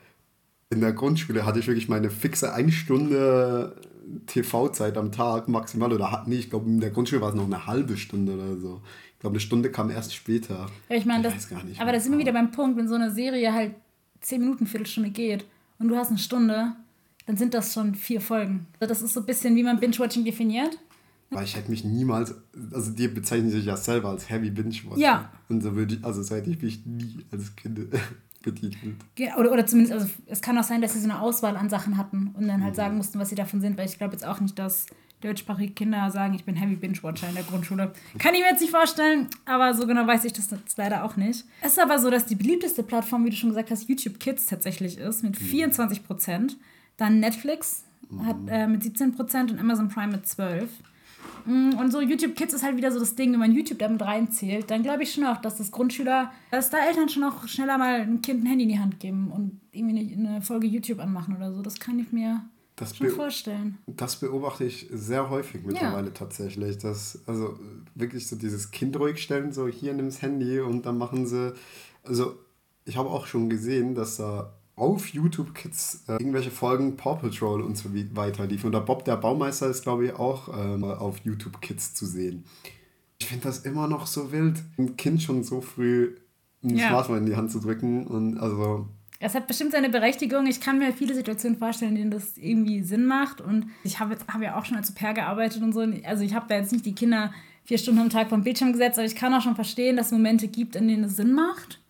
in 0.70 0.80
der 0.80 0.92
Grundschule 0.92 1.46
hatte 1.46 1.60
ich 1.60 1.68
wirklich 1.68 1.88
meine 1.88 2.10
fixe 2.10 2.52
eine 2.52 2.72
Stunde 2.72 3.80
TV-Zeit 4.26 4.96
am 4.96 5.12
Tag 5.12 5.48
maximal 5.48 5.92
oder 5.92 6.10
hat 6.10 6.26
nee, 6.28 6.36
ich 6.36 6.50
glaube 6.50 6.68
in 6.68 6.80
der 6.80 6.90
Grundschule 6.90 7.20
war 7.20 7.30
es 7.30 7.34
noch 7.34 7.44
eine 7.44 7.66
halbe 7.66 7.96
Stunde 7.96 8.34
oder 8.34 8.56
so. 8.56 8.82
Ich 9.14 9.20
glaube, 9.20 9.34
eine 9.34 9.40
Stunde 9.40 9.70
kam 9.70 9.90
erst 9.90 10.14
später. 10.14 10.66
Ja, 10.88 10.96
ich 10.96 11.06
meine, 11.06 11.22
das, 11.22 11.34
weiß 11.34 11.48
gar 11.48 11.64
nicht 11.64 11.80
aber 11.80 11.86
mehr. 11.86 11.94
da 11.94 12.00
sind 12.00 12.12
wir 12.12 12.18
wieder 12.18 12.32
beim 12.32 12.50
Punkt, 12.50 12.76
wenn 12.76 12.88
so 12.88 12.94
eine 12.94 13.10
Serie 13.10 13.52
halt 13.52 13.74
10 14.20 14.40
Minuten, 14.40 14.66
Viertelstunde 14.66 15.10
geht 15.10 15.44
und 15.78 15.88
du 15.88 15.96
hast 15.96 16.08
eine 16.08 16.18
Stunde, 16.18 16.72
dann 17.26 17.36
sind 17.36 17.54
das 17.54 17.74
schon 17.74 17.94
vier 17.94 18.20
Folgen. 18.20 18.66
Also 18.80 18.88
Das 18.88 19.02
ist 19.02 19.14
so 19.14 19.20
ein 19.20 19.26
bisschen, 19.26 19.54
wie 19.56 19.62
man 19.62 19.78
Binge-Watching 19.80 20.24
definiert. 20.24 20.78
Weil 21.30 21.44
ich 21.44 21.56
hätte 21.56 21.70
mich 21.70 21.84
niemals, 21.84 22.34
also 22.72 22.92
die 22.92 23.08
bezeichnen 23.08 23.50
sich 23.50 23.64
ja 23.64 23.76
selber 23.76 24.10
als 24.10 24.30
Heavy 24.30 24.50
Binge-Watcher. 24.50 25.00
Ja. 25.00 25.32
Und 25.48 25.60
so 25.60 25.74
würde 25.74 25.96
ich, 25.96 26.04
also 26.04 26.22
so 26.22 26.36
hätte 26.36 26.50
ich 26.50 26.62
mich 26.62 26.86
nie 26.86 27.24
als 27.32 27.54
Kind 27.56 27.80
betitelt. 28.42 28.94
Oder, 29.36 29.50
oder 29.52 29.66
zumindest, 29.66 29.92
also 29.92 30.08
es 30.26 30.40
kann 30.40 30.56
auch 30.56 30.62
sein, 30.62 30.80
dass 30.80 30.92
sie 30.92 31.00
so 31.00 31.10
eine 31.10 31.20
Auswahl 31.20 31.56
an 31.56 31.68
Sachen 31.68 31.96
hatten 31.96 32.30
und 32.34 32.46
dann 32.46 32.62
halt 32.62 32.76
sagen 32.76 32.96
mussten, 32.96 33.18
was 33.18 33.28
sie 33.28 33.34
davon 33.34 33.60
sind, 33.60 33.76
weil 33.76 33.86
ich 33.86 33.98
glaube 33.98 34.12
jetzt 34.12 34.24
auch 34.24 34.40
nicht, 34.40 34.56
dass 34.56 34.86
deutschsprachige 35.20 35.72
Kinder 35.72 36.10
sagen, 36.12 36.34
ich 36.34 36.44
bin 36.44 36.54
Heavy 36.54 36.76
Binge-Watcher 36.76 37.28
in 37.28 37.34
der 37.34 37.42
Grundschule. 37.42 37.92
Kann 38.18 38.34
ich 38.34 38.40
mir 38.40 38.50
jetzt 38.50 38.60
nicht 38.60 38.70
vorstellen, 38.70 39.26
aber 39.46 39.74
so 39.74 39.86
genau 39.86 40.06
weiß 40.06 40.24
ich 40.26 40.32
das 40.32 40.50
jetzt 40.50 40.78
leider 40.78 41.04
auch 41.04 41.16
nicht. 41.16 41.44
Es 41.60 41.72
ist 41.72 41.80
aber 41.80 41.98
so, 41.98 42.10
dass 42.10 42.26
die 42.26 42.36
beliebteste 42.36 42.84
Plattform, 42.84 43.24
wie 43.24 43.30
du 43.30 43.36
schon 43.36 43.48
gesagt 43.48 43.70
hast, 43.72 43.88
YouTube 43.88 44.20
Kids 44.20 44.46
tatsächlich 44.46 44.98
ist, 44.98 45.24
mit 45.24 45.36
24 45.36 46.04
Prozent. 46.04 46.56
Dann 46.96 47.20
Netflix 47.20 47.84
hat 48.24 48.36
äh, 48.48 48.66
mit 48.66 48.82
17 48.82 49.12
Prozent 49.14 49.50
und 49.50 49.58
Amazon 49.58 49.88
Prime 49.88 50.12
mit 50.12 50.26
12. 50.26 50.70
Mm, 51.44 51.70
Und 51.78 51.90
so 51.90 52.00
YouTube 52.00 52.36
Kids 52.36 52.54
ist 52.54 52.62
halt 52.62 52.76
wieder 52.76 52.92
so 52.92 52.98
das 53.00 53.14
Ding, 53.16 53.32
wenn 53.32 53.40
man 53.40 53.52
YouTube 53.52 53.78
damit 53.78 54.00
reinzählt, 54.02 54.70
dann 54.70 54.82
glaube 54.82 55.02
ich 55.02 55.12
schon 55.12 55.24
auch, 55.24 55.40
dass 55.40 55.56
das 55.56 55.70
Grundschüler, 55.72 56.30
dass 56.50 56.70
da 56.70 56.78
Eltern 56.78 57.08
schon 57.08 57.24
auch 57.24 57.46
schneller 57.48 57.78
mal 57.78 58.00
ein 58.00 58.22
Kind 58.22 58.44
ein 58.44 58.46
Handy 58.46 58.64
in 58.64 58.68
die 58.70 58.78
Hand 58.78 59.00
geben 59.00 59.30
und 59.32 59.60
irgendwie 59.72 60.14
eine, 60.14 60.40
Folge 60.42 60.66
YouTube 60.66 61.00
anmachen 61.00 61.36
oder 61.36 61.52
so. 61.52 61.62
Das 61.62 61.78
kann 61.80 61.98
ich 61.98 62.12
mir 62.12 62.42
Das, 62.76 62.96
schon 62.96 63.10
vorstellen. 63.10 63.78
das 63.86 64.16
beobachte 64.16 64.64
ich 64.64 64.88
sehr 64.92 65.28
häufig 65.30 65.64
mittlerweile 65.64 66.12
tatsächlich. 66.12 66.78
Dass, 66.78 67.20
also 67.26 67.58
wirklich 67.94 68.26
so 68.28 68.36
dieses 68.36 68.70
Kind 68.70 68.96
ruhig 68.98 69.20
stellen, 69.22 69.52
so 69.52 69.66
hier 69.68 69.94
nimm's 69.94 70.22
Handy 70.22 70.60
und 70.60 70.86
dann 70.86 70.96
machen 70.98 71.26
sie. 71.26 71.54
Also 72.04 72.38
ich 72.84 72.96
habe 72.96 73.08
auch 73.10 73.26
schon 73.26 73.50
gesehen, 73.50 73.94
dass 73.94 74.16
da 74.18 74.52
auf 74.76 75.08
YouTube 75.08 75.54
Kids 75.54 76.04
äh, 76.06 76.12
irgendwelche 76.12 76.50
Folgen 76.50 76.96
Paw 76.96 77.16
Patrol 77.18 77.62
und 77.62 77.76
so 77.78 77.88
weiter 78.14 78.46
liefen. 78.46 78.66
Oder 78.68 78.80
Bob 78.82 79.04
der 79.04 79.16
Baumeister 79.16 79.68
ist, 79.68 79.82
glaube 79.82 80.06
ich, 80.06 80.14
auch 80.14 80.48
ähm, 80.56 80.84
auf 80.84 81.18
YouTube 81.24 81.60
Kids 81.62 81.94
zu 81.94 82.04
sehen. 82.06 82.44
Ich 83.18 83.26
finde 83.26 83.44
das 83.44 83.60
immer 83.60 83.88
noch 83.88 84.06
so 84.06 84.30
wild, 84.32 84.62
ein 84.78 84.96
Kind 84.96 85.22
schon 85.22 85.42
so 85.42 85.62
früh 85.62 86.14
ein 86.62 86.76
Ja. 86.76 86.88
Smartphone 86.88 87.18
in 87.18 87.26
die 87.26 87.36
Hand 87.36 87.50
zu 87.50 87.60
drücken. 87.60 88.06
Und 88.06 88.38
also 88.38 88.86
Es 89.18 89.34
hat 89.34 89.46
bestimmt 89.46 89.72
seine 89.72 89.88
Berechtigung. 89.88 90.46
Ich 90.46 90.60
kann 90.60 90.78
mir 90.78 90.92
viele 90.92 91.14
Situationen 91.14 91.56
vorstellen, 91.58 91.92
in 91.92 91.96
denen 91.96 92.10
das 92.10 92.36
irgendwie 92.36 92.82
Sinn 92.82 93.06
macht. 93.06 93.40
Und 93.40 93.66
ich 93.82 93.98
habe 93.98 94.12
jetzt- 94.12 94.28
habe 94.28 94.44
ja 94.44 94.58
auch 94.58 94.66
schon 94.66 94.76
als 94.76 94.90
Au-pair 94.90 95.14
gearbeitet 95.14 95.62
und 95.62 95.72
so. 95.72 95.80
Also 96.04 96.22
ich 96.22 96.34
habe 96.34 96.46
da 96.48 96.56
jetzt 96.56 96.72
nicht 96.72 96.84
die 96.84 96.94
Kinder 96.94 97.32
vier 97.64 97.78
Stunden 97.78 98.00
am 98.00 98.10
Tag 98.10 98.28
vom 98.28 98.44
Bildschirm 98.44 98.72
gesetzt, 98.72 98.98
aber 98.98 99.06
ich 99.06 99.16
kann 99.16 99.32
auch 99.32 99.40
schon 99.40 99.54
verstehen, 99.54 99.96
dass 99.96 100.06
es 100.06 100.12
Momente 100.12 100.48
gibt, 100.48 100.76
in 100.76 100.86
denen 100.86 101.04
es 101.04 101.16
Sinn 101.16 101.32
macht. 101.32 101.80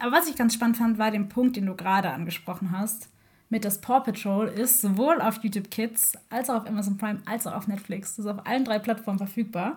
Aber 0.00 0.12
was 0.12 0.28
ich 0.28 0.36
ganz 0.36 0.54
spannend 0.54 0.76
fand, 0.76 0.98
war 0.98 1.10
den 1.10 1.28
Punkt, 1.28 1.56
den 1.56 1.66
du 1.66 1.74
gerade 1.74 2.10
angesprochen 2.10 2.70
hast. 2.70 3.08
Mit 3.48 3.64
das 3.64 3.80
Paw 3.80 4.00
Patrol 4.00 4.46
ist 4.46 4.80
sowohl 4.80 5.20
auf 5.20 5.42
YouTube 5.42 5.70
Kids 5.70 6.12
als 6.30 6.48
auch 6.48 6.62
auf 6.62 6.68
Amazon 6.68 6.96
Prime 6.96 7.20
als 7.26 7.46
auch 7.46 7.54
auf 7.54 7.66
Netflix. 7.66 8.16
Das 8.16 8.24
ist 8.24 8.30
auf 8.30 8.46
allen 8.46 8.64
drei 8.64 8.78
Plattformen 8.78 9.18
verfügbar. 9.18 9.76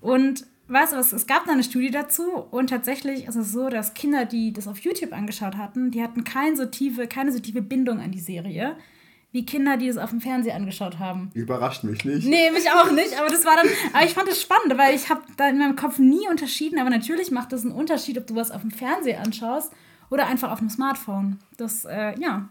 Und 0.00 0.46
weißt 0.68 0.94
du 0.94 0.96
was, 0.96 1.12
es 1.12 1.26
gab 1.26 1.44
da 1.44 1.52
eine 1.52 1.62
Studie 1.62 1.90
dazu 1.90 2.22
und 2.50 2.70
tatsächlich 2.70 3.26
ist 3.26 3.36
es 3.36 3.52
so, 3.52 3.68
dass 3.68 3.92
Kinder, 3.92 4.24
die 4.24 4.52
das 4.52 4.66
auf 4.66 4.78
YouTube 4.78 5.12
angeschaut 5.12 5.56
hatten, 5.56 5.90
die 5.90 6.02
hatten 6.02 6.24
kein 6.24 6.56
so 6.56 6.64
tiefe, 6.64 7.06
keine 7.06 7.32
so 7.32 7.38
tiefe 7.38 7.60
Bindung 7.60 8.00
an 8.00 8.12
die 8.12 8.20
Serie, 8.20 8.76
wie 9.32 9.46
Kinder, 9.46 9.78
die 9.78 9.88
das 9.88 9.96
auf 9.96 10.10
dem 10.10 10.20
Fernseher 10.20 10.54
angeschaut 10.54 10.98
haben. 10.98 11.30
überrascht 11.34 11.84
mich 11.84 12.04
nicht. 12.04 12.26
Nee, 12.26 12.50
mich 12.50 12.70
auch 12.70 12.92
nicht, 12.92 13.18
aber 13.18 13.28
das 13.28 13.44
war 13.44 13.56
dann, 13.56 13.66
aber 13.92 14.04
ich 14.04 14.12
fand 14.12 14.28
es 14.28 14.40
spannend, 14.40 14.76
weil 14.76 14.94
ich 14.94 15.08
habe 15.08 15.22
da 15.36 15.48
in 15.48 15.58
meinem 15.58 15.74
Kopf 15.74 15.98
nie 15.98 16.28
unterschieden, 16.28 16.78
aber 16.78 16.90
natürlich 16.90 17.30
macht 17.30 17.52
das 17.52 17.64
einen 17.64 17.72
Unterschied, 17.72 18.18
ob 18.18 18.26
du 18.26 18.36
was 18.36 18.50
auf 18.50 18.60
dem 18.60 18.70
Fernseher 18.70 19.20
anschaust 19.20 19.72
oder 20.10 20.26
einfach 20.26 20.52
auf 20.52 20.58
dem 20.58 20.68
Smartphone. 20.68 21.38
Das, 21.56 21.86
äh, 21.86 22.18
ja, 22.20 22.48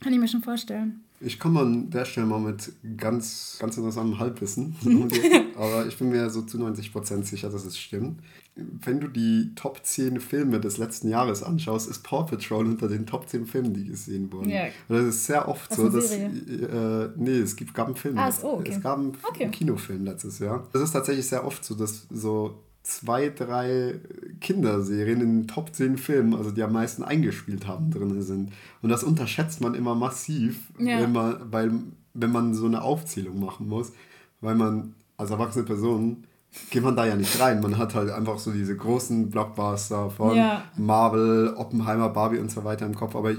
kann 0.00 0.12
ich 0.12 0.18
mir 0.18 0.28
schon 0.28 0.42
vorstellen. 0.42 1.04
Ich 1.20 1.38
komme 1.38 1.60
an 1.60 1.90
der 1.90 2.04
Stelle 2.04 2.26
mal 2.26 2.40
mit 2.40 2.72
ganz, 2.96 3.56
ganz 3.60 3.76
interessantem 3.76 4.18
Halbwissen. 4.18 4.74
Aber 5.56 5.86
ich 5.86 5.96
bin 5.96 6.10
mir 6.10 6.28
so 6.28 6.42
zu 6.42 6.58
90% 6.58 7.22
sicher, 7.22 7.48
dass 7.48 7.64
es 7.64 7.78
stimmt. 7.78 8.20
Wenn 8.54 9.00
du 9.00 9.08
die 9.08 9.52
Top 9.54 9.80
10 9.82 10.20
Filme 10.20 10.60
des 10.60 10.76
letzten 10.76 11.08
Jahres 11.08 11.42
anschaust, 11.42 11.88
ist 11.88 12.02
Paw 12.02 12.24
Patrol 12.24 12.66
unter 12.66 12.86
den 12.88 13.06
Top 13.06 13.26
10 13.28 13.46
Filmen, 13.46 13.72
die 13.72 13.86
gesehen 13.86 14.30
wurden. 14.30 14.50
Ja. 14.50 14.64
Und 14.88 14.96
das 14.98 15.06
ist 15.06 15.24
sehr 15.26 15.48
oft 15.48 15.70
Was, 15.70 15.76
so, 15.78 15.88
dass. 15.88 16.12
Äh, 16.12 17.08
nee, 17.16 17.38
es 17.38 17.56
gibt, 17.56 17.72
gab 17.72 17.86
einen 17.86 17.96
Film. 17.96 18.18
Ah, 18.18 18.30
so, 18.30 18.58
okay. 18.58 18.72
Es 18.72 18.82
gab 18.82 18.98
einen 18.98 19.16
Okay. 19.22 19.48
Kinofilm 19.48 20.04
letztes 20.04 20.38
Jahr. 20.38 20.66
Das 20.72 20.82
ist 20.82 20.92
tatsächlich 20.92 21.26
sehr 21.26 21.46
oft 21.46 21.64
so, 21.64 21.74
dass 21.74 22.06
so 22.10 22.58
zwei, 22.82 23.30
drei 23.30 24.00
Kinderserien 24.40 25.20
in 25.20 25.38
den 25.42 25.48
Top 25.48 25.74
10 25.74 25.96
Filmen, 25.96 26.34
also 26.34 26.50
die 26.50 26.62
am 26.62 26.72
meisten 26.72 27.02
eingespielt 27.02 27.66
haben, 27.66 27.90
drin 27.90 28.20
sind. 28.22 28.52
Und 28.82 28.90
das 28.90 29.02
unterschätzt 29.04 29.60
man 29.60 29.74
immer 29.74 29.94
massiv, 29.94 30.58
Ja. 30.78 31.00
wenn, 31.00 31.12
man, 31.12 31.36
weil, 31.50 31.72
wenn 32.14 32.32
man 32.32 32.54
so 32.54 32.66
eine 32.66 32.82
Aufzählung 32.82 33.40
machen 33.40 33.68
muss, 33.68 33.92
weil 34.40 34.56
man 34.56 34.94
als 35.16 35.30
erwachsene 35.30 35.64
Person 35.64 36.24
geht 36.70 36.82
man 36.82 36.96
da 36.96 37.06
ja 37.06 37.16
nicht 37.16 37.40
rein. 37.40 37.60
Man 37.60 37.78
hat 37.78 37.94
halt 37.94 38.10
einfach 38.10 38.38
so 38.38 38.50
diese 38.52 38.76
großen 38.76 39.30
Blockbuster 39.30 40.10
von 40.10 40.36
Ja. 40.36 40.64
Marvel, 40.76 41.54
Oppenheimer, 41.56 42.08
Barbie 42.10 42.38
und 42.38 42.50
so 42.50 42.64
weiter 42.64 42.86
im 42.86 42.94
Kopf. 42.94 43.16
Aber 43.16 43.30
ich, 43.30 43.38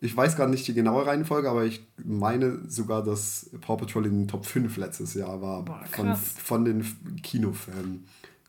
ich 0.00 0.16
weiß 0.16 0.36
gerade 0.36 0.50
nicht 0.50 0.66
die 0.68 0.74
genaue 0.74 1.06
Reihenfolge, 1.06 1.48
aber 1.48 1.64
ich 1.64 1.86
meine 2.04 2.60
sogar, 2.68 3.02
dass 3.02 3.50
Paw 3.60 3.76
Patrol 3.76 4.06
in 4.06 4.20
den 4.22 4.28
Top 4.28 4.44
5 4.44 4.76
letztes 4.76 5.14
Jahr 5.14 5.40
war. 5.40 5.64
Boah, 5.64 5.80
von, 5.90 6.14
von 6.16 6.64
den 6.64 6.84
Kinofilmen. 7.22 8.06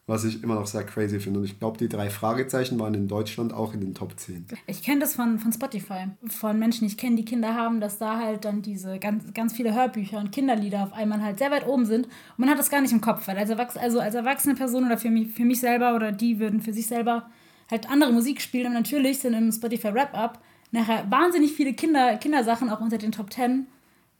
Was 0.10 0.24
ich 0.24 0.42
immer 0.42 0.56
noch 0.56 0.68
sehr 0.68 0.86
crazy 0.86 1.20
finde. 1.20 1.40
Und 1.40 1.46
ich 1.46 1.60
glaube, 1.60 1.78
die 1.78 1.90
drei 1.90 2.10
Fragezeichen 2.10 2.80
waren 2.80 2.94
in 2.94 3.10
Deutschland 3.10 3.54
auch 3.54 3.74
in 3.74 3.82
den 3.82 3.94
Top 3.94 4.18
10. 4.18 4.46
Ich 4.66 4.82
kenne 4.82 5.02
das 5.02 5.16
von, 5.16 5.38
von 5.38 5.52
Spotify, 5.52 6.08
von 6.30 6.58
Menschen, 6.58 6.88
die 6.88 6.94
ich 6.94 6.98
kenne, 6.98 7.18
die 7.18 7.26
Kinder 7.26 7.56
haben, 7.56 7.82
dass 7.82 7.98
da 7.98 8.18
halt 8.18 8.46
dann 8.46 8.62
diese 8.62 9.00
ganz, 9.00 9.34
ganz 9.34 9.52
viele 9.52 9.76
Hörbücher 9.76 10.18
und 10.20 10.32
Kinderlieder 10.32 10.84
auf 10.84 10.94
einmal 10.94 11.22
halt 11.22 11.40
sehr 11.40 11.52
weit 11.52 11.68
oben 11.68 11.86
sind. 11.86 12.06
Und 12.06 12.14
man 12.38 12.50
hat 12.50 12.58
das 12.58 12.70
gar 12.70 12.80
nicht 12.80 12.94
im 12.94 13.02
Kopf, 13.02 13.28
weil 13.28 13.38
als, 13.38 13.50
Erwachs 13.50 13.76
also 13.76 14.00
als 14.00 14.16
erwachsene 14.16 14.56
Person 14.56 14.86
oder 14.86 14.98
für 14.98 15.10
mich, 15.10 15.34
für 15.34 15.44
mich 15.44 15.60
selber 15.60 15.94
oder 15.94 16.14
die 16.14 16.40
würden 16.40 16.62
für 16.62 16.72
sich 16.72 16.88
selber 16.88 17.30
halt 17.70 17.90
andere 17.90 18.14
Musik 18.14 18.42
spielen. 18.42 18.68
Und 18.68 18.74
natürlich 18.74 19.20
sind 19.20 19.34
im 19.34 19.52
Spotify 19.52 19.94
Wrap-Up 19.94 20.42
nachher 20.72 21.12
wahnsinnig 21.12 21.52
viele 21.52 21.74
Kinder, 21.74 22.16
Kindersachen 22.16 22.70
auch 22.70 22.80
unter 22.80 22.98
den 22.98 23.12
Top 23.12 23.34
10, 23.34 23.68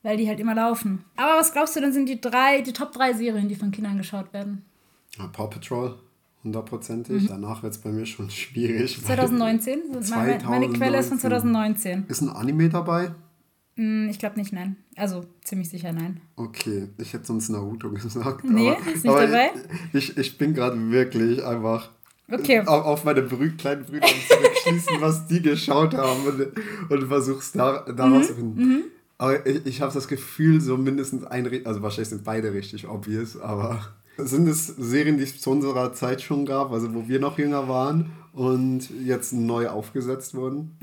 weil 0.04 0.18
die 0.18 0.28
halt 0.28 0.42
immer 0.42 0.54
laufen. 0.56 1.06
Aber 1.16 1.40
was 1.40 1.54
glaubst 1.54 1.78
du, 1.78 1.80
dann 1.80 1.94
sind 1.94 2.10
die 2.10 2.20
drei, 2.20 2.60
die 2.60 2.74
Top 2.74 2.92
3 2.92 3.14
Serien, 3.14 3.48
die 3.48 3.56
von 3.56 3.72
Kindern 3.72 3.98
geschaut 3.98 4.34
werden? 4.34 4.66
Ja, 5.18 5.28
Paw 5.28 5.48
Patrol, 5.50 5.96
hundertprozentig. 6.44 7.28
Danach 7.28 7.64
wird 7.64 7.74
es 7.74 7.80
bei 7.80 7.90
mir 7.92 8.06
schon 8.06 8.30
schwierig. 8.42 8.98
weil- 9.08 9.18
2019? 9.18 9.80
Meine, 10.10 10.44
meine 10.44 10.70
Quelle 10.70 11.00
ist 11.00 11.10
von 11.10 11.20
2019. 11.20 12.06
Ist 12.08 12.22
ein 12.22 12.30
Anime 12.30 12.70
dabei? 12.70 13.14
Hm, 13.76 14.08
Ich 14.10 14.20
glaube 14.20 14.38
nicht, 14.40 14.54
nein. 14.54 14.76
Also 14.96 15.26
ziemlich 15.44 15.70
sicher 15.70 15.92
nein. 15.92 16.20
Okay, 16.36 16.90
ich 16.98 17.14
hätte 17.14 17.26
sonst 17.26 17.50
Naruto 17.50 17.90
gesagt. 17.92 18.44
Nee, 18.44 18.72
aber, 18.72 18.80
ist 18.94 19.04
nicht 19.04 19.16
dabei? 19.16 19.50
Ich, 19.94 20.10
ich, 20.10 20.18
ich 20.18 20.38
bin 20.38 20.54
gerade 20.54 20.80
wirklich 20.92 21.44
einfach 21.44 21.92
Okay. 22.30 22.60
auf, 22.66 23.06
meine 23.06 23.22
Brü 23.22 23.52
kleinen 23.52 23.86
Brüder 23.86 24.06
zurückschließen, 24.28 25.00
was 25.00 25.28
die 25.28 25.42
geschaut 25.42 25.94
haben 25.94 26.26
und, 26.26 26.92
und 26.92 27.08
versuchst 27.08 27.56
da, 27.56 27.82
daraus 27.84 28.28
zu 28.28 28.34
Mhm, 28.34 28.38
finden. 28.38 28.84
Aber 29.18 29.46
ich, 29.48 29.66
ich 29.66 29.82
habe 29.82 29.94
das 29.94 30.08
Gefühl, 30.08 30.60
so 30.60 30.76
mindestens 30.78 31.24
ein, 31.24 31.66
also 31.66 31.82
wahrscheinlich 31.82 32.10
sind 32.10 32.24
beide 32.26 32.54
richtig 32.54 32.88
obvious, 32.88 33.40
aber 33.40 33.80
sind 34.18 34.48
es 34.48 34.68
Serien, 34.68 35.18
die 35.18 35.24
es 35.24 35.40
zu 35.40 35.50
unserer 35.52 35.94
Zeit 35.94 36.22
schon 36.22 36.46
gab, 36.46 36.72
also 36.72 36.94
wo 36.94 37.08
wir 37.08 37.20
noch 37.20 37.38
jünger 37.38 37.68
waren 37.68 38.12
und 38.34 38.90
jetzt 39.04 39.34
neu 39.34 39.68
aufgesetzt 39.70 40.34
wurden? 40.36 40.76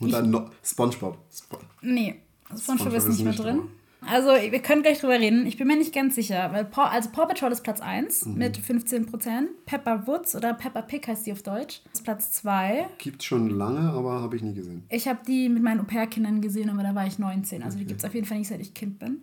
Und 0.00 0.10
dann 0.12 0.30
noch 0.30 0.50
SpongeBob. 0.64 1.18
Spo 1.32 1.58
Nee, 1.82 2.16
SpongeBob 2.56 2.94
ist 2.94 3.08
nicht 3.08 3.24
mehr 3.24 3.32
drin. 3.34 3.56
drauf. 3.58 3.66
Also, 4.06 4.28
wir 4.30 4.60
können 4.60 4.80
gleich 4.82 4.98
drüber 5.00 5.20
reden. 5.20 5.44
Ich 5.44 5.58
bin 5.58 5.66
mir 5.66 5.76
nicht 5.76 5.92
ganz 5.94 6.14
sicher, 6.14 6.48
weil 6.52 6.64
Paw, 6.64 6.84
also 6.90 7.10
Paw 7.10 7.26
Patrol 7.26 7.52
ist 7.52 7.62
Platz 7.62 7.82
1 7.82 8.24
Mhm. 8.24 8.34
mit 8.38 8.56
15%. 8.56 9.48
Pepper 9.66 10.06
Woods 10.06 10.34
oder 10.34 10.54
Peppa 10.54 10.80
Pig 10.80 11.06
heißt 11.06 11.26
die 11.26 11.32
auf 11.32 11.42
Deutsch. 11.42 11.82
ist 11.92 12.02
Platz 12.02 12.32
2. 12.32 12.86
Gibt's 12.96 13.26
schon 13.26 13.50
lange, 13.50 13.90
aber 13.90 14.22
habe 14.22 14.36
ich 14.36 14.42
nie 14.42 14.54
gesehen. 14.54 14.84
Ich 14.88 15.06
habe 15.06 15.18
die 15.26 15.50
mit 15.50 15.62
meinen 15.62 15.80
Au-pair-Kindern 15.80 16.40
gesehen, 16.40 16.70
aber 16.70 16.82
da 16.82 16.94
war 16.94 17.06
ich 17.06 17.18
19. 17.18 17.62
Also, 17.62 17.76
die 17.76 17.84
gibt 17.84 18.00
es 18.00 18.06
auf 18.06 18.14
jeden 18.14 18.26
Fall 18.26 18.38
nicht, 18.38 18.48
seit 18.48 18.62
ich 18.62 18.72
Kind 18.72 18.98
bin. 18.98 19.18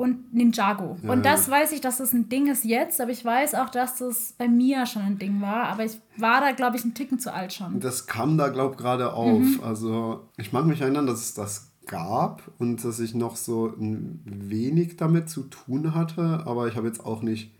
Und 0.00 0.32
Ninjago. 0.32 0.96
Ja, 1.02 1.12
und 1.12 1.26
das 1.26 1.50
weiß 1.50 1.72
ich, 1.72 1.82
dass 1.82 1.98
das 1.98 2.14
ein 2.14 2.30
Ding 2.30 2.50
ist 2.50 2.64
jetzt, 2.64 3.02
aber 3.02 3.10
ich 3.10 3.22
weiß 3.22 3.54
auch, 3.54 3.68
dass 3.68 3.98
das 3.98 4.32
bei 4.38 4.48
mir 4.48 4.86
schon 4.86 5.02
ein 5.02 5.18
Ding 5.18 5.42
war. 5.42 5.64
Aber 5.64 5.84
ich 5.84 6.00
war 6.16 6.40
da, 6.40 6.52
glaube 6.52 6.78
ich, 6.78 6.84
einen 6.84 6.94
Ticken 6.94 7.18
zu 7.18 7.34
alt 7.34 7.52
schon. 7.52 7.80
Das 7.80 8.06
kam 8.06 8.38
da, 8.38 8.48
glaube 8.48 8.76
ich, 8.76 8.78
gerade 8.78 9.12
auf. 9.12 9.42
Mhm. 9.42 9.60
Also, 9.62 10.26
ich 10.38 10.54
mag 10.54 10.64
mich 10.64 10.80
erinnern, 10.80 11.06
dass 11.06 11.20
es 11.20 11.34
das 11.34 11.72
gab 11.86 12.50
und 12.56 12.82
dass 12.82 12.98
ich 12.98 13.14
noch 13.14 13.36
so 13.36 13.66
ein 13.66 14.22
wenig 14.24 14.96
damit 14.96 15.28
zu 15.28 15.42
tun 15.42 15.94
hatte, 15.94 16.44
aber 16.46 16.66
ich 16.66 16.76
habe 16.76 16.86
jetzt 16.86 17.04
auch 17.04 17.20
nicht, 17.20 17.54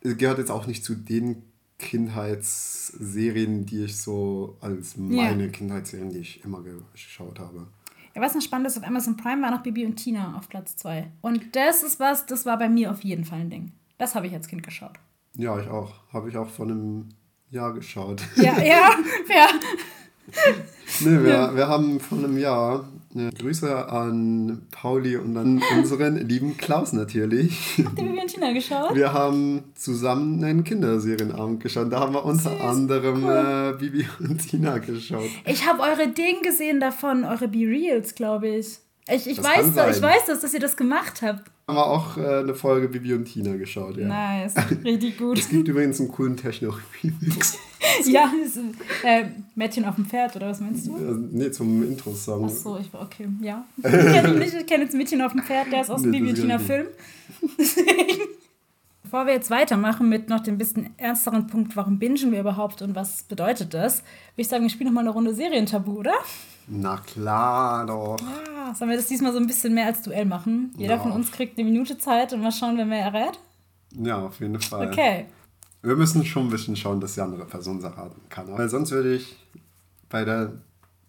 es 0.00 0.18
gehört 0.18 0.36
jetzt 0.36 0.50
auch 0.50 0.66
nicht 0.66 0.84
zu 0.84 0.94
den 0.94 1.42
Kindheitsserien, 1.78 3.64
die 3.64 3.84
ich 3.84 3.98
so 3.98 4.58
als 4.60 4.98
meine 4.98 5.48
Kindheitsserien, 5.48 6.10
die 6.10 6.18
ich 6.18 6.44
immer 6.44 6.62
geschaut 6.92 7.38
habe. 7.38 7.68
Ja, 8.14 8.20
was 8.20 8.34
noch 8.34 8.42
spannend 8.42 8.66
ist, 8.66 8.76
auf 8.76 8.86
Amazon 8.86 9.16
Prime 9.16 9.42
war 9.42 9.50
noch 9.50 9.62
Bibi 9.62 9.86
und 9.86 9.96
Tina 9.96 10.36
auf 10.36 10.48
Platz 10.48 10.76
2. 10.76 11.10
Und 11.22 11.56
das 11.56 11.82
ist 11.82 11.98
was, 11.98 12.26
das 12.26 12.44
war 12.44 12.58
bei 12.58 12.68
mir 12.68 12.90
auf 12.90 13.02
jeden 13.02 13.24
Fall 13.24 13.40
ein 13.40 13.50
Ding. 13.50 13.72
Das 13.98 14.14
habe 14.14 14.26
ich 14.26 14.34
als 14.34 14.48
Kind 14.48 14.62
geschaut. 14.62 14.98
Ja, 15.34 15.58
ich 15.58 15.68
auch. 15.68 15.92
Habe 16.12 16.28
ich 16.28 16.36
auch 16.36 16.48
vor 16.48 16.66
einem 16.66 17.08
Jahr 17.50 17.72
geschaut. 17.72 18.22
Ja, 18.36 18.58
ja, 18.60 18.90
ja. 19.28 19.48
nee, 21.00 21.22
wir, 21.22 21.52
wir 21.54 21.68
haben 21.68 22.00
vor 22.00 22.18
einem 22.18 22.36
Jahr 22.36 22.88
Grüße 23.38 23.88
an 23.88 24.62
Pauli 24.70 25.16
und 25.16 25.36
an 25.36 25.62
unseren 25.76 26.16
lieben 26.28 26.56
Klaus 26.56 26.92
natürlich. 26.92 27.78
Habt 27.84 27.98
ihr 27.98 28.04
Bibi 28.06 28.20
und 28.20 28.28
Tina 28.28 28.52
geschaut? 28.52 28.94
Wir 28.94 29.12
haben 29.12 29.64
zusammen 29.74 30.42
einen 30.42 30.64
Kinderserienabend 30.64 31.62
geschaut. 31.62 31.92
Da 31.92 32.00
haben 32.00 32.14
wir 32.14 32.24
unter 32.24 32.50
Süß, 32.50 32.60
anderem 32.60 33.24
cool. 33.24 33.74
äh, 33.74 33.78
Bibi 33.78 34.06
und 34.20 34.48
Tina 34.48 34.78
geschaut. 34.78 35.28
Ich 35.44 35.66
habe 35.68 35.82
eure 35.82 36.08
Ding 36.08 36.42
gesehen 36.42 36.80
davon, 36.80 37.24
eure 37.24 37.48
Be-Reals, 37.48 38.14
glaube 38.14 38.48
ich. 38.48 38.78
Ich, 39.08 39.28
ich, 39.28 39.36
Das 39.36 39.46
weiß 39.46 39.96
ich 39.96 40.02
weiß 40.02 40.26
das, 40.26 40.40
dass 40.40 40.54
ihr 40.54 40.60
das 40.60 40.76
gemacht 40.76 41.22
habt. 41.22 41.50
Haben 41.72 41.78
wir 41.78 41.86
auch 41.86 42.16
äh, 42.18 42.40
eine 42.40 42.54
Folge 42.54 42.88
Bibi 42.88 43.14
und 43.14 43.24
Tina 43.24 43.56
geschaut, 43.56 43.96
ja. 43.96 44.06
Nice, 44.06 44.54
richtig 44.84 45.16
gut. 45.16 45.38
Es 45.38 45.48
gibt 45.48 45.66
übrigens 45.68 46.00
einen 46.00 46.10
coolen 46.10 46.36
Techno-Remix. 46.36 47.56
ja, 48.06 48.30
ist, 48.44 48.58
äh, 49.02 49.24
Mädchen 49.54 49.86
auf 49.86 49.94
dem 49.94 50.04
Pferd, 50.04 50.36
oder 50.36 50.50
was 50.50 50.60
meinst 50.60 50.86
du? 50.86 50.96
Äh, 50.96 51.14
nee, 51.32 51.50
zum 51.50 51.82
Intro-Song. 51.82 52.44
Ach 52.44 52.50
so, 52.50 52.78
ich 52.78 52.92
war 52.92 53.00
okay, 53.00 53.26
ja. 53.40 53.64
Ich 53.78 54.66
kenne 54.66 54.84
jetzt 54.84 54.94
Mädchen 54.94 55.22
auf 55.22 55.32
dem 55.32 55.42
Pferd, 55.42 55.72
der 55.72 55.80
ist 55.80 55.90
aus 55.90 56.02
dem 56.02 56.10
Nee, 56.10 56.18
Bibi 56.18 56.30
und 56.30 56.38
das 56.38 56.42
Tina 56.42 56.56
kenn 56.58 56.62
ich 56.62 56.66
Film. 56.66 57.56
Deswegen. 57.58 58.22
Bevor 59.02 59.26
wir 59.26 59.32
jetzt 59.32 59.50
weitermachen 59.50 60.10
mit 60.10 60.28
noch 60.28 60.40
dem 60.40 60.58
bisschen 60.58 60.90
ernsteren 60.98 61.46
Punkt, 61.46 61.74
warum 61.74 61.98
bingen 61.98 62.32
wir 62.32 62.40
überhaupt 62.40 62.82
und 62.82 62.94
was 62.94 63.22
bedeutet 63.22 63.72
das, 63.72 64.00
würde 64.00 64.04
ich 64.36 64.48
sagen, 64.48 64.62
wir 64.62 64.70
spielen 64.70 64.88
noch 64.88 64.94
mal 64.94 65.00
eine 65.00 65.10
Runde 65.10 65.34
Serientabu, 65.34 65.98
oder? 65.98 66.14
Na 66.68 66.96
klar 66.98 67.86
doch. 67.86 68.18
Ja, 68.20 68.74
sollen 68.74 68.90
wir 68.90 68.96
das 68.96 69.06
diesmal 69.06 69.32
so 69.32 69.38
ein 69.38 69.46
bisschen 69.46 69.74
mehr 69.74 69.86
als 69.86 70.02
Duell 70.02 70.24
machen? 70.24 70.72
Jeder 70.76 70.94
Ja. 70.96 71.00
von 71.02 71.12
uns 71.12 71.30
kriegt 71.32 71.58
eine 71.58 71.68
Minute 71.68 71.98
Zeit 71.98 72.32
und 72.32 72.42
mal 72.42 72.52
schauen, 72.52 72.76
wer 72.76 72.84
mehr 72.86 73.04
errät. 73.06 73.38
Ja, 73.94 74.18
auf 74.24 74.40
jeden 74.40 74.60
Fall. 74.60 74.88
Okay. 74.88 75.26
Wir 75.82 75.96
müssen 75.96 76.24
schon 76.24 76.46
ein 76.46 76.50
bisschen 76.50 76.76
schauen, 76.76 77.00
dass 77.00 77.14
die 77.14 77.20
andere 77.20 77.44
Person 77.44 77.78
es 77.78 77.84
erraten 77.84 78.20
kann. 78.28 78.46
Weil 78.56 78.68
sonst 78.68 78.92
würde 78.92 79.14
ich 79.14 79.36
bei 80.08 80.24
der, 80.24 80.52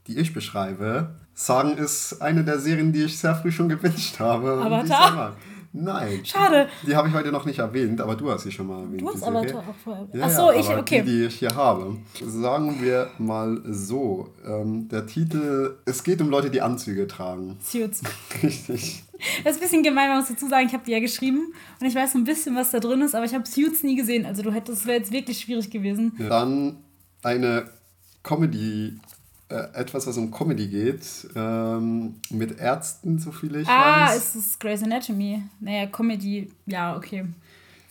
die 0.08 0.18
ich 0.18 0.34
beschreibe, 0.34 1.16
sagen, 1.36 1.78
ist 1.78 2.22
eine 2.22 2.44
der 2.44 2.60
Serien, 2.60 2.92
die 2.92 3.04
ich 3.04 3.18
sehr 3.20 3.36
früh 3.36 3.52
schon 3.52 3.70
gewünscht 3.70 4.20
habe. 4.20 4.54
Avatar? 4.64 5.36
Nein. 5.76 6.24
Schade. 6.24 6.70
Die 6.86 6.96
habe 6.96 7.08
ich 7.08 7.14
heute 7.16 7.32
noch 7.32 7.46
nicht 7.46 7.58
erwähnt, 7.58 8.00
aber 8.00 8.16
du 8.16 8.30
hast 8.30 8.44
sie 8.44 8.52
schon 8.52 8.68
mal 8.68 8.84
erwähnt. 8.84 9.02
Du 9.02 9.10
hast. 9.10 9.24
Avatar 9.24 9.60
auch 9.60 9.76
vorher. 9.84 10.08
Ja, 10.14 10.26
Ach 10.26 10.30
so, 10.30 10.52
ja, 10.52 10.60
ich, 10.60 10.70
aber 10.70 10.82
okay. 10.82 11.02
Die, 11.02 11.12
die 11.12 11.26
ich 11.26 11.40
hier 11.40 11.56
habe. 11.56 11.98
Sagen 12.24 12.80
wir 12.80 13.10
mal 13.18 13.60
so. 13.66 14.30
Ähm, 14.46 14.88
der 14.88 15.08
Titel, 15.08 15.78
es 15.86 16.04
geht 16.04 16.22
um 16.22 16.30
Leute, 16.30 16.52
die 16.52 16.62
Anzüge 16.62 17.08
tragen. 17.08 17.58
Suits. 17.60 18.04
Richtig. 18.44 19.04
Das 19.44 19.54
ist 19.56 19.58
ein 19.58 19.64
bisschen 19.64 19.84
gemein, 19.84 20.10
man 20.10 20.20
muss 20.20 20.28
dazu 20.28 20.48
sagen, 20.48 20.68
ich 20.68 20.74
habe 20.74 20.84
die 20.86 20.92
ja 20.92 21.00
geschrieben 21.00 21.54
und 21.80 21.88
ich 21.88 21.96
weiß 21.96 22.12
so 22.12 22.20
ein 22.20 22.24
bisschen, 22.26 22.56
was 22.56 22.72
da 22.72 22.80
drin 22.80 23.02
ist, 23.02 23.16
aber 23.16 23.26
ich 23.26 23.34
habe 23.34 23.48
Suits 23.48 23.82
nie 23.82 23.96
gesehen. 23.96 24.26
Also 24.26 24.44
du 24.44 24.52
hättest, 24.52 24.80
das 24.80 24.86
wäre 24.86 24.98
jetzt 24.98 25.12
wirklich 25.12 25.40
schwierig 25.40 25.72
gewesen. 25.72 26.14
Dann 26.20 26.78
eine 27.24 27.70
Comedy, 28.22 29.00
äh, 29.54 29.80
etwas, 29.80 30.08
was 30.08 30.18
um 30.18 30.32
Comedy 30.32 30.68
geht, 30.68 31.06
ähm, 31.36 32.16
mit 32.30 32.60
Ärzten, 32.60 33.20
so 33.20 33.32
viel 33.32 33.56
ich 33.56 33.68
ah, 33.68 34.08
weiß. 34.08 34.18
ist 34.18 34.36
es 34.36 34.60
Grey's 34.60 34.84
Anatomy? 34.84 35.44
Naja, 35.60 35.86
Comedy, 35.88 36.52
ja, 36.66 36.96
okay. 36.98 37.26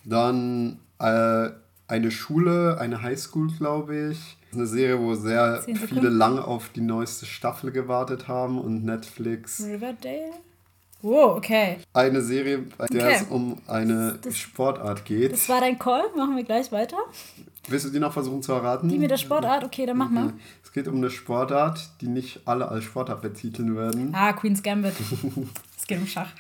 Dann 0.05 0.79
äh, 0.99 1.51
eine 1.89 2.11
Schule, 2.11 2.79
eine 2.81 3.03
Highschool, 3.03 3.49
glaube 3.57 4.11
ich. 4.11 4.37
Eine 4.53 4.67
Serie, 4.67 4.99
wo 5.01 5.15
sehr 5.15 5.63
viele 5.63 6.09
lange 6.11 6.45
auf 6.45 6.69
die 6.71 6.81
neueste 6.83 7.25
Staffel 7.25 7.71
gewartet 7.71 8.29
haben 8.29 8.61
und 8.61 8.85
Netflix. 8.85 9.63
Riverdale? 9.63 10.33
Oh, 11.03 11.35
okay. 11.37 11.79
Eine 11.95 12.21
Serie, 12.21 12.59
bei 12.79 12.87
der 12.87 13.07
Okay. 13.07 13.17
es 13.17 13.23
um 13.29 13.59
eine 13.67 14.19
Das- 14.23 14.37
Sportart 14.37 15.05
geht. 15.05 15.33
Das 15.33 15.49
war 15.49 15.61
dein 15.61 15.79
Call, 15.79 16.05
machen 16.17 16.37
wir 16.37 16.45
gleich 16.45 16.71
weiter. 16.71 16.99
Willst 17.73 17.87
du 17.87 17.91
die 17.91 18.01
noch 18.01 18.13
versuchen 18.13 18.43
zu 18.43 18.53
erraten? 18.53 18.91
Die 18.91 18.99
mit 18.99 19.11
der 19.11 19.17
Sportart, 19.17 19.65
okay, 19.65 19.87
dann 19.87 19.97
mach 19.97 20.11
mal. 20.11 20.35
Es 20.63 20.73
geht 20.73 20.89
um 20.89 20.97
eine 20.97 21.09
Sportart, 21.09 21.89
die 22.03 22.07
nicht 22.07 22.41
alle 22.45 22.69
als 22.69 22.85
Sportart 22.85 23.23
betiteln 23.23 23.75
werden. 23.75 24.15
Ah, 24.15 24.35
Queen's 24.35 24.63
Gambit. 24.63 24.93
Es 25.79 25.89
geht 25.89 25.99
um 25.99 26.07
Schach. 26.07 26.31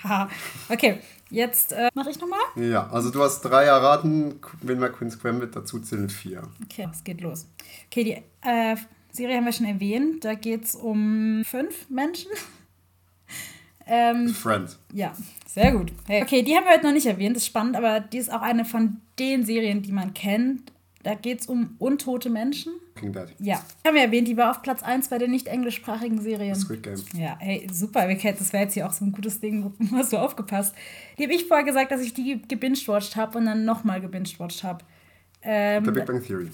Okay, 0.68 1.00
jetzt 1.28 1.72
äh, 1.72 1.88
mache 1.94 2.10
ich 2.10 2.20
nochmal. 2.20 2.38
Ja, 2.54 2.88
also 2.90 3.10
du 3.10 3.20
hast 3.22 3.40
drei 3.40 3.64
erraten, 3.64 4.36
wenn 4.60 4.80
wir 4.80 4.88
Queen's 4.90 5.20
Gambit 5.20 5.56
dazu 5.56 5.80
zählen, 5.80 6.08
vier. 6.08 6.42
Okay, 6.62 6.86
es 6.92 7.02
geht 7.02 7.20
los. 7.22 7.48
Okay, 7.86 8.04
die 8.04 8.48
äh, 8.48 8.76
Serie 9.10 9.38
haben 9.38 9.44
wir 9.46 9.52
schon 9.52 9.66
erwähnt. 9.66 10.24
Da 10.24 10.34
geht 10.34 10.64
es 10.66 10.76
um 10.76 11.42
fünf 11.44 11.90
Menschen. 11.90 12.30
ähm, 13.86 14.28
Friends. 14.28 14.78
ja, 14.92 15.12
sehr 15.46 15.72
gut. 15.72 15.92
Hey. 16.06 16.22
Okay, 16.22 16.42
die 16.42 16.54
haben 16.54 16.64
wir 16.64 16.74
heute 16.74 16.84
noch 16.84 16.92
nicht 16.92 17.06
erwähnt, 17.06 17.34
das 17.34 17.42
ist 17.42 17.48
spannend, 17.48 17.74
aber 17.74 17.98
die 17.98 18.18
ist 18.18 18.32
auch 18.32 18.42
eine 18.42 18.64
von 18.64 19.00
den 19.18 19.44
Serien, 19.44 19.82
die 19.82 19.92
man 19.92 20.14
kennt. 20.14 20.70
Da 21.02 21.14
geht 21.14 21.40
es 21.40 21.46
um 21.46 21.74
untote 21.78 22.30
Menschen. 22.30 22.72
King 22.94 23.12
Dead. 23.12 23.26
Ja, 23.38 23.64
haben 23.84 23.94
wir 23.94 24.02
erwähnt, 24.02 24.28
die 24.28 24.36
war 24.36 24.50
auf 24.50 24.62
Platz 24.62 24.82
1 24.82 25.08
bei 25.08 25.18
den 25.18 25.30
nicht 25.30 25.48
englischsprachigen 25.48 26.20
Serien. 26.20 26.54
Squid 26.54 26.82
Game. 26.82 27.02
Ja, 27.14 27.36
hey, 27.40 27.66
super, 27.72 28.06
das 28.06 28.52
wäre 28.52 28.64
jetzt 28.64 28.74
hier 28.74 28.86
auch 28.86 28.92
so 28.92 29.04
ein 29.04 29.12
gutes 29.12 29.40
Ding, 29.40 29.72
hast 29.92 30.12
du 30.12 30.18
aufgepasst. 30.18 30.74
Die 31.18 31.24
habe 31.24 31.34
ich 31.34 31.46
vorher 31.46 31.64
gesagt, 31.64 31.90
dass 31.90 32.00
ich 32.00 32.14
die 32.14 32.40
gebinged-watched 32.42 33.16
habe 33.16 33.38
und 33.38 33.46
dann 33.46 33.64
nochmal 33.64 34.00
gebinged-watched 34.00 34.62
habe. 34.62 34.84
Ähm, 35.42 35.84
The 35.84 35.90
Big 35.90 36.06
Bang 36.06 36.22
Theory. 36.22 36.50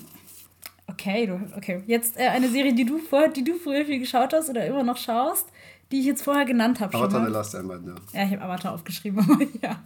Okay, 0.86 1.26
du, 1.26 1.40
okay. 1.56 1.82
Jetzt 1.86 2.18
äh, 2.18 2.28
eine 2.28 2.48
Serie, 2.48 2.72
die 2.72 2.84
du, 2.86 2.98
vor, 2.98 3.28
die 3.28 3.44
du 3.44 3.54
früher 3.54 3.84
viel 3.84 3.98
geschaut 3.98 4.32
hast 4.32 4.48
oder 4.48 4.64
immer 4.64 4.82
noch 4.82 4.96
schaust, 4.96 5.46
die 5.92 6.00
ich 6.00 6.06
jetzt 6.06 6.22
vorher 6.22 6.46
genannt 6.46 6.80
habe. 6.80 6.96
Avatar 6.96 7.26
The. 7.26 7.30
Last 7.30 7.54
Airbender. 7.54 7.96
Ja, 8.12 8.24
ich 8.24 8.32
habe 8.32 8.42
Avatar 8.42 8.72
aufgeschrieben, 8.72 9.20
aber 9.30 9.44
ja. 9.62 9.82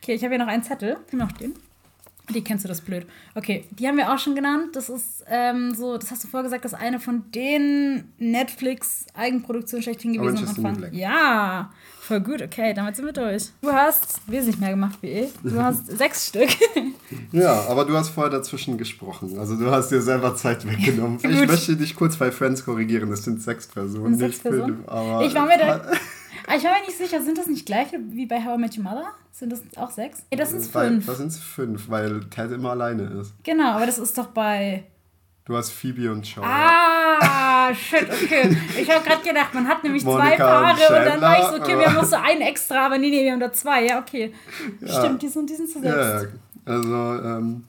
Okay, 0.00 0.14
ich 0.14 0.22
habe 0.22 0.34
hier 0.34 0.44
noch 0.44 0.50
einen 0.50 0.62
Zettel. 0.62 0.98
Noch 1.12 1.32
den. 1.32 1.54
Die 2.34 2.42
kennst 2.42 2.64
du 2.64 2.68
das 2.68 2.80
blöd. 2.80 3.06
Okay, 3.36 3.64
die 3.70 3.86
haben 3.86 3.96
wir 3.96 4.12
auch 4.12 4.18
schon 4.18 4.34
genannt. 4.34 4.74
Das 4.74 4.88
ist 4.88 5.24
ähm, 5.28 5.74
so, 5.74 5.96
das 5.96 6.10
hast 6.10 6.24
du 6.24 6.28
vorher 6.28 6.44
gesagt, 6.44 6.64
das 6.64 6.72
ist 6.72 6.78
eine 6.78 6.98
von 6.98 7.22
den 7.32 8.12
Netflix-Eigenproduktionen 8.18 9.82
schlechthin 9.82 10.12
gewesen 10.12 10.36
Orange 10.44 10.58
am 10.58 10.66
Anfang. 10.66 10.92
Ja, 10.92 11.70
voll 12.00 12.20
gut. 12.20 12.42
Okay, 12.42 12.74
damit 12.74 12.96
sind 12.96 13.06
wir 13.06 13.12
durch. 13.12 13.50
Du 13.62 13.72
hast 13.72 14.20
wesentlich 14.26 14.58
mehr 14.58 14.70
gemacht 14.70 14.98
wie 15.02 15.10
ich. 15.10 15.30
Du 15.42 15.60
hast 15.62 15.86
sechs 15.96 16.28
Stück. 16.28 16.48
Ja, 17.30 17.66
aber 17.68 17.84
du 17.84 17.96
hast 17.96 18.08
vorher 18.08 18.32
dazwischen 18.32 18.76
gesprochen. 18.78 19.38
Also 19.38 19.56
du 19.56 19.70
hast 19.70 19.90
dir 19.90 20.02
selber 20.02 20.34
Zeit 20.34 20.66
weggenommen. 20.66 21.20
ich 21.22 21.46
möchte 21.46 21.76
dich 21.76 21.94
kurz 21.94 22.16
bei 22.16 22.32
Friends 22.32 22.64
korrigieren. 22.64 23.10
Das 23.10 23.22
sind 23.22 23.40
sechs 23.40 23.68
Personen, 23.68 24.16
Sechs 24.16 24.34
nicht 24.34 24.42
Personen? 24.42 24.76
fünf. 24.78 24.88
Aber 24.88 25.24
Ich 25.24 25.32
war 25.34 25.46
mir 25.46 25.56
da. 25.58 25.92
Ah, 26.46 26.54
Ich 26.56 26.64
war 26.64 26.72
mir 26.72 26.86
nicht 26.86 26.96
sicher, 26.96 27.20
sind 27.22 27.38
das 27.38 27.46
nicht 27.46 27.66
gleiche 27.66 27.98
wie 28.10 28.26
bei 28.26 28.44
How 28.44 28.56
I 28.56 28.60
Met 28.60 28.76
Your 28.76 28.84
Mother? 28.84 29.06
Sind 29.32 29.50
das 29.52 29.62
auch 29.76 29.90
sechs? 29.90 30.24
Nee, 30.30 30.36
das 30.36 30.50
sind 30.50 30.74
Weil- 30.74 30.88
fünf. 30.88 31.06
Das 31.06 31.18
sind 31.18 31.32
fünf, 31.32 31.88
weil 31.90 32.20
Ted 32.30 32.52
immer 32.52 32.70
alleine 32.70 33.02
ist. 33.20 33.34
Genau, 33.42 33.72
aber 33.72 33.86
das 33.86 33.98
ist 33.98 34.16
doch 34.16 34.28
bei. 34.28 34.84
Du 35.44 35.56
hast 35.56 35.70
Phoebe 35.70 36.10
und 36.10 36.26
Shaw. 36.26 36.42
Ah, 36.44 37.72
shit, 37.74 38.02
okay. 38.10 38.56
Ich 38.80 38.90
habe 38.90 39.04
gerade 39.04 39.22
gedacht, 39.22 39.54
man 39.54 39.68
hat 39.68 39.84
nämlich 39.84 40.02
zwei 40.02 40.10
Monica 40.12 40.36
Paare 40.44 40.72
und 40.88 40.98
und 40.98 41.04
dann 41.06 41.20
war 41.20 41.38
ich 41.38 41.44
so, 41.46 41.62
okay, 41.62 41.78
wir 41.78 41.86
haben 41.86 41.94
noch 41.94 42.04
so 42.04 42.16
einen 42.16 42.40
extra, 42.40 42.86
aber 42.86 42.98
nee, 42.98 43.10
nee, 43.10 43.22
wir 43.24 43.32
haben 43.32 43.40
da 43.40 43.52
zwei. 43.52 43.86
Ja, 43.86 43.98
okay. 44.00 44.32
Ja. 44.80 45.00
Stimmt, 45.00 45.22
die 45.22 45.28
sind, 45.28 45.48
die 45.50 45.54
sind 45.54 45.68
zu 45.70 45.80
sechs. 45.80 45.94
Ja, 45.94 46.22
ja. 46.22 46.28
Also, 46.64 46.94
ähm, 47.24 47.64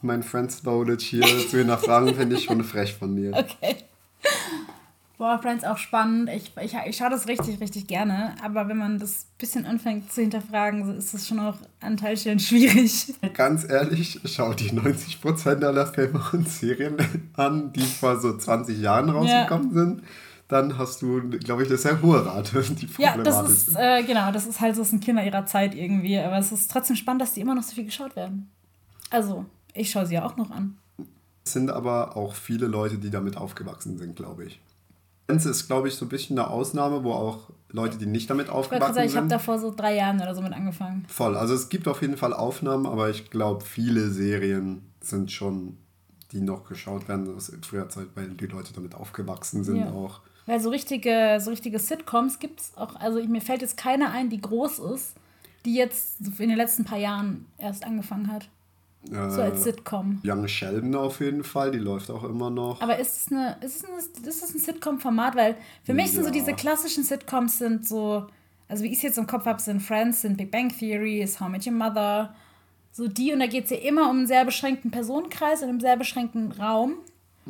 mein 0.00 0.22
Friends 0.24 0.62
loaded 0.64 1.00
hier 1.00 1.22
zu 1.48 1.58
hinterfragen, 1.58 2.12
finde 2.14 2.34
ich 2.36 2.44
schon 2.44 2.64
frech 2.64 2.94
von 2.94 3.14
dir. 3.14 3.32
Okay. 3.34 3.76
Boah, 5.22 5.38
Friends 5.38 5.62
auch 5.62 5.78
spannend. 5.78 6.28
Ich, 6.30 6.52
ich, 6.60 6.74
ich 6.84 6.96
schaue 6.96 7.10
das 7.10 7.28
richtig, 7.28 7.60
richtig 7.60 7.86
gerne. 7.86 8.34
Aber 8.42 8.66
wenn 8.66 8.76
man 8.76 8.98
das 8.98 9.28
bisschen 9.38 9.66
anfängt 9.66 10.12
zu 10.12 10.20
hinterfragen, 10.20 10.98
ist 10.98 11.14
das 11.14 11.28
schon 11.28 11.38
auch 11.38 11.54
an 11.80 11.96
Teilstellen 11.96 12.40
schwierig. 12.40 13.14
Ganz 13.32 13.62
ehrlich, 13.62 14.18
schau 14.24 14.52
die 14.52 14.72
90% 14.72 15.64
aller 15.64 15.86
Filme 15.86 16.20
und 16.32 16.48
Serien 16.48 16.96
an, 17.34 17.72
die 17.72 17.84
vor 17.84 18.18
so 18.18 18.36
20 18.36 18.80
Jahren 18.80 19.10
rausgekommen 19.10 19.72
sind. 19.72 20.02
Dann 20.48 20.76
hast 20.76 21.02
du, 21.02 21.20
glaube 21.38 21.62
ich, 21.62 21.68
eine 21.68 21.78
sehr 21.78 22.02
hohe 22.02 22.26
Rate, 22.26 22.60
die 22.60 22.88
Ja, 22.98 23.16
das 23.16 23.48
ist, 23.48 23.76
äh, 23.76 24.02
genau, 24.02 24.32
das 24.32 24.46
ist 24.46 24.60
halt 24.60 24.74
so, 24.74 24.82
sind 24.82 25.04
Kinder 25.04 25.24
ihrer 25.24 25.46
Zeit 25.46 25.76
irgendwie. 25.76 26.18
Aber 26.18 26.38
es 26.38 26.50
ist 26.50 26.68
trotzdem 26.68 26.96
spannend, 26.96 27.22
dass 27.22 27.34
die 27.34 27.42
immer 27.42 27.54
noch 27.54 27.62
so 27.62 27.76
viel 27.76 27.84
geschaut 27.84 28.16
werden. 28.16 28.50
Also, 29.10 29.46
ich 29.72 29.88
schaue 29.88 30.04
sie 30.04 30.14
ja 30.14 30.24
auch 30.24 30.36
noch 30.36 30.50
an. 30.50 30.78
Es 31.44 31.52
sind 31.52 31.70
aber 31.70 32.16
auch 32.16 32.34
viele 32.34 32.66
Leute, 32.66 32.98
die 32.98 33.10
damit 33.10 33.36
aufgewachsen 33.36 33.98
sind, 33.98 34.16
glaube 34.16 34.46
ich. 34.46 34.60
Friends 35.40 35.46
ist, 35.46 35.66
glaube 35.66 35.88
ich, 35.88 35.94
so 35.94 36.04
ein 36.04 36.08
bisschen 36.08 36.38
eine 36.38 36.48
Ausnahme, 36.48 37.04
wo 37.04 37.12
auch 37.12 37.50
Leute, 37.70 37.96
die 37.98 38.06
nicht 38.06 38.28
damit 38.28 38.50
aufgewachsen 38.50 38.94
sagen, 38.94 39.06
ich 39.06 39.14
habe 39.16 39.22
sind, 39.24 39.32
da 39.32 39.38
vor 39.38 39.58
so 39.58 39.72
drei 39.74 39.96
Jahren 39.96 40.20
oder 40.20 40.34
so 40.34 40.42
mit 40.42 40.52
angefangen. 40.52 41.04
voll. 41.08 41.36
Also 41.36 41.54
es 41.54 41.68
gibt 41.68 41.88
auf 41.88 42.02
jeden 42.02 42.16
Fall 42.16 42.32
Aufnahmen, 42.34 42.86
aber 42.86 43.08
ich 43.10 43.30
glaube, 43.30 43.64
viele 43.64 44.10
Serien 44.10 44.82
sind 45.00 45.32
schon, 45.32 45.78
die 46.32 46.40
noch 46.40 46.64
geschaut 46.64 47.08
werden 47.08 47.34
aus 47.34 47.50
früher 47.62 47.88
Zeit, 47.88 48.08
weil 48.14 48.28
die 48.28 48.46
Leute 48.46 48.72
damit 48.74 48.94
aufgewachsen 48.94 49.64
sind 49.64 49.76
Ja. 49.76 49.90
auch. 49.90 50.20
Weil 50.46 50.60
so 50.60 50.70
richtige, 50.70 51.38
so 51.40 51.50
richtige 51.50 51.78
Sitcoms 51.78 52.38
gibt 52.40 52.60
es 52.60 52.72
auch, 52.76 52.96
also 52.96 53.22
mir 53.24 53.40
fällt 53.40 53.62
jetzt 53.62 53.76
keine 53.76 54.10
ein, 54.10 54.28
die 54.28 54.40
groß 54.40 54.80
ist, 54.80 55.14
die 55.64 55.74
jetzt 55.74 56.16
in 56.38 56.48
den 56.48 56.56
letzten 56.56 56.84
paar 56.84 56.98
Jahren 56.98 57.46
erst 57.58 57.84
angefangen 57.84 58.30
hat. 58.32 58.48
Äh, 59.10 59.30
So 59.30 59.42
als 59.42 59.64
Sitcom. 59.64 60.20
Young 60.24 60.46
Sheldon 60.48 60.94
auf 60.94 61.20
jeden 61.20 61.42
Fall, 61.44 61.70
die 61.72 61.78
läuft 61.78 62.10
auch 62.10 62.24
immer 62.24 62.50
noch. 62.50 62.80
Aber 62.80 62.98
ist 62.98 63.16
es, 63.26 63.32
eine, 63.32 63.56
ist 63.60 63.76
es, 63.76 63.84
eine, 63.84 64.28
ist 64.28 64.42
es 64.42 64.54
ein 64.54 64.58
Sitcom-Format? 64.60 65.34
Weil 65.36 65.56
für 65.84 65.94
mich 65.94 66.12
sind 66.12 66.20
so 66.22 66.26
Ja. 66.28 66.32
diese 66.32 66.52
klassischen 66.54 67.02
Sitcoms 67.04 67.58
sind 67.58 67.86
so, 67.86 68.26
also 68.68 68.84
wie 68.84 68.88
ich 68.88 68.96
es 68.98 69.02
jetzt 69.02 69.18
im 69.18 69.26
Kopf 69.26 69.44
habe, 69.46 69.60
sind 69.60 69.80
Friends, 69.80 70.22
sind 70.22 70.36
Big 70.36 70.50
Bang 70.50 70.68
Theory, 70.68 71.20
ist 71.20 71.40
How 71.40 71.48
I 71.48 71.50
Met 71.52 71.66
Your 71.66 71.72
Mother, 71.72 72.34
so 72.92 73.08
die. 73.08 73.32
Und 73.32 73.40
da 73.40 73.46
geht 73.46 73.64
es 73.64 73.70
ja 73.70 73.78
immer 73.78 74.08
um 74.08 74.18
einen 74.18 74.26
sehr 74.26 74.44
beschränkten 74.44 74.90
Personenkreis 74.90 75.62
in 75.62 75.68
einem 75.68 75.80
sehr 75.80 75.96
beschränkten 75.96 76.52
Raum. 76.52 76.94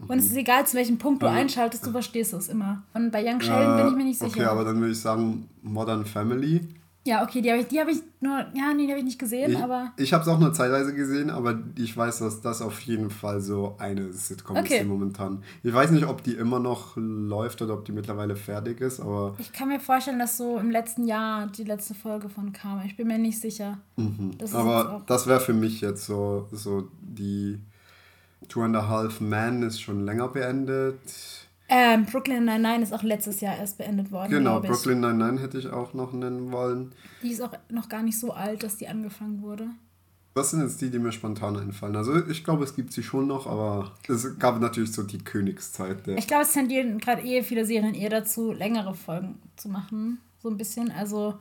Und 0.09 0.19
es 0.21 0.25
ist 0.27 0.37
egal, 0.37 0.67
zu 0.67 0.75
welchem 0.79 0.97
Punkt 0.97 1.23
du 1.23 1.27
einschaltest, 1.27 1.85
du 1.85 1.91
verstehst 1.91 2.33
es 2.33 2.49
immer. 2.49 2.83
Und 2.95 3.11
bei 3.11 3.23
Young 3.23 3.43
Sheldon 3.43 3.77
bin 3.77 3.89
ich 3.89 3.97
mir 3.97 4.05
nicht 4.05 4.19
sicher. 4.21 4.31
Okay, 4.33 4.45
aber 4.47 4.65
dann 4.65 4.81
würde 4.81 4.93
ich 4.93 5.01
sagen 5.01 5.51
Modern 5.63 6.07
Family. 6.07 6.63
Ja, 7.05 7.23
okay, 7.25 7.41
die 7.41 7.51
habe 7.51 7.63
ich, 7.63 7.69
die 7.69 7.81
hab 7.81 7.89
ich 7.89 7.99
nur, 8.21 8.39
ja, 8.55 8.73
nee, 8.75 8.87
die 8.87 8.91
habe 8.93 8.99
ich 8.99 9.05
nicht 9.05 9.19
gesehen, 9.19 9.53
Ich, 9.53 9.59
aber 9.59 9.93
ich 9.97 10.13
habe 10.13 10.23
es 10.23 10.29
auch 10.29 10.39
nur 10.39 10.53
zeitweise 10.53 10.95
gesehen, 10.95 11.31
aber 11.31 11.59
ich 11.77 11.97
weiß, 11.97 12.21
dass 12.21 12.41
das 12.41 12.63
auf 12.63 12.79
jeden 12.81 13.11
Fall 13.11 13.41
so 13.41 13.75
eine 13.79 14.13
Sitcom 14.13 14.57
Okay. 14.57 14.79
ist, 14.79 14.87
momentan. 14.87 15.43
Ich 15.65 15.73
weiß 15.73 15.91
nicht, 15.91 16.07
ob 16.07 16.23
die 16.23 16.35
immer 16.35 16.61
noch 16.61 16.93
läuft 16.97 17.61
oder 17.61 17.75
ob 17.75 17.85
die 17.85 17.93
mittlerweile 17.93 18.37
fertig 18.37 18.81
ist, 18.81 19.01
aber 19.01 19.35
ich 19.39 19.53
kann 19.53 19.69
mir 19.69 19.81
vorstellen, 19.81 20.19
dass 20.21 20.37
so 20.37 20.59
im 20.59 20.71
letzten 20.71 21.07
Jahr 21.07 21.49
die 21.49 21.65
letzte 21.65 21.95
Folge 21.95 22.29
von 22.29 22.53
kam. 22.53 22.81
Ich 22.87 22.97
bin 22.97 23.09
mir 23.09 23.19
nicht 23.19 23.41
sicher. 23.41 23.79
Das 23.97 24.05
ist 24.07 24.41
jetzt 24.41 24.55
Aber 24.55 25.03
das 25.07 25.27
wäre 25.27 25.41
für 25.41 25.55
mich 25.55 25.81
jetzt 25.81 26.07
so, 26.07 26.47
so 26.53 26.89
die 27.01 27.59
Two 28.49 28.63
and 28.63 28.77
a 28.77 28.89
Half 28.89 29.21
Men 29.21 29.63
ist 29.63 29.81
schon 29.81 30.05
länger 30.05 30.29
beendet. 30.29 31.01
Ähm, 31.75 32.05
Brooklyn 32.05 32.45
Nine-Nine 32.45 32.83
ist 32.83 32.93
auch 32.93 33.03
letztes 33.03 33.41
Jahr 33.41 33.57
erst 33.57 33.79
beendet 33.79 34.13
worden. 34.13 34.31
Genau. 34.31 34.61
Brooklyn 34.61 35.01
Nine-Nine 35.01 35.41
hätte 35.41 35.57
ich 35.57 35.69
auch 35.69 35.95
noch 35.95 36.13
nennen 36.13 36.53
wollen. 36.53 36.93
Die 37.23 37.31
ist 37.31 37.41
auch 37.41 37.53
noch 37.71 37.89
gar 37.89 38.03
nicht 38.03 38.21
so 38.21 38.33
alt, 38.33 38.63
dass 38.63 38.77
die 38.77 38.89
angefangen 38.89 39.41
wurde. 39.41 39.69
Das 40.35 40.51
sind 40.51 40.61
jetzt 40.61 40.83
die, 40.83 40.91
die 40.91 40.99
mir 40.99 41.13
spontan 41.13 41.57
einfallen. 41.57 41.97
Also 41.97 42.27
ich 42.27 42.45
glaube, 42.45 42.65
es 42.65 42.77
gibt 42.77 42.93
sie 42.93 43.03
schon 43.03 43.27
noch, 43.27 43.47
aber 43.47 43.93
es 44.07 44.39
gab 44.39 44.61
natürlich 44.61 44.93
so 44.93 45.03
die 45.03 45.19
Königszeit. 45.19 46.07
Ich 46.09 46.27
glaube, 46.27 46.43
es 46.43 46.53
tendieren 46.53 46.99
gerade 46.99 47.23
eh 47.23 47.43
viele 47.43 47.65
Serien 47.65 47.95
eher 47.95 48.11
dazu, 48.11 48.53
längere 48.53 48.95
Folgen 48.95 49.41
zu 49.57 49.71
machen. 49.71 50.19
So 50.43 50.51
ein 50.51 50.59
bisschen. 50.59 50.91
Also, 50.91 51.39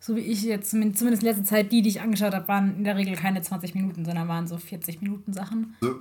so 0.00 0.16
wie 0.16 0.20
ich 0.20 0.42
jetzt, 0.44 0.70
zumindest 0.70 0.98
zumindest 0.98 1.22
in 1.22 1.28
letzter 1.28 1.44
Zeit, 1.44 1.72
die, 1.72 1.82
die 1.82 1.90
ich 1.90 2.00
angeschaut 2.00 2.34
habe, 2.34 2.48
waren 2.48 2.78
in 2.78 2.84
der 2.84 2.96
Regel 2.96 3.16
keine 3.16 3.42
20 3.42 3.74
Minuten, 3.74 4.06
sondern 4.06 4.28
waren 4.28 4.46
so 4.46 4.56
40 4.56 5.02
Minuten 5.02 5.34
Sachen. 5.34 5.74
Also 5.82 6.00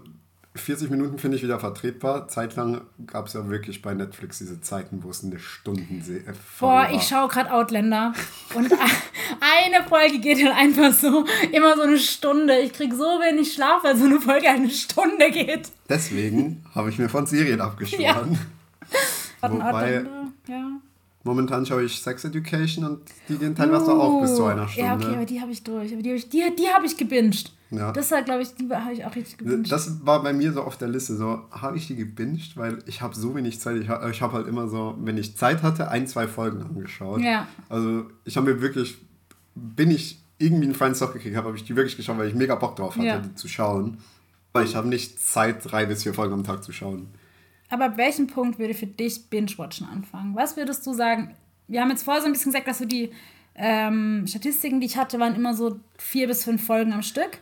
40 0.55 0.89
Minuten 0.91 1.17
finde 1.17 1.37
ich 1.37 1.43
wieder 1.43 1.59
vertretbar. 1.59 2.27
Zeitlang 2.27 2.81
gab 3.07 3.25
es 3.27 3.33
ja 3.33 3.49
wirklich 3.49 3.81
bei 3.81 3.93
Netflix 3.95 4.37
diese 4.37 4.61
Zeiten, 4.61 5.03
wo 5.03 5.09
es 5.09 5.23
eine 5.23 5.39
Stunden 5.39 6.03
äh, 6.07 6.31
Boah, 6.59 6.87
ich 6.93 7.01
schaue 7.03 7.27
gerade 7.27 7.51
Outlander 7.51 8.13
und 8.53 8.65
eine 8.71 9.83
Folge 9.89 10.19
geht 10.19 10.43
dann 10.45 10.51
einfach 10.53 10.93
so, 10.93 11.25
immer 11.51 11.75
so 11.75 11.81
eine 11.83 11.97
Stunde. 11.97 12.59
Ich 12.59 12.73
krieg 12.73 12.93
so 12.93 12.99
wenig 13.03 13.51
Schlaf, 13.51 13.83
weil 13.83 13.97
so 13.97 14.05
eine 14.05 14.19
Folge 14.21 14.47
eine 14.47 14.69
Stunde 14.69 15.31
geht. 15.31 15.71
Deswegen 15.89 16.63
habe 16.75 16.89
ich 16.89 16.99
mir 16.99 17.09
von 17.09 17.25
Serien 17.25 17.59
abgeschworen. 17.59 18.37
Ja. 19.41 19.49
Wobei- 19.51 20.05
ja. 20.47 20.71
Momentan 21.25 21.65
schaue 21.65 21.83
ich 21.85 21.99
Sex 22.01 22.25
Education 22.25 22.83
und 22.85 22.99
die 23.29 23.37
gehen 23.37 23.55
teilweise 23.55 23.93
auch 23.93 24.21
bis 24.21 24.35
zu 24.35 24.43
einer 24.45 24.67
Stunde. 24.67 24.89
Uh, 24.89 24.91
Ja, 24.91 24.95
okay, 25.07 25.15
aber 25.15 25.25
die 25.25 25.39
habe 25.41 25.51
ich 25.51 25.63
durch. 25.63 25.93
Aber 25.93 26.01
die 26.01 26.09
habe 26.09 26.17
ich, 26.17 26.29
die, 26.29 26.43
die 26.59 26.67
hab 26.67 26.83
ich 26.83 26.97
gebinged. 26.97 27.49
Ja. 27.75 27.91
Das 27.91 28.11
war, 28.11 28.21
glaube 28.21 28.41
ich, 28.43 28.53
die 28.55 28.69
habe 28.69 28.93
ich 28.93 29.03
auch 29.05 29.15
richtig 29.15 29.37
gebinged. 29.37 29.71
Das 29.71 30.05
war 30.05 30.21
bei 30.23 30.33
mir 30.33 30.53
so 30.53 30.61
auf 30.63 30.77
der 30.77 30.87
Liste. 30.87 31.15
So, 31.15 31.41
habe 31.51 31.77
ich 31.77 31.87
die 31.87 31.95
gebinged? 31.95 32.55
Weil 32.55 32.79
ich 32.85 33.01
habe 33.01 33.15
so 33.15 33.35
wenig 33.35 33.59
Zeit. 33.59 33.77
Ich 33.81 33.89
habe 33.89 34.09
ich 34.11 34.21
hab 34.21 34.31
halt 34.33 34.47
immer 34.47 34.67
so, 34.67 34.95
wenn 34.99 35.17
ich 35.17 35.35
Zeit 35.37 35.63
hatte, 35.63 35.89
ein, 35.89 36.07
zwei 36.07 36.27
Folgen 36.27 36.61
angeschaut. 36.61 37.21
Ja. 37.21 37.47
Also 37.69 38.05
ich 38.25 38.37
habe 38.37 38.53
mir 38.53 38.61
wirklich, 38.61 38.97
bin 39.55 39.91
ich 39.91 40.19
irgendwie 40.37 40.65
einen 40.65 40.75
freien 40.75 40.95
Stock 40.95 41.13
gekriegt 41.13 41.35
habe, 41.35 41.47
habe 41.47 41.57
ich 41.57 41.63
die 41.63 41.75
wirklich 41.75 41.95
geschaut, 41.97 42.17
weil 42.17 42.27
ich 42.27 42.35
mega 42.35 42.55
Bock 42.55 42.75
drauf 42.75 42.95
hatte, 42.95 43.05
Ja. 43.07 43.19
die 43.19 43.33
zu 43.35 43.47
schauen. 43.47 43.97
Aber 44.51 44.63
ich 44.63 44.75
habe 44.75 44.87
nicht 44.87 45.19
Zeit, 45.19 45.57
drei 45.63 45.85
bis 45.85 46.03
vier 46.03 46.13
Folgen 46.13 46.33
am 46.33 46.43
Tag 46.43 46.63
zu 46.63 46.71
schauen. 46.71 47.07
Aber 47.69 47.85
ab 47.85 47.97
welchem 47.97 48.27
Punkt 48.27 48.59
würde 48.59 48.75
für 48.75 48.85
dich 48.85 49.29
Binge-Watchen 49.29 49.87
anfangen? 49.87 50.35
Was 50.35 50.57
würdest 50.57 50.85
du 50.85 50.93
sagen? 50.93 51.33
Wir 51.67 51.81
haben 51.81 51.89
jetzt 51.89 52.03
vorher 52.03 52.21
so 52.21 52.27
ein 52.27 52.33
bisschen 52.33 52.51
gesagt, 52.51 52.67
dass 52.67 52.77
so 52.77 52.85
die 52.85 53.09
ähm, 53.55 54.25
Statistiken, 54.27 54.79
die 54.79 54.85
ich 54.87 54.97
hatte, 54.97 55.19
waren 55.19 55.33
immer 55.35 55.53
so 55.55 55.79
vier 55.97 56.27
bis 56.27 56.43
fünf 56.43 56.63
Folgen 56.65 56.93
am 56.93 57.01
Stück. 57.01 57.39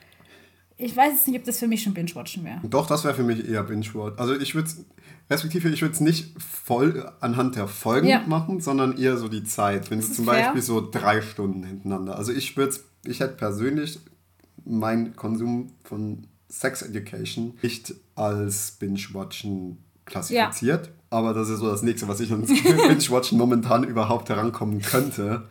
Ich 0.81 0.95
weiß 0.97 1.13
jetzt 1.13 1.27
nicht, 1.27 1.37
ob 1.39 1.45
das 1.45 1.59
für 1.59 1.67
mich 1.67 1.83
schon 1.83 1.93
Binge-Watchen 1.93 2.43
wäre. 2.43 2.59
Doch, 2.63 2.87
das 2.87 3.03
wäre 3.03 3.13
für 3.13 3.23
mich 3.23 3.47
eher 3.47 3.63
Binge-Watch. 3.63 4.19
Also 4.19 4.35
ich 4.35 4.55
würde 4.55 4.67
es, 4.67 4.83
respektive 5.29 5.69
ich 5.69 5.81
würde 5.81 5.93
es 5.93 6.01
nicht 6.01 6.33
voll 6.41 7.11
anhand 7.19 7.55
der 7.55 7.67
Folgen 7.67 8.07
Ja. 8.07 8.21
machen, 8.27 8.59
sondern 8.61 8.97
eher 8.97 9.17
so 9.17 9.27
die 9.27 9.43
Zeit. 9.43 9.91
Wenn 9.91 9.99
es 9.99 10.13
zum 10.13 10.25
fair. 10.25 10.43
Beispiel 10.45 10.61
so 10.61 10.89
drei 10.89 11.21
Stunden 11.21 11.63
hintereinander. 11.63 12.17
Also 12.17 12.31
ich 12.31 12.57
würde 12.57 12.75
ich 13.05 13.19
hätte 13.19 13.35
persönlich 13.35 13.99
meinen 14.65 15.15
Konsum 15.15 15.71
von 15.83 16.27
Sex 16.49 16.81
Education 16.81 17.57
nicht 17.61 17.93
als 18.15 18.71
Binge-Watchen 18.71 19.77
klassifiziert. 20.05 20.89
Aber 21.09 21.33
das 21.33 21.49
ist 21.49 21.59
so 21.59 21.69
das 21.69 21.83
nächste, 21.83 22.07
was 22.07 22.19
ich 22.19 22.31
ans 22.31 22.49
Binge-Watchen 22.63 23.37
momentan 23.37 23.83
überhaupt 23.83 24.29
herankommen 24.29 24.81
könnte. 24.81 25.47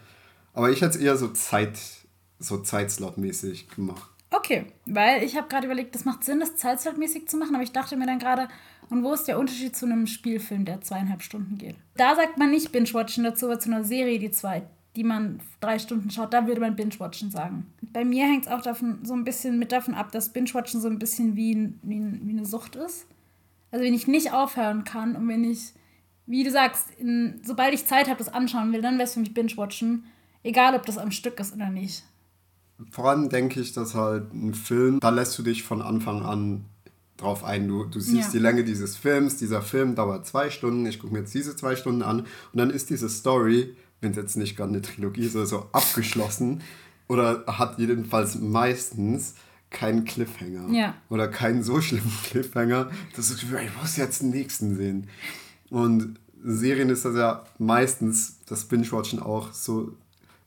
Aber 0.55 0.71
ich 0.71 0.81
hätte 0.81 0.97
es 0.99 1.03
eher 1.05 1.17
so 1.17 1.29
Zeit, 1.29 1.79
so 2.39 2.57
Zeitslot-mäßig 2.57 3.69
gemacht. 3.75 4.11
Okay, 4.51 4.65
weil 4.85 5.23
ich 5.23 5.37
habe 5.37 5.47
gerade 5.47 5.67
überlegt, 5.67 5.95
das 5.95 6.05
macht 6.05 6.25
Sinn, 6.25 6.41
das 6.41 6.57
zeitzeitmäßig 6.57 7.29
zu 7.29 7.37
machen, 7.37 7.55
aber 7.55 7.63
ich 7.63 7.71
dachte 7.71 7.97
mir 7.97 8.07
dann 8.07 8.19
gerade, 8.19 8.49
und 8.89 9.05
wo 9.05 9.13
ist 9.13 9.27
der 9.27 9.39
Unterschied 9.39 9.77
zu 9.77 9.87
einem 9.87 10.09
Spielfilm, 10.09 10.65
der 10.65 10.81
zweieinhalb 10.81 11.23
Stunden 11.23 11.57
geht? 11.57 11.77
Da 11.97 12.17
sagt 12.17 12.37
man 12.37 12.51
nicht 12.51 12.73
Binge-Watchen 12.73 13.23
dazu, 13.23 13.47
aber 13.47 13.61
zu 13.61 13.71
einer 13.71 13.85
Serie, 13.85 14.19
die 14.19 14.33
zwei, 14.33 14.63
die 14.97 15.05
man 15.05 15.39
drei 15.61 15.79
Stunden 15.79 16.11
schaut, 16.11 16.35
da 16.35 16.49
würde 16.49 16.61
man 16.61 16.75
Binge-Watchen 16.75 17.31
sagen. 17.31 17.73
Bei 17.93 18.05
mir 18.05 18.25
hängt 18.25 18.47
es 18.47 18.51
auch 18.51 18.61
davon, 18.61 18.99
so 19.05 19.15
ein 19.15 19.23
bisschen 19.23 19.57
mit 19.57 19.71
davon 19.71 19.95
ab, 19.95 20.11
dass 20.11 20.33
Binge-Watchen 20.33 20.81
so 20.81 20.89
ein 20.89 20.99
bisschen 20.99 21.37
wie, 21.37 21.73
wie, 21.83 22.03
wie 22.21 22.33
eine 22.33 22.45
Sucht 22.45 22.75
ist. 22.75 23.07
Also 23.71 23.85
wenn 23.85 23.95
ich 23.95 24.09
nicht 24.09 24.33
aufhören 24.33 24.83
kann 24.83 25.15
und 25.15 25.29
wenn 25.29 25.45
ich, 25.45 25.75
wie 26.27 26.43
du 26.43 26.51
sagst, 26.51 26.89
in, 26.99 27.41
sobald 27.45 27.73
ich 27.73 27.87
Zeit 27.87 28.09
habe, 28.09 28.19
das 28.19 28.35
anschauen 28.35 28.73
will, 28.73 28.83
dann 28.83 28.95
wäre 28.95 29.05
es 29.05 29.15
für 29.15 29.21
mich 29.21 29.33
Binge-Watchen, 29.33 30.07
egal 30.43 30.75
ob 30.75 30.85
das 30.87 30.99
am 30.99 31.13
Stück 31.13 31.39
ist 31.39 31.55
oder 31.55 31.71
nicht. 31.71 32.03
Vor 32.91 33.09
allem 33.11 33.29
denke 33.29 33.61
ich, 33.61 33.73
dass 33.73 33.95
halt 33.95 34.33
ein 34.33 34.55
Film, 34.55 35.01
da 35.01 35.11
lässt 35.11 35.39
du 35.39 35.43
dich 35.43 35.63
von 35.63 35.83
Anfang 35.83 36.23
an 36.23 36.65
drauf 37.17 37.45
ein. 37.45 37.69
Du, 37.69 37.85
du 37.85 38.01
siehst 38.01 38.29
Ja. 38.29 38.33
die 38.33 38.39
Länge 38.39 38.65
dieses 38.65 38.97
Films, 38.97 39.37
dieser 39.37 39.63
Film 39.63 39.95
dauert 39.95 40.27
zwei 40.27 40.51
Stunden, 40.51 40.87
ich 40.87 40.99
gucke 40.99 41.13
mir 41.13 41.21
jetzt 41.21 41.35
diese 41.35 41.55
zwei 41.57 41.77
Stunden 41.77 42.03
an 42.03 42.21
und 42.21 42.27
dann 42.55 42.71
ist 42.71 42.89
diese 42.91 43.09
Story, 43.09 43.75
wenn 44.01 44.13
es 44.13 44.17
jetzt 44.17 44.37
nicht 44.37 44.57
gerade 44.57 44.71
eine 44.71 44.81
Trilogie 44.83 45.27
ist, 45.27 45.35
so 45.35 45.67
abgeschlossen 45.73 46.63
oder 47.09 47.45
hat 47.47 47.79
jedenfalls 47.79 48.39
meistens 48.39 49.35
keinen 49.71 50.05
Cliffhanger. 50.05 50.73
Ja. 50.73 50.95
Oder 51.11 51.29
keinen 51.29 51.63
so 51.63 51.81
schlimmen 51.81 52.13
Cliffhanger, 52.25 52.91
dass 53.17 53.31
hast, 53.31 53.43
ich 53.43 53.77
muss 53.81 53.97
jetzt 53.97 54.23
den 54.23 54.31
nächsten 54.31 54.77
sehen. 54.77 55.07
Und 55.71 56.19
Serien 56.43 56.89
ist 56.89 57.05
das 57.05 57.17
ja 57.17 57.45
meistens, 57.59 58.39
das 58.47 58.65
Binge-Watchen 58.65 59.21
auch 59.21 59.53
so, 59.53 59.93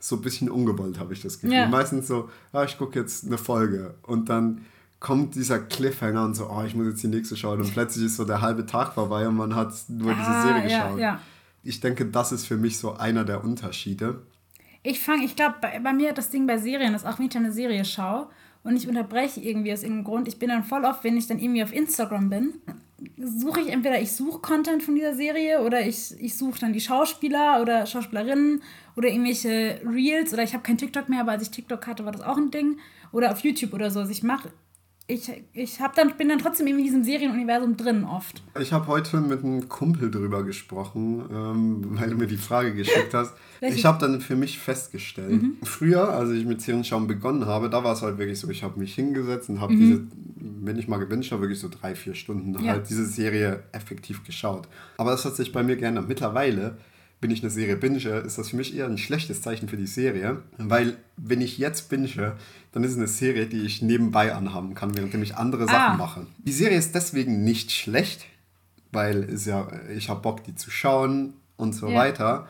so 0.06 0.18
ein 0.18 0.22
bisschen 0.22 0.50
ungewollt, 0.50 1.00
habe 1.00 1.14
ich 1.14 1.22
das 1.22 1.40
Gefühl. 1.40 1.58
Ja. 1.58 1.68
Meistens 1.68 2.08
so, 2.08 2.30
ja, 2.52 2.64
ich 2.66 2.78
gucke 2.78 3.00
jetzt 3.00 3.26
eine 3.26 3.38
Folge 3.38 3.96
und 4.04 4.28
dann 4.28 4.66
kommt 5.00 5.36
dieser 5.36 5.60
Cliffhanger 5.60 6.24
und 6.26 6.36
so, 6.36 6.50
oh, 6.50 6.64
ich 6.64 6.76
muss 6.76 6.88
jetzt 6.88 7.04
die 7.04 7.08
nächste 7.08 7.36
schauen 7.38 7.60
und 7.62 7.72
plötzlich 7.72 8.06
ist 8.06 8.18
so 8.18 8.26
der 8.26 8.42
halbe 8.42 8.66
Tag 8.66 8.94
vorbei 8.94 9.28
und 9.28 9.36
man 9.36 9.56
hat 9.56 9.74
nur 9.88 10.14
diese 10.14 10.26
Ah, 10.28 10.44
Serie 10.44 10.70
ja, 10.70 10.84
geschaut. 10.86 11.00
ja. 11.00 11.22
Ich 11.64 11.80
denke, 11.80 12.06
das 12.06 12.32
ist 12.34 12.46
für 12.46 12.58
mich 12.58 12.78
so 12.78 12.94
einer 12.96 13.24
der 13.24 13.44
Unterschiede. 13.44 14.22
Ich 14.82 15.00
fange, 15.00 15.24
ich 15.24 15.36
glaube, 15.38 15.56
bei, 15.62 15.80
bei 15.80 15.94
mir 15.94 16.12
das 16.14 16.30
Ding 16.30 16.46
bei 16.48 16.58
Serien 16.58 16.94
ist 16.94 17.06
auch, 17.06 17.20
wenn 17.20 17.28
ich 17.28 17.36
eine 17.38 17.54
Serie 17.54 17.86
schaue 17.86 18.28
und 18.64 18.76
ich 18.76 18.88
unterbreche 18.90 19.40
irgendwie 19.40 19.72
aus 19.72 19.84
irgendeinem 19.84 20.04
Grund, 20.04 20.28
ich 20.28 20.38
bin 20.40 20.50
dann 20.50 20.64
voll 20.66 20.84
oft, 20.84 21.04
wenn 21.06 21.16
ich 21.16 21.28
dann 21.28 21.40
irgendwie 21.40 21.64
auf 21.64 21.72
Instagram 21.74 22.30
bin, 22.30 22.54
suche 23.18 23.62
ich 23.62 23.70
entweder, 23.70 24.02
ich 24.02 24.12
suche 24.12 24.40
Content 24.40 24.84
von 24.84 24.96
dieser 24.96 25.16
Serie 25.16 25.62
oder 25.62 25.86
ich, 25.86 26.14
ich 26.20 26.38
suche 26.38 26.60
dann 26.60 26.74
die 26.74 26.82
Schauspieler 26.82 27.62
oder 27.62 27.86
Schauspielerinnen 27.86 28.62
oder 28.96 29.10
irgendwelche 29.10 29.82
Reels 29.86 30.34
oder 30.34 30.44
ich 30.44 30.54
habe 30.54 30.64
kein 30.64 30.78
TikTok 30.78 31.10
mehr, 31.10 31.22
aber 31.22 31.32
als 31.32 31.44
ich 31.44 31.52
TikTok 31.52 31.86
hatte, 31.88 32.06
war 32.06 32.12
das 32.12 32.22
auch 32.22 32.38
ein 32.38 32.52
Ding. 32.52 32.78
Oder 33.12 33.32
auf 33.32 33.40
YouTube 33.40 33.74
oder 33.74 33.92
so. 33.92 34.00
Also 34.00 34.12
ich 34.12 34.24
mache, 34.24 34.52
ich, 35.06 35.30
ich 35.52 35.82
hab 35.82 35.96
dann, 35.96 36.16
bin 36.16 36.30
dann 36.30 36.40
trotzdem 36.40 36.66
irgendwie 36.66 36.88
in 36.88 36.88
diesem 36.88 37.04
Serienuniversum 37.04 37.76
drin 37.76 38.06
oft. 38.06 38.42
Ich 38.60 38.72
habe 38.72 38.88
heute 38.88 39.18
mit 39.20 39.44
einem 39.44 39.68
Kumpel 39.68 40.10
drüber 40.10 40.44
gesprochen, 40.44 41.24
ähm, 41.32 41.82
weil 42.00 42.10
du 42.10 42.16
mir 42.16 42.28
die 42.28 42.38
Frage 42.38 42.74
geschickt 42.74 43.14
hast. 43.14 43.34
Ich 43.62 43.84
habe 43.86 44.00
dann 44.00 44.22
für 44.22 44.36
mich 44.36 44.60
festgestellt, 44.60 45.42
früher, 45.64 46.10
als 46.10 46.30
ich 46.32 46.46
mit 46.46 46.62
Serienschauen 46.62 47.08
begonnen 47.08 47.46
habe, 47.46 47.70
da 47.70 47.84
war 47.84 47.94
es 47.94 48.02
halt 48.02 48.18
wirklich 48.18 48.40
so, 48.40 48.50
ich 48.50 48.64
habe 48.64 48.80
mich 48.80 48.96
hingesetzt 48.96 49.50
und 49.50 49.60
habe 49.60 49.76
diese, 49.76 50.02
wenn 50.36 50.78
ich 50.78 50.88
mal 50.88 50.98
gewünscht 50.98 51.32
habe, 51.32 51.42
wirklich 51.44 51.60
so 51.60 51.70
drei, 51.70 51.96
vier 51.96 52.16
Stunden 52.16 52.54
Ja. 52.64 52.72
halt 52.74 52.90
diese 52.90 53.06
Serie 53.06 53.64
effektiv 53.74 54.24
geschaut. 54.24 54.68
Aber 54.98 55.12
das 55.12 55.26
hat 55.26 55.36
sich 55.36 55.52
bei 55.52 55.64
mir 55.64 55.76
geändert. 55.76 56.08
Mittlerweile 56.08 56.78
wenn 57.24 57.32
ich 57.32 57.42
eine 57.42 57.50
Serie 57.50 57.76
binge, 57.78 57.98
ist 57.98 58.38
das 58.38 58.50
für 58.50 58.56
mich 58.58 58.76
eher 58.76 58.86
ein 58.86 58.98
schlechtes 58.98 59.42
Zeichen 59.42 59.68
für 59.70 59.78
die 59.78 59.88
Serie, 59.88 60.42
weil 60.58 60.98
wenn 61.18 61.42
ich 61.42 61.58
jetzt 61.58 61.90
binge, 61.90 62.34
dann 62.74 62.84
ist 62.84 62.92
es 62.92 62.98
eine 62.98 63.08
Serie, 63.08 63.48
die 63.48 63.62
ich 63.62 63.82
nebenbei 63.82 64.34
anhaben 64.36 64.76
kann, 64.76 64.96
während 64.96 65.14
ich 65.16 65.36
andere 65.36 65.66
Sachen 65.66 65.94
Ah. 65.94 65.98
mache. 65.98 66.28
Die 66.40 66.52
Serie 66.52 66.78
ist 66.78 66.94
deswegen 66.94 67.44
nicht 67.44 67.72
schlecht, 67.72 68.26
weil 68.92 69.24
es 69.24 69.46
ja, 69.46 69.68
ich 69.96 70.10
habe 70.10 70.22
Bock, 70.22 70.44
die 70.44 70.54
zu 70.56 70.70
schauen 70.70 71.34
und 71.56 71.74
so 71.74 71.90
Ja. 71.90 71.96
weiter. 71.96 72.48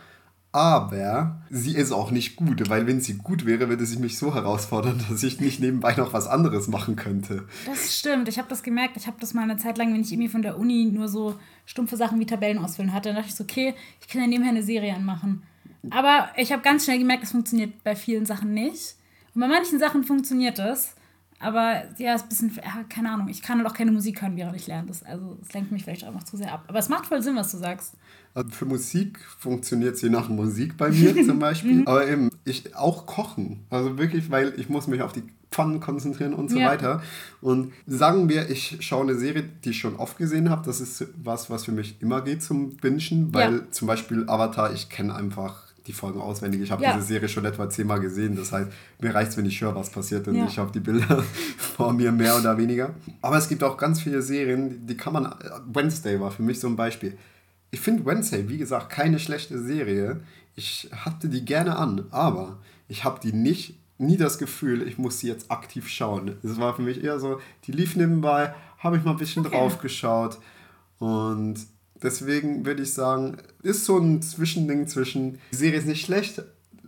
Aber 0.54 1.41
sie 1.49 1.76
ist 1.76 1.91
auch 1.91 2.12
nicht 2.12 2.36
gut, 2.36 2.70
weil 2.70 2.86
wenn 2.86 3.01
sie 3.01 3.18
gut 3.18 3.47
wäre, 3.47 3.70
würde 3.70 3.88
sie 3.88 3.97
mich 3.97 4.20
so 4.20 4.36
herausfordern, 4.36 5.04
dass 5.10 5.24
ich 5.24 5.39
nicht 5.39 5.60
nebenbei 5.60 5.95
noch 5.95 6.14
was 6.14 6.28
anderes 6.28 6.68
machen 6.68 6.95
könnte. 6.95 7.47
Das 7.66 7.97
stimmt. 7.97 8.28
Ich 8.28 8.38
habe 8.38 8.47
das 8.47 8.62
gemerkt. 8.62 8.95
Ich 8.95 9.08
habe 9.08 9.18
das 9.20 9.34
mal 9.34 9.41
eine 9.41 9.58
Zeit 9.58 9.80
lang, 9.80 9.91
wenn 9.91 10.01
ich 10.01 10.12
irgendwie 10.12 10.30
von 10.30 10.43
der 10.43 10.60
Uni 10.60 10.86
nur 10.86 11.08
so 11.08 11.36
stumpfe 11.66 11.97
Sachen 11.97 12.20
wie 12.20 12.28
Tabellen 12.28 12.60
ausfüllen 12.60 12.93
hatte, 12.93 13.10
dann 13.10 13.16
dachte 13.16 13.30
ich 13.30 13.36
so, 13.36 13.43
okay, 13.43 13.74
ich 13.99 14.08
kann 14.08 14.22
ja 14.22 14.28
nebenher 14.28 14.51
eine 14.51 14.62
Serie 14.62 14.93
anmachen. 14.93 15.41
Aber 15.89 16.30
ich 16.38 16.51
habe 16.51 16.62
ganz 16.62 16.86
schnell 16.86 16.99
gemerkt, 16.99 17.24
das 17.24 17.32
funktioniert 17.32 17.84
bei 17.84 17.95
vielen 17.95 18.28
Sachen 18.28 18.54
nicht. 18.54 18.95
Und 19.34 19.41
bei 19.41 19.47
manchen 19.47 19.80
Sachen 19.80 20.04
funktioniert 20.04 20.60
es. 20.60 20.95
Aber 21.39 21.84
ja, 21.97 22.14
ist 22.14 22.24
ein 22.24 22.30
bisschen, 22.30 22.56
ja, 22.56 22.84
keine 22.88 23.10
Ahnung, 23.10 23.28
ich 23.28 23.41
kann 23.41 23.58
halt 23.58 23.68
auch 23.68 23.74
keine 23.74 23.91
Musik 23.91 24.22
hören, 24.22 24.38
während 24.38 24.56
ich 24.56 24.68
lerne. 24.68 24.88
Das, 24.88 25.04
also, 25.04 25.38
es 25.41 25.51
lenkt 25.51 25.72
mich 25.72 25.84
vielleicht 25.84 26.06
auch 26.06 26.14
noch 26.14 26.24
zu 26.24 26.38
sehr 26.38 26.54
ab. 26.54 26.66
Aber 26.68 26.80
es 26.80 26.89
macht 26.89 27.08
voll 27.08 27.22
Sinn, 27.22 27.36
was 27.36 27.51
du 27.51 27.58
sagst. 27.58 27.95
Also 28.36 28.49
für 28.49 28.65
Musik 28.65 29.19
funktioniert 29.39 29.95
es 29.95 30.01
je 30.01 30.09
nach 30.09 30.27
Musik 30.29 30.75
bei 30.77 30.89
mir 30.89 31.13
zum 31.25 31.39
Beispiel. 31.39 31.81
Mhm. 31.81 31.88
Aber 31.88 32.07
eben, 32.07 32.29
ich 32.45 32.75
auch 32.75 33.05
kochen. 33.05 33.65
Also 33.69 33.97
wirklich, 33.97 34.31
weil 34.31 34.53
ich 34.57 34.69
muss 34.69 34.88
mich 34.88 35.01
auf 35.01 35.13
die 35.13 35.23
Pfannen 35.51 35.79
konzentrieren 35.79 36.34
und 36.34 36.49
so 36.49 36.57
Ja. 36.57 36.69
weiter. 36.71 37.03
Und 37.41 37.71
sagen 37.86 38.27
wir, 38.29 38.49
ich 38.49 38.77
schaue 38.79 39.03
eine 39.03 39.15
Serie, 39.15 39.43
die 39.63 39.69
ich 39.69 39.77
schon 39.79 39.97
oft 39.97 40.17
gesehen 40.17 40.49
habe. 40.49 40.65
Das 40.65 40.81
ist 40.81 41.05
was, 41.23 41.51
was 41.51 41.65
für 41.65 41.71
mich 41.71 42.01
immer 42.01 42.21
geht 42.21 42.41
zum 42.41 42.75
Bingen. 42.77 43.31
Weil 43.34 43.53
Ja. 43.57 43.61
zum 43.71 43.88
Beispiel 43.88 44.23
Avatar, 44.27 44.73
ich 44.73 44.89
kenne 44.89 45.13
einfach 45.13 45.61
die 45.86 45.93
Folgen 45.93 46.19
auswendig. 46.21 46.61
Ich 46.61 46.71
habe 46.71 46.81
Ja. 46.81 46.93
diese 46.95 47.05
Serie 47.05 47.29
schon 47.29 47.45
etwa 47.45 47.69
zehnmal 47.69 47.99
gesehen. 47.99 48.36
Das 48.36 48.51
heißt, 48.51 48.69
mir 48.99 49.13
reicht 49.13 49.31
es, 49.31 49.38
wenn 49.38 49.45
ich 49.45 49.61
höre, 49.61 49.75
was 49.75 49.91
passiert 49.91 50.27
und 50.27 50.36
Ja. 50.36 50.45
ich 50.47 50.57
habe 50.57 50.71
die 50.71 50.79
Bilder 50.79 51.23
vor 51.57 51.93
mir 51.93 52.11
mehr 52.11 52.36
oder 52.36 52.57
weniger. 52.57 52.91
Aber 53.21 53.38
es 53.38 53.47
gibt 53.47 53.63
auch 53.63 53.77
ganz 53.77 54.01
viele 54.01 54.23
Serien, 54.23 54.69
die, 54.69 54.77
die 54.88 54.97
kann 54.97 55.13
man... 55.13 55.36
Wednesday 55.71 56.19
war 56.19 56.31
für 56.31 56.41
mich 56.41 56.59
so 56.59 56.67
ein 56.67 56.75
Beispiel. 56.75 57.15
Ich 57.74 57.80
finde 57.80 58.05
Wednesday, 58.05 58.47
wie 58.49 58.59
gesagt, 58.59 58.91
keine 58.91 59.17
schlechte 59.17 59.57
Serie. 59.59 60.19
Ich 60.55 60.89
hatte 60.91 61.28
die 61.28 61.43
gerne 61.43 61.76
an, 61.76 62.05
aber 62.11 62.59
ich 62.88 63.03
habe 63.03 63.19
die 63.19 63.34
nicht, 63.34 63.80
nie 63.97 64.15
das 64.15 64.38
Gefühl, 64.38 64.88
ich 64.88 64.99
muss 64.99 65.17
sie 65.17 65.28
jetzt 65.28 65.49
aktiv 65.49 65.88
schauen. 65.88 66.36
Es 66.43 66.59
war 66.59 66.76
für 66.76 66.84
mich 66.84 67.03
eher 67.03 67.19
so, 67.19 67.39
die 67.65 67.71
lief 67.71 67.95
nebenbei, 67.95 68.53
habe 68.78 68.97
ich 68.97 69.03
mal 69.03 69.11
ein 69.11 69.17
bisschen 69.17 69.43
Okay. 69.43 69.55
drauf 69.57 69.80
geschaut 69.80 70.38
und 70.99 71.55
deswegen 72.03 72.63
würde 72.63 72.84
ich 72.84 72.93
sagen, 72.93 73.38
ist 73.63 73.86
so 73.86 73.97
ein 73.97 74.21
Zwischending 74.21 74.86
zwischen, 74.86 75.39
die 75.51 75.55
Serie 75.55 75.80
ist 75.80 75.88
nicht 75.88 76.05
schlecht, 76.05 76.43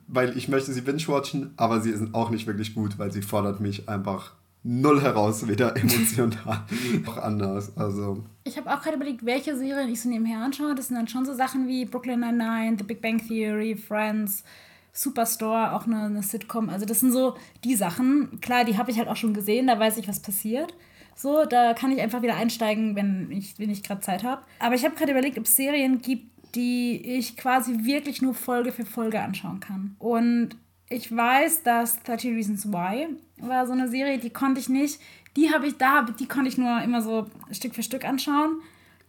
weil 0.08 0.38
ich 0.38 0.50
möchte 0.50 0.72
sie 0.72 0.82
binge-watchen, 0.82 1.52
aber 1.58 1.82
sie 1.82 1.90
ist 1.90 2.14
auch 2.14 2.30
nicht 2.30 2.46
wirklich 2.46 2.76
gut, 2.76 3.00
weil 3.00 3.12
sie 3.12 3.24
fordert 3.24 3.60
mich 3.60 3.90
einfach 3.90 4.34
null 4.66 5.02
heraus, 5.02 5.48
weder 5.48 5.78
emotional 5.78 6.32
noch 7.06 7.18
anders. 7.18 7.78
Also 7.78 8.24
Ich 8.44 8.58
habe 8.58 8.74
auch 8.74 8.82
gerade 8.82 8.96
überlegt, 8.96 9.24
welche 9.26 9.56
Serien 9.56 9.90
ich 9.90 10.02
so 10.02 10.10
nebenher 10.10 10.40
anschaue. 10.40 10.74
Das 10.74 10.88
sind 10.88 10.98
dann 10.98 11.08
schon 11.08 11.24
so 11.24 11.34
Sachen 11.34 11.68
wie 11.68 11.86
Brooklyn 11.86 12.20
Nine-Nine, 12.20 12.76
The 12.78 12.84
Big 12.84 13.00
Bang 13.00 13.20
Theory, 13.20 13.76
Friends, 13.76 14.44
Superstore, 14.92 15.74
auch 15.74 15.86
eine, 15.86 16.06
eine 16.06 16.24
Sitcom. 16.24 16.70
Also 16.70 16.86
das 16.86 17.02
sind 17.02 17.12
so 17.12 17.36
die 17.64 17.76
Sachen. 17.76 18.42
Klar, 18.42 18.66
die 18.66 18.78
habe 18.78 18.90
ich 18.90 18.98
halt 18.98 19.08
auch 19.08 19.16
schon 19.16 19.36
gesehen, 19.36 19.68
da 19.68 19.80
weiß 19.80 19.98
ich, 19.98 20.08
was 20.08 20.20
passiert. 20.20 20.74
So, 21.16 21.46
da 21.46 21.74
kann 21.76 21.92
ich 21.92 22.02
einfach 22.02 22.24
wieder 22.24 22.36
einsteigen, 22.36 22.96
wenn 22.96 23.32
ich, 23.32 23.58
wenn 23.60 23.70
ich 23.70 23.84
gerade 23.84 24.02
Zeit 24.02 24.24
habe. 24.24 24.42
Aber 24.60 24.76
ich 24.76 24.84
habe 24.84 24.96
gerade 24.96 25.12
überlegt, 25.12 25.38
ob 25.38 25.46
es 25.46 25.56
Serien 25.56 26.02
gibt, 26.02 26.56
die 26.56 27.02
ich 27.18 27.38
quasi 27.38 27.86
wirklich 27.86 28.22
nur 28.22 28.34
Folge 28.34 28.72
für 28.72 28.86
Folge 28.86 29.22
anschauen 29.22 29.60
kann. 29.60 29.96
Und 30.00 30.58
ich 30.90 31.16
weiß, 31.16 31.64
dass 31.64 32.02
30 32.04 32.32
Reasons 32.32 32.72
Why 32.72 33.08
war 33.38 33.66
so 33.66 33.74
eine 33.74 33.90
Serie, 33.90 34.18
die 34.18 34.30
konnte 34.30 34.60
ich 34.60 34.70
nicht. 34.70 35.00
Die 35.36 35.54
habe 35.54 35.68
ich 35.68 35.78
da, 35.78 36.04
die 36.04 36.28
konnte 36.28 36.50
ich 36.50 36.58
nur 36.58 36.82
immer 36.82 37.02
so 37.02 37.28
Stück 37.52 37.76
für 37.76 37.84
Stück 37.84 38.06
anschauen. 38.06 38.62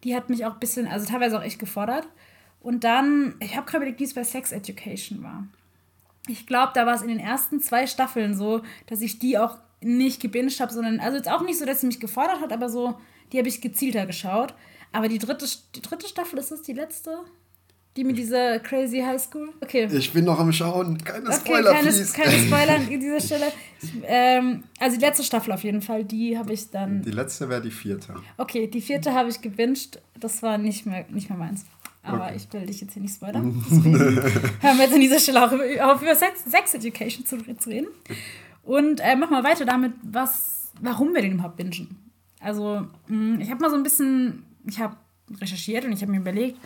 Die 0.04 0.14
hat 0.16 0.28
mich 0.28 0.44
auch 0.44 0.54
ein 0.54 0.60
bisschen, 0.60 0.86
also 0.86 1.06
teilweise 1.06 1.38
auch 1.38 1.42
echt 1.42 1.58
gefordert. 1.58 2.06
Und 2.60 2.84
dann, 2.84 3.36
ich 3.40 3.56
habe 3.56 3.66
gerade 3.66 3.78
überlegt, 3.78 4.00
wie 4.00 4.04
es 4.04 4.14
bei 4.14 4.24
Sex 4.24 4.52
Education 4.52 5.22
war. 5.22 5.46
Ich 6.26 6.46
glaube, 6.46 6.72
da 6.74 6.84
war 6.86 6.94
es 6.94 7.02
in 7.02 7.08
den 7.08 7.20
ersten 7.20 7.60
zwei 7.60 7.86
Staffeln 7.86 8.34
so, 8.34 8.62
dass 8.86 9.00
ich 9.00 9.20
die 9.20 9.38
auch 9.38 9.58
nicht 9.80 10.20
gebinged 10.20 10.58
habe, 10.60 10.72
sondern, 10.72 10.98
also 10.98 11.16
jetzt 11.16 11.30
auch 11.30 11.42
nicht 11.42 11.58
so, 11.58 11.64
dass 11.64 11.80
sie 11.80 11.86
mich 11.86 12.00
gefordert 12.00 12.40
hat, 12.40 12.52
aber 12.52 12.68
so, 12.68 12.98
die 13.32 13.38
habe 13.38 13.48
ich 13.48 13.60
gezielter 13.60 14.06
geschaut. 14.06 14.54
Aber 14.92 15.08
die 15.08 15.18
dritte, 15.18 15.46
die 15.74 15.82
dritte 15.82 16.08
Staffel, 16.08 16.38
ist 16.38 16.50
das 16.50 16.62
die 16.62 16.72
letzte? 16.72 17.18
Die 17.96 18.04
mit 18.04 18.18
dieser 18.18 18.58
crazy 18.60 19.00
High 19.00 19.20
School? 19.20 19.48
Okay. 19.62 19.88
ich 19.90 20.12
bin 20.12 20.24
noch 20.26 20.38
am 20.38 20.52
Schauen, 20.52 20.98
keine 21.02 21.26
Okay, 21.28 21.36
Spoiler, 21.40 21.72
keine, 21.72 21.88
please. 21.88 22.12
keine 22.12 22.32
Spoiler 22.46 22.74
an 22.76 22.86
dieser 22.88 23.20
Stelle. 23.20 23.52
Ähm, 24.04 24.64
also 24.78 24.96
die 24.98 25.04
letzte 25.04 25.24
Staffel 25.24 25.52
auf 25.52 25.64
jeden 25.64 25.80
Fall, 25.82 26.04
die 26.04 26.36
habe 26.36 26.52
ich 26.52 26.70
dann. 26.70 27.02
Die 27.02 27.10
letzte 27.10 27.48
wäre 27.48 27.62
die 27.62 27.70
vierte. 27.70 28.14
Okay, 28.36 28.66
die 28.66 28.80
vierte 28.82 29.14
habe 29.14 29.30
ich 29.30 29.40
gewünscht. 29.40 29.98
Das 30.20 30.42
war 30.42 30.58
nicht 30.58 30.84
mehr, 30.86 31.06
nicht 31.10 31.30
mehr 31.30 31.38
meins. 31.38 31.64
Aber 32.02 32.26
Okay. 32.26 32.34
ich 32.36 32.52
will 32.52 32.66
dich 32.66 32.80
jetzt 32.82 32.92
hier 32.92 33.02
nicht 33.02 33.14
spoilern. 33.14 33.64
Hören 33.70 34.76
wir 34.78 34.84
jetzt 34.84 34.94
an 34.94 35.00
dieser 35.00 35.18
Stelle 35.18 35.44
auch 35.44 35.52
über, 35.52 35.92
auf 35.92 36.02
über 36.02 36.14
Sex, 36.14 36.44
Sex 36.44 36.74
Education 36.74 37.24
zu, 37.26 37.38
zu 37.56 37.68
reden. 37.70 37.88
Und 38.62 39.00
äh, 39.00 39.16
mach 39.16 39.30
mal 39.30 39.42
weiter 39.42 39.64
damit, 39.64 39.92
was, 40.02 40.70
warum 40.80 41.14
wir 41.14 41.22
den 41.22 41.32
überhaupt 41.32 41.56
bingen. 41.56 41.96
Also, 42.40 42.86
mh, 43.08 43.40
ich 43.42 43.50
habe 43.50 43.60
mal 43.60 43.70
so 43.70 43.76
ein 43.76 43.82
bisschen, 43.82 44.44
ich 44.68 44.78
habe 44.78 44.96
recherchiert 45.40 45.84
und 45.84 45.92
ich 45.92 46.02
habe 46.02 46.12
mir 46.12 46.18
überlegt, 46.18 46.58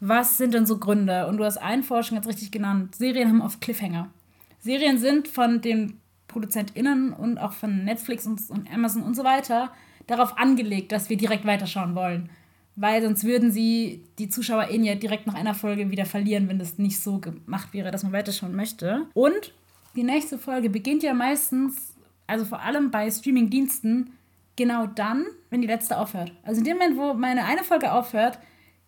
was 0.00 0.36
sind 0.36 0.54
denn 0.54 0.66
so 0.66 0.78
Gründe? 0.78 1.26
Und 1.26 1.38
du 1.38 1.44
hast 1.44 1.58
einen 1.58 1.82
Forschung 1.82 2.16
jetzt 2.16 2.28
richtig 2.28 2.50
genannt. 2.50 2.94
Serien 2.94 3.28
haben 3.28 3.40
oft 3.40 3.60
Cliffhanger. 3.60 4.10
Serien 4.58 4.98
sind 4.98 5.28
von 5.28 5.60
den 5.60 6.00
ProduzentInnen 6.28 7.12
und 7.12 7.38
auch 7.38 7.52
von 7.52 7.84
Netflix 7.84 8.26
und, 8.26 8.40
und 8.50 8.70
Amazon 8.72 9.02
und 9.02 9.14
so 9.14 9.24
weiter 9.24 9.70
darauf 10.06 10.38
angelegt, 10.38 10.92
dass 10.92 11.08
wir 11.08 11.16
direkt 11.16 11.44
weiterschauen 11.44 11.94
wollen. 11.94 12.30
Weil 12.76 13.02
sonst 13.02 13.24
würden 13.24 13.50
sie 13.50 14.04
die 14.18 14.28
ZuschauerInnen 14.28 14.84
ja 14.84 14.94
direkt 14.94 15.26
nach 15.26 15.34
einer 15.34 15.54
Folge 15.54 15.90
wieder 15.90 16.04
verlieren, 16.04 16.48
wenn 16.48 16.58
das 16.58 16.78
nicht 16.78 17.00
so 17.00 17.18
gemacht 17.18 17.72
wäre, 17.72 17.90
dass 17.90 18.02
man 18.02 18.12
weiterschauen 18.12 18.54
möchte. 18.54 19.06
Und 19.14 19.54
die 19.96 20.02
nächste 20.02 20.38
Folge 20.38 20.68
beginnt 20.68 21.02
ja 21.02 21.14
meistens, 21.14 21.94
also 22.26 22.44
vor 22.44 22.60
allem 22.60 22.90
bei 22.90 23.10
Streamingdiensten, 23.10 24.12
genau 24.56 24.86
dann, 24.86 25.24
wenn 25.48 25.62
die 25.62 25.66
letzte 25.66 25.98
aufhört. 25.98 26.32
Also 26.42 26.58
in 26.58 26.64
dem 26.64 26.76
Moment, 26.76 26.98
wo 26.98 27.14
meine 27.14 27.44
eine 27.44 27.64
Folge 27.64 27.92
aufhört, 27.92 28.38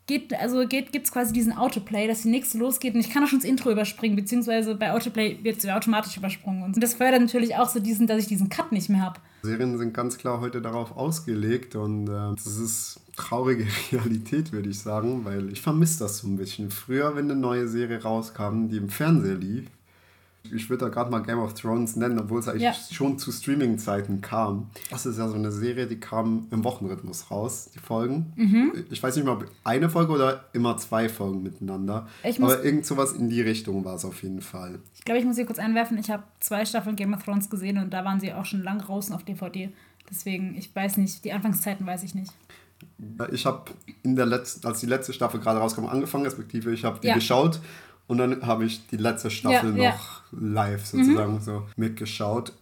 geht, 0.09 0.35
also 0.35 0.67
geht, 0.67 0.91
gibt 0.91 1.07
es 1.07 1.13
quasi 1.13 1.33
diesen 1.33 1.53
Autoplay, 1.53 2.09
dass 2.09 2.23
die 2.23 2.31
nächste 2.31 2.59
losgeht 2.59 2.95
und 2.95 3.01
ich 3.01 3.11
kann 3.11 3.23
auch 3.23 3.29
schon 3.29 3.39
das 3.39 3.49
Intro 3.49 3.71
überspringen, 3.71 4.17
beziehungsweise 4.17 4.75
bei 4.75 4.93
Autoplay 4.93 5.39
wird 5.43 5.59
es 5.59 5.69
automatisch 5.69 6.17
übersprungen. 6.17 6.65
Und 6.65 6.83
das 6.83 6.95
fördert 6.95 7.21
natürlich 7.21 7.55
auch 7.55 7.69
so 7.69 7.79
diesen, 7.79 8.09
dass 8.09 8.19
ich 8.19 8.27
diesen 8.27 8.49
Cut 8.49 8.73
nicht 8.73 8.89
mehr 8.89 9.03
habe. 9.03 9.21
Serien 9.43 9.79
sind 9.79 9.95
ganz 9.95 10.19
klar 10.19 10.41
heute 10.41 10.61
darauf 10.61 10.97
ausgelegt 10.97 11.77
und 11.77 12.09
äh, 12.09 12.35
das 12.35 12.57
ist 12.57 13.01
traurige 13.15 13.67
Realität, 13.93 14.51
würde 14.51 14.71
ich 14.71 14.81
sagen, 14.81 15.25
weil 15.25 15.53
ich 15.53 15.61
vermisse 15.61 16.01
das 16.01 16.19
so 16.19 16.27
ein 16.27 16.37
bisschen. 16.37 16.71
Früher, 16.71 17.15
wenn 17.15 17.31
eine 17.31 17.39
neue 17.39 17.69
Serie 17.69 18.03
rauskam, 18.03 18.69
die 18.69 18.79
im 18.79 18.89
Fernsehen 18.89 19.41
lief, 19.41 19.67
ich 20.51 20.71
würde 20.71 20.87
da 20.87 20.89
gerade 20.91 21.11
mal 21.11 21.19
Game 21.21 21.39
of 21.41 21.53
Thrones 21.55 21.97
nennen, 21.97 22.19
obwohl 22.19 22.41
es 22.41 22.49
eigentlich 22.49 22.63
Ja. 22.63 22.73
schon 22.73 23.19
zu 23.19 23.31
Streaming-Zeiten 23.33 24.21
kam. 24.21 24.71
Das 24.91 25.05
ist 25.05 25.19
ja 25.19 25.29
so 25.29 25.35
eine 25.35 25.53
Serie, 25.53 25.87
die 25.87 26.01
kam 26.01 26.47
im 26.51 26.65
Wochenrhythmus 26.65 27.31
raus, 27.31 27.71
die 27.75 27.79
Folgen. 27.79 28.33
Mhm. 28.37 28.73
Ich 28.91 29.03
weiß 29.03 29.17
nicht 29.17 29.25
mal, 29.27 29.33
ob 29.33 29.45
eine 29.65 29.91
Folge 29.91 30.13
oder 30.13 30.45
immer 30.55 30.77
zwei 30.79 31.09
Folgen 31.09 31.43
miteinander. 31.43 32.09
Ich 32.25 32.43
Aber 32.43 32.65
irgend 32.65 32.87
sowas 32.87 33.13
in 33.13 33.29
die 33.29 33.43
Richtung 33.43 33.85
war 33.85 33.97
es 33.97 34.05
auf 34.05 34.23
jeden 34.23 34.41
Fall. 34.41 34.79
Ich 34.95 35.05
glaube, 35.05 35.19
ich 35.21 35.27
muss 35.27 35.37
hier 35.37 35.47
kurz 35.47 35.59
einwerfen, 35.59 35.99
ich 35.99 36.11
habe 36.11 36.23
zwei 36.41 36.65
Staffeln 36.65 36.97
Game 36.97 37.13
of 37.13 37.23
Thrones 37.25 37.51
gesehen 37.51 37.77
und 37.79 37.91
da 37.91 38.05
waren 38.05 38.21
sie 38.21 38.33
auch 38.33 38.45
schon 38.47 38.63
lang 38.63 38.79
draußen 38.79 39.15
auf 39.15 39.25
DVD. 39.25 39.71
Deswegen, 40.11 40.55
ich 40.57 40.75
weiß 40.75 40.97
nicht, 40.97 41.25
die 41.25 41.33
Anfangszeiten 41.33 41.87
weiß 41.87 42.03
ich 42.05 42.15
nicht. 42.15 42.33
Ich 43.33 43.45
habe 43.45 43.73
in 44.05 44.15
der 44.17 44.25
letzten, 44.27 44.67
als 44.67 44.81
die 44.81 44.87
letzte 44.87 45.13
Staffel 45.13 45.41
gerade 45.41 45.59
rauskam, 45.59 45.87
angefangen, 45.87 46.25
respektive 46.25 46.73
ich 46.73 46.85
habe 46.85 47.01
die 47.01 47.09
Ja. 47.09 47.15
geschaut 47.15 47.61
und 48.09 48.19
dann 48.19 48.45
habe 48.45 48.65
ich 48.65 48.87
die 48.89 48.97
letzte 48.97 49.31
Staffel 49.31 49.77
Ja, 49.77 49.85
ja. 49.85 49.91
noch 49.93 50.23
live 50.33 50.85
sozusagen 50.85 51.41
so 51.41 51.65
mitgeschaut. 51.77 52.53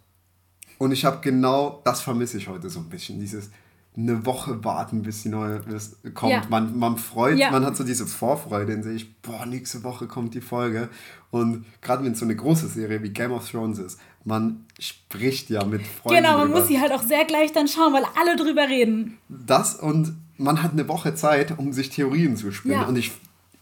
Und 0.78 0.92
ich 0.92 1.04
habe 1.06 1.18
genau 1.22 1.80
das 1.84 2.02
vermisse 2.02 2.36
ich 2.36 2.48
heute 2.48 2.68
so 2.68 2.80
ein 2.80 2.88
bisschen. 2.90 3.18
Dieses 3.18 3.50
eine 3.96 4.26
Woche 4.26 4.62
warten, 4.62 5.02
bis 5.02 5.22
die 5.22 5.30
neue 5.30 5.60
bis 5.60 5.96
kommt. 6.12 6.32
Ja. 6.32 6.42
Man, 6.50 6.78
man 6.78 6.98
freut, 6.98 7.38
Ja. 7.38 7.50
man 7.50 7.64
hat 7.64 7.76
so 7.78 7.82
diese 7.84 8.06
Vorfreude 8.06 8.74
in 8.74 8.82
sich, 8.82 9.14
boah, 9.22 9.46
nächste 9.46 9.82
Woche 9.84 10.06
kommt 10.06 10.34
die 10.34 10.42
Folge. 10.42 10.90
Und 11.30 11.64
gerade 11.80 12.04
wenn 12.04 12.12
es 12.12 12.18
so 12.18 12.26
eine 12.26 12.36
große 12.36 12.68
Serie 12.68 13.02
wie 13.02 13.08
Game 13.08 13.32
of 13.32 13.50
Thrones 13.50 13.78
ist, 13.78 13.98
man 14.24 14.66
spricht 14.78 15.48
ja 15.48 15.64
mit 15.64 15.86
Freunden. 15.86 16.22
genau, 16.22 16.36
man 16.36 16.48
drüber. 16.48 16.58
muss 16.60 16.68
sie 16.68 16.78
halt 16.78 16.92
auch 16.92 17.02
sehr 17.02 17.24
gleich 17.24 17.52
dann 17.52 17.68
schauen, 17.68 17.94
weil 17.94 18.04
alle 18.20 18.36
drüber 18.36 18.68
reden. 18.68 19.16
Das 19.30 19.76
und 19.76 20.14
man 20.36 20.62
hat 20.62 20.72
eine 20.72 20.86
Woche 20.88 21.14
Zeit, 21.14 21.58
um 21.58 21.72
sich 21.72 21.88
Theorien 21.88 22.36
zu 22.36 22.52
spinnen. 22.52 22.80
Ja. 22.80 22.86
Und 22.86 22.96
ich, 22.98 23.12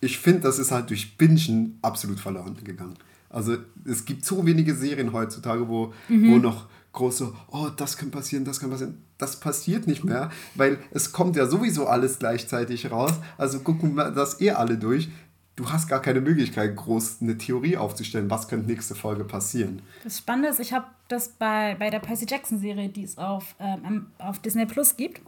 ich 0.05 0.18
finde, 0.18 0.40
das 0.40 0.59
ist 0.59 0.70
halt 0.70 0.90
durch 0.90 1.16
Bingen 1.16 1.78
absolut 1.82 2.20
verloren 2.20 2.57
gegangen. 2.62 2.94
Also 3.30 3.57
es 3.84 4.05
gibt 4.05 4.24
so 4.24 4.46
wenige 4.46 4.74
Serien 4.74 5.12
heutzutage, 5.12 5.68
wo, 5.68 5.92
Mhm. 6.09 6.30
wo 6.32 6.38
noch 6.38 6.66
große, 6.92 7.32
oh, 7.50 7.68
das 7.76 7.96
kann 7.96 8.11
passieren, 8.12 8.44
das 8.44 8.61
kann 8.61 8.70
passieren. 8.70 9.02
Das 9.18 9.40
passiert 9.40 9.86
nicht 9.88 10.05
mehr, 10.05 10.30
weil 10.55 10.78
es 10.92 11.11
kommt 11.12 11.34
ja 11.36 11.46
sowieso 11.46 11.86
alles 11.86 12.18
gleichzeitig 12.20 12.90
raus. 12.90 13.12
Also 13.36 13.61
gucken 13.61 13.94
wir 13.96 14.11
das 14.12 14.40
eh 14.40 14.50
alle 14.50 14.76
durch. 14.78 15.09
Du 15.57 15.70
hast 15.70 15.88
gar 15.88 16.00
keine 16.02 16.20
Möglichkeit, 16.20 16.74
groß 16.74 17.18
eine 17.20 17.38
Theorie 17.38 17.76
aufzustellen, 17.76 18.28
was 18.28 18.48
könnte 18.48 18.66
nächste 18.66 18.94
Folge 18.96 19.22
passieren. 19.24 19.82
Das 20.02 20.18
Spannende 20.18 20.48
ist, 20.48 20.59
ich 20.61 20.72
habe 20.72 20.86
das 21.09 21.28
bei, 21.28 21.76
bei 21.78 21.90
der 21.90 22.00
Percy 22.00 22.26
Jackson-Serie, 22.28 22.88
die 22.88 23.05
es 23.05 23.18
auf, 23.18 23.55
ähm, 23.61 24.07
auf 24.18 24.40
Disney 24.40 24.66
Plus 24.66 24.96
gibt, 24.96 25.20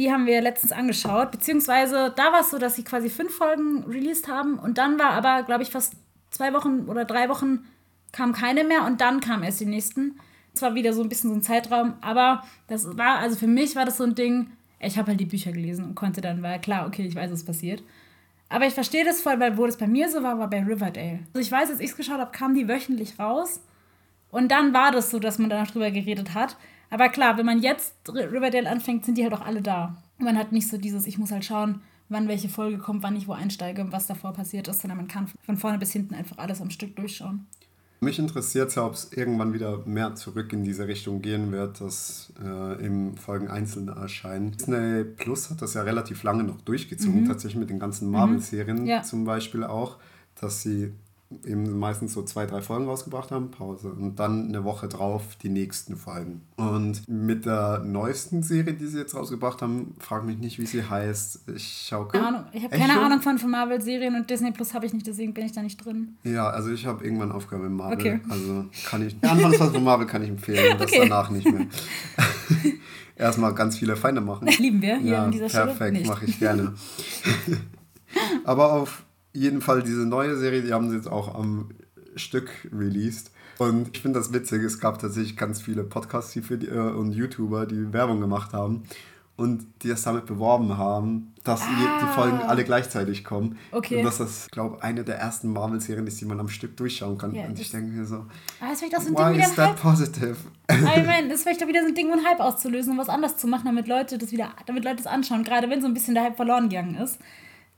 die 0.00 0.10
haben 0.10 0.24
wir 0.24 0.40
letztens 0.40 0.72
angeschaut. 0.72 1.30
Beziehungsweise 1.30 2.12
da 2.16 2.32
war 2.32 2.40
es 2.40 2.50
so, 2.50 2.58
dass 2.58 2.74
sie 2.74 2.84
quasi 2.84 3.10
fünf 3.10 3.34
Folgen 3.34 3.84
released 3.84 4.28
haben 4.28 4.58
und 4.58 4.78
dann 4.78 4.98
war 4.98 5.10
aber, 5.10 5.42
glaube 5.42 5.62
ich, 5.62 5.68
fast 5.68 5.94
zwei 6.30 6.54
Wochen 6.54 6.88
oder 6.88 7.04
drei 7.04 7.28
Wochen 7.28 7.66
kam 8.10 8.32
keine 8.32 8.64
mehr 8.64 8.86
und 8.86 9.02
dann 9.02 9.20
kamen 9.20 9.42
erst 9.42 9.60
die 9.60 9.66
nächsten. 9.66 10.18
Es 10.54 10.62
war 10.62 10.74
wieder 10.74 10.94
so 10.94 11.02
ein 11.02 11.10
bisschen 11.10 11.28
so 11.28 11.36
ein 11.36 11.42
Zeitraum, 11.42 11.94
aber 12.00 12.42
das 12.66 12.96
war, 12.96 13.18
also 13.18 13.36
für 13.36 13.46
mich 13.46 13.76
war 13.76 13.84
das 13.84 13.98
so 13.98 14.04
ein 14.04 14.14
Ding, 14.14 14.50
ich 14.80 14.96
habe 14.96 15.08
halt 15.08 15.20
die 15.20 15.26
Bücher 15.26 15.52
gelesen 15.52 15.84
und 15.84 15.94
konnte 15.94 16.22
dann, 16.22 16.42
war 16.42 16.58
klar, 16.58 16.86
okay, 16.86 17.06
ich 17.06 17.14
weiß, 17.14 17.30
was 17.30 17.44
passiert. 17.44 17.82
Aber 18.48 18.66
ich 18.66 18.72
verstehe 18.72 19.04
das 19.04 19.20
voll, 19.20 19.38
weil 19.38 19.58
wo 19.58 19.66
das 19.66 19.76
bei 19.76 19.86
mir 19.86 20.08
so 20.08 20.22
war, 20.22 20.38
war 20.38 20.48
bei 20.48 20.64
Riverdale. 20.64 21.20
Also 21.34 21.40
ich 21.46 21.52
weiß, 21.52 21.70
als 21.70 21.80
ich 21.80 21.90
es 21.90 21.96
geschaut 21.96 22.18
habe, 22.18 22.32
kamen 22.32 22.54
die 22.54 22.66
wöchentlich 22.66 23.18
raus. 23.18 23.60
Und 24.30 24.50
dann 24.50 24.72
war 24.72 24.92
das 24.92 25.10
so, 25.10 25.18
dass 25.18 25.38
man 25.38 25.50
danach 25.50 25.70
drüber 25.70 25.90
geredet 25.90 26.34
hat. 26.34 26.56
Aber 26.90 27.08
klar, 27.08 27.38
wenn 27.38 27.46
man 27.46 27.62
jetzt 27.62 27.94
Riverdale 28.08 28.68
anfängt, 28.68 29.04
sind 29.04 29.16
die 29.16 29.22
halt 29.22 29.32
auch 29.32 29.46
alle 29.46 29.62
da. 29.62 29.96
Man 30.18 30.36
hat 30.36 30.52
nicht 30.52 30.68
so 30.68 30.76
dieses, 30.76 31.06
ich 31.06 31.18
muss 31.18 31.30
halt 31.30 31.44
schauen, 31.44 31.80
wann 32.08 32.28
welche 32.28 32.48
Folge 32.48 32.78
kommt, 32.78 33.02
wann 33.02 33.16
ich 33.16 33.28
wo 33.28 33.32
einsteige 33.32 33.80
und 33.80 33.92
was 33.92 34.06
davor 34.06 34.32
passiert 34.32 34.68
ist, 34.68 34.80
sondern 34.82 34.98
man 34.98 35.08
kann 35.08 35.28
von 35.42 35.56
vorne 35.56 35.78
bis 35.78 35.92
hinten 35.92 36.14
einfach 36.14 36.38
alles 36.38 36.60
am 36.60 36.70
Stück 36.70 36.96
durchschauen. 36.96 37.46
Mich 38.02 38.18
interessiert 38.18 38.74
ja, 38.74 38.86
ob 38.86 38.94
es 38.94 39.12
irgendwann 39.12 39.52
wieder 39.52 39.84
mehr 39.84 40.14
zurück 40.14 40.54
in 40.54 40.64
diese 40.64 40.88
Richtung 40.88 41.20
gehen 41.20 41.52
wird, 41.52 41.82
dass 41.82 42.32
äh, 42.42 42.84
im 42.84 43.14
Folgen 43.16 43.48
einzeln 43.48 43.88
erscheinen. 43.88 44.52
Disney 44.52 45.04
Plus 45.04 45.50
hat 45.50 45.60
das 45.60 45.74
ja 45.74 45.82
relativ 45.82 46.22
lange 46.22 46.42
noch 46.42 46.62
durchgezogen, 46.62 47.22
mhm. 47.22 47.28
tatsächlich 47.28 47.60
mit 47.60 47.68
den 47.68 47.78
ganzen 47.78 48.10
Marvel-Serien 48.10 48.80
mhm. 48.80 48.86
ja. 48.86 49.02
zum 49.02 49.24
Beispiel 49.24 49.64
auch, 49.64 49.98
dass 50.40 50.62
sie 50.62 50.94
eben 51.44 51.78
meistens 51.78 52.12
so 52.12 52.22
zwei, 52.22 52.44
drei 52.46 52.60
Folgen 52.60 52.86
rausgebracht 52.86 53.30
haben, 53.30 53.50
Pause. 53.50 53.92
Und 53.92 54.16
dann 54.16 54.48
eine 54.48 54.64
Woche 54.64 54.88
drauf 54.88 55.36
die 55.42 55.48
nächsten 55.48 55.96
Folgen. 55.96 56.42
Und 56.56 57.08
mit 57.08 57.46
der 57.46 57.82
neuesten 57.84 58.42
Serie, 58.42 58.74
die 58.74 58.86
sie 58.86 58.98
jetzt 58.98 59.14
rausgebracht 59.14 59.62
haben, 59.62 59.94
frag 59.98 60.24
mich 60.24 60.38
nicht, 60.38 60.58
wie 60.58 60.66
sie 60.66 60.82
heißt. 60.82 61.48
Ich 61.54 61.86
schau 61.88 62.04
keine 62.06 62.26
Ahnung. 62.26 62.44
Ich 62.52 62.64
habe 62.64 62.76
keine 62.76 63.00
Ahnung 63.00 63.20
von, 63.20 63.38
von 63.38 63.50
Marvel-Serien 63.50 64.16
und 64.16 64.28
Disney 64.28 64.50
Plus 64.50 64.74
habe 64.74 64.86
ich 64.86 64.92
nicht, 64.92 65.06
deswegen 65.06 65.32
bin 65.32 65.46
ich 65.46 65.52
da 65.52 65.62
nicht 65.62 65.84
drin. 65.84 66.16
Ja, 66.24 66.50
also 66.50 66.70
ich 66.70 66.86
habe 66.86 67.04
irgendwann 67.04 67.30
aufgehört 67.30 67.68
mit 67.68 67.76
Marvel. 67.76 67.98
Okay. 67.98 68.20
Also 68.28 68.64
kann 68.86 69.06
ich. 69.06 69.18
Die 69.18 69.26
Anfangsphase 69.26 69.72
von 69.72 69.84
Marvel 69.84 70.06
kann 70.06 70.22
ich 70.22 70.30
empfehlen, 70.30 70.78
das 70.78 70.90
okay. 70.90 71.02
danach 71.02 71.30
nicht 71.30 71.50
mehr. 71.50 71.66
Erstmal 73.16 73.54
ganz 73.54 73.76
viele 73.76 73.96
Feinde 73.96 74.20
machen. 74.20 74.48
Lieben 74.58 74.82
wir 74.82 74.96
hier 74.96 75.12
ja, 75.12 75.24
in 75.26 75.30
dieser 75.30 75.48
Stelle. 75.48 75.66
Perfekt, 75.66 76.06
mache 76.06 76.24
ich 76.24 76.38
gerne. 76.38 76.74
Aber 78.44 78.72
auf 78.72 79.04
jeden 79.32 79.60
Fall 79.60 79.82
diese 79.82 80.06
neue 80.06 80.36
Serie, 80.36 80.62
die 80.62 80.72
haben 80.72 80.90
sie 80.90 80.96
jetzt 80.96 81.10
auch 81.10 81.34
am 81.34 81.70
Stück 82.16 82.50
released. 82.72 83.30
Und 83.58 83.90
ich 83.94 84.02
finde 84.02 84.18
das 84.18 84.32
witzig, 84.32 84.62
es 84.62 84.80
gab 84.80 84.98
tatsächlich 84.98 85.36
ganz 85.36 85.60
viele 85.60 85.84
Podcasts 85.84 86.32
die 86.32 86.40
die, 86.40 86.66
äh, 86.66 86.78
und 86.78 87.12
YouTuber, 87.12 87.66
die 87.66 87.92
Werbung 87.92 88.20
gemacht 88.20 88.52
haben 88.52 88.84
und 89.40 89.66
die 89.82 89.88
das 89.88 90.02
damit 90.02 90.26
beworben 90.26 90.76
haben, 90.76 91.32
dass 91.44 91.62
ah. 91.62 91.66
die 92.02 92.14
Folgen 92.14 92.38
alle 92.42 92.62
gleichzeitig 92.62 93.24
kommen. 93.24 93.58
Okay. 93.72 93.96
Und 93.96 94.04
dass 94.04 94.18
das, 94.18 94.48
glaube 94.50 94.76
ich, 94.76 94.82
eine 94.82 95.02
der 95.02 95.16
ersten 95.16 95.50
Marvel-Serien 95.52 96.06
ist, 96.06 96.20
die 96.20 96.26
man 96.26 96.38
am 96.40 96.48
Stück 96.48 96.76
durchschauen 96.76 97.16
kann. 97.16 97.34
Yeah, 97.34 97.46
und 97.46 97.58
ich 97.58 97.70
denke 97.70 97.90
mir 97.90 98.04
so, 98.04 98.26
ah, 98.60 98.68
das 98.70 98.82
ist 98.82 99.08
so 99.08 99.14
why 99.14 99.38
is 99.38 99.54
that 99.54 99.76
positive? 99.76 100.36
Ich 100.70 100.80
meine, 100.80 101.28
das 101.28 101.38
ist 101.38 101.42
vielleicht 101.44 101.62
doch 101.62 101.68
wieder 101.68 101.80
so 101.80 101.88
ein 101.88 101.94
Ding, 101.94 102.12
um 102.12 102.22
Hype 102.22 102.40
auszulösen 102.40 102.92
und 102.92 102.98
was 102.98 103.08
anders 103.08 103.38
zu 103.38 103.46
machen, 103.46 103.64
damit 103.64 103.88
Leute 103.88 104.18
das 104.18 104.30
wieder, 104.30 104.50
damit 104.66 104.84
Leute 104.84 104.96
das 104.96 105.06
anschauen, 105.06 105.42
gerade 105.42 105.70
wenn 105.70 105.80
so 105.80 105.86
ein 105.86 105.94
bisschen 105.94 106.14
der 106.14 106.24
Hype 106.24 106.36
verloren 106.36 106.68
gegangen 106.68 106.96
ist. 106.96 107.18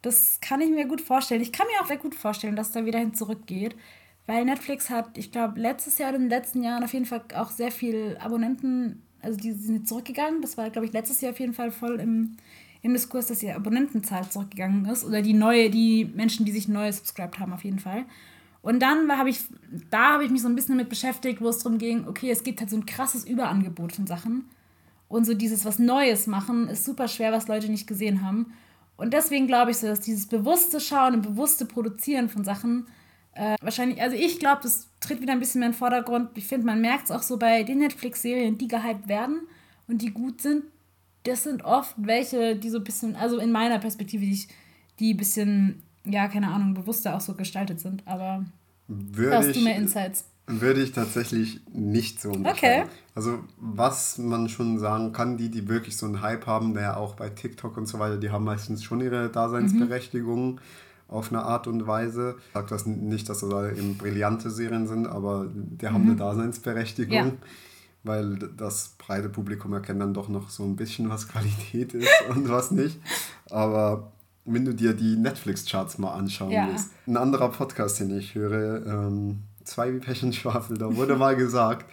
Das 0.03 0.39
kann 0.41 0.61
ich 0.61 0.71
mir 0.71 0.87
gut 0.87 1.01
vorstellen. 1.01 1.41
Ich 1.41 1.53
kann 1.53 1.67
mir 1.67 1.83
auch 1.83 1.87
sehr 1.87 1.97
gut 1.97 2.15
vorstellen, 2.15 2.57
dass 2.57 2.73
da 2.73 2.85
wieder 2.85 2.99
hin 2.99 3.15
zurückgeht. 3.15 3.77
Weil 4.27 4.45
Netflix 4.45 4.91
hat, 4.91 5.17
ich 5.19 5.33
glaube, 5.33 5.59
letztes 5.59 5.99
Jahr 5.99 6.11
oder 6.11 6.17
in 6.17 6.25
den 6.25 6.31
letzten 6.31 6.63
Jahren 6.63 6.85
auf 6.85 6.93
jeden 6.93 7.07
Fall 7.07 7.23
auch 7.35 7.51
sehr 7.51 7.73
viel 7.73 8.17
Abonnenten, 8.21 9.03
also 9.21 9.39
die 9.39 9.53
sind 9.53 9.89
zurückgegangen. 9.89 10.43
Das 10.43 10.57
war, 10.57 10.71
glaube 10.71 10.87
ich, 10.87 10.93
letztes 10.93 11.21
Jahr 11.21 11.33
auf 11.33 11.41
jeden 11.41 11.55
Fall 11.55 11.71
voll 11.71 11.99
im, 12.01 12.37
im 12.83 12.93
Diskurs, 12.93 13.27
dass 13.27 13.41
die 13.41 13.51
Abonnentenzahl 13.51 14.29
zurückgegangen 14.29 14.85
ist. 14.87 15.05
Oder 15.05 15.23
die 15.23 15.35
neue, 15.35 15.71
die 15.71 16.05
Menschen, 16.05 16.45
die 16.47 16.53
sich 16.53 16.69
neu 16.69 16.91
subscribed 16.91 17.39
haben, 17.39 17.53
auf 17.53 17.65
jeden 17.65 17.81
Fall. 17.81 18.05
Und 18.61 18.81
dann 18.81 19.11
habe 19.19 19.29
ich, 19.29 19.41
da 19.91 20.15
habe 20.15 20.25
ich 20.25 20.31
mich 20.31 20.43
so 20.43 20.49
ein 20.49 20.55
bisschen 20.55 20.77
damit 20.77 20.89
beschäftigt, 20.89 21.41
wo 21.41 21.49
es 21.49 21.59
darum 21.59 21.79
ging, 21.79 22.07
okay, 22.07 22.31
es 22.31 22.45
gibt 22.45 22.61
halt 22.61 22.71
so 22.71 22.77
ein 22.77 22.87
krasses 22.87 23.25
Überangebot 23.25 23.93
von 23.93 24.07
Sachen. 24.07 24.49
Und 25.09 25.25
so 25.25 25.35
dieses 25.35 25.65
was 25.65 25.81
Neues 25.81 26.29
machen 26.29 26.69
ist 26.69 26.85
super 26.85 27.09
schwer, 27.09 27.33
was 27.33 27.49
Leute 27.49 27.69
nicht 27.69 27.89
gesehen 27.89 28.25
haben. 28.25 28.53
Und 28.97 29.13
deswegen 29.13 29.47
glaube 29.47 29.71
ich 29.73 29.79
so, 29.79 29.87
dass 29.87 30.01
dieses 30.01 30.27
bewusste 30.27 30.81
Schauen 30.81 31.15
und 31.15 31.23
bewusste 31.23 31.65
Produzieren 31.65 32.29
von 32.29 32.45
Sachen 32.45 32.87
äh, 33.35 33.57
wahrscheinlich, 33.63 34.01
also 34.01 34.17
ich 34.17 34.39
glaube, 34.39 34.61
das 34.63 34.89
tritt 35.01 35.21
wieder 35.21 35.33
ein 35.33 35.39
bisschen 35.41 35.61
mehr 35.61 35.69
in 35.69 35.73
den 35.73 35.79
Vordergrund. 35.79 36.31
Ich 36.35 36.47
finde, 36.47 36.67
man 36.67 36.81
merkt 36.81 37.05
es 37.05 37.11
auch 37.11 37.23
so 37.23 37.39
bei 37.39 37.63
den 37.63 37.79
Netflix-Serien, 37.79 38.59
die 38.59 38.69
gehypt 38.69 39.09
werden 39.09 39.41
und 39.89 40.03
die 40.03 40.11
gut 40.11 40.43
sind. 40.43 40.65
Das 41.25 41.45
sind 41.45 41.65
oft 41.65 41.95
welche, 41.97 42.57
die 42.57 42.69
so 42.69 42.79
ein 42.79 42.85
bisschen, 42.85 43.17
also 43.17 43.39
in 43.39 43.51
meiner 43.53 43.79
Perspektive, 43.79 44.25
die, 44.25 44.47
die 44.99 45.15
ein 45.15 45.17
bisschen, 45.17 45.83
ja, 46.05 46.29
keine 46.29 46.49
Ahnung, 46.49 46.75
bewusster 46.75 47.17
auch 47.17 47.21
so 47.21 47.35
gestaltet 47.35 47.81
sind. 47.81 48.03
Aber 48.07 48.45
Würde 48.89 49.37
hast 49.37 49.57
du 49.57 49.61
mehr 49.61 49.77
Insights? 49.77 50.27
Würde 50.47 50.83
ich 50.83 50.93
tatsächlich 50.93 51.61
nicht 51.73 52.21
so 52.21 52.31
unterscheiden. 52.31 52.89
Okay. 52.89 52.97
Also 53.15 53.39
was 53.59 54.19
man 54.19 54.49
schon 54.49 54.79
sagen 54.79 55.13
kann, 55.13 55.37
die, 55.37 55.51
die 55.51 55.69
wirklich 55.69 55.97
so 55.97 56.07
einen 56.07 56.21
Hype 56.21 56.47
haben, 56.47 56.75
der 56.75 56.97
auch 56.97 57.15
bei 57.15 57.29
TikTok 57.29 57.77
und 57.77 57.87
so 57.87 57.99
weiter, 57.99 58.17
die 58.17 58.31
haben 58.31 58.45
meistens 58.45 58.83
schon 58.83 59.01
ihre 59.01 59.29
Daseinsberechtigung 59.29 60.55
mhm. 60.55 60.61
auf 61.09 61.31
eine 61.31 61.43
Art 61.43 61.69
und 61.69 61.87
Weise. 61.87 62.37
Ich 62.49 62.55
sage 62.55 62.67
das 62.71 62.87
nicht, 62.87 63.29
dass 63.29 63.41
das 63.41 63.79
eben 63.79 63.97
brillante 63.99 64.51
Serien 64.51 64.89
sind, 64.89 65.07
aber 65.07 65.47
die 65.55 65.87
haben 65.87 66.05
mhm. 66.05 66.11
eine 66.11 66.17
Daseinsberechtigung. 66.17 67.15
Ja. 67.15 67.33
Weil 68.05 68.37
das 68.57 68.97
breite 68.99 69.29
Publikum 69.29 69.73
erkennt 69.75 70.01
dann 70.01 70.13
doch 70.13 70.29
noch 70.29 70.51
so 70.51 70.65
ein 70.65 70.75
bisschen, 70.75 71.09
was 71.09 71.29
Qualität 71.29 71.95
ist 71.95 72.11
und 72.31 72.49
was 72.49 72.73
nicht. 72.73 72.99
Aber 73.49 74.11
wenn 74.45 74.65
du 74.65 74.75
dir 74.75 74.93
die 74.93 75.17
Netflix-Charts 75.17 75.99
mal 75.99 76.15
anschauen 76.15 76.51
ja. 76.51 76.67
willst, 76.69 76.91
ein 77.07 77.17
anderer 77.17 77.51
Podcast, 77.51 78.01
den 78.01 78.17
ich 78.19 78.35
höre, 78.35 78.85
ähm, 78.87 79.45
zwei 79.65 79.93
wie 79.93 79.99
Pech 79.99 80.23
und 80.23 80.35
Schwafel, 80.35 80.79
da 80.79 80.95
wurde 80.95 81.17
mal 81.17 81.37
gesagt, 81.37 81.87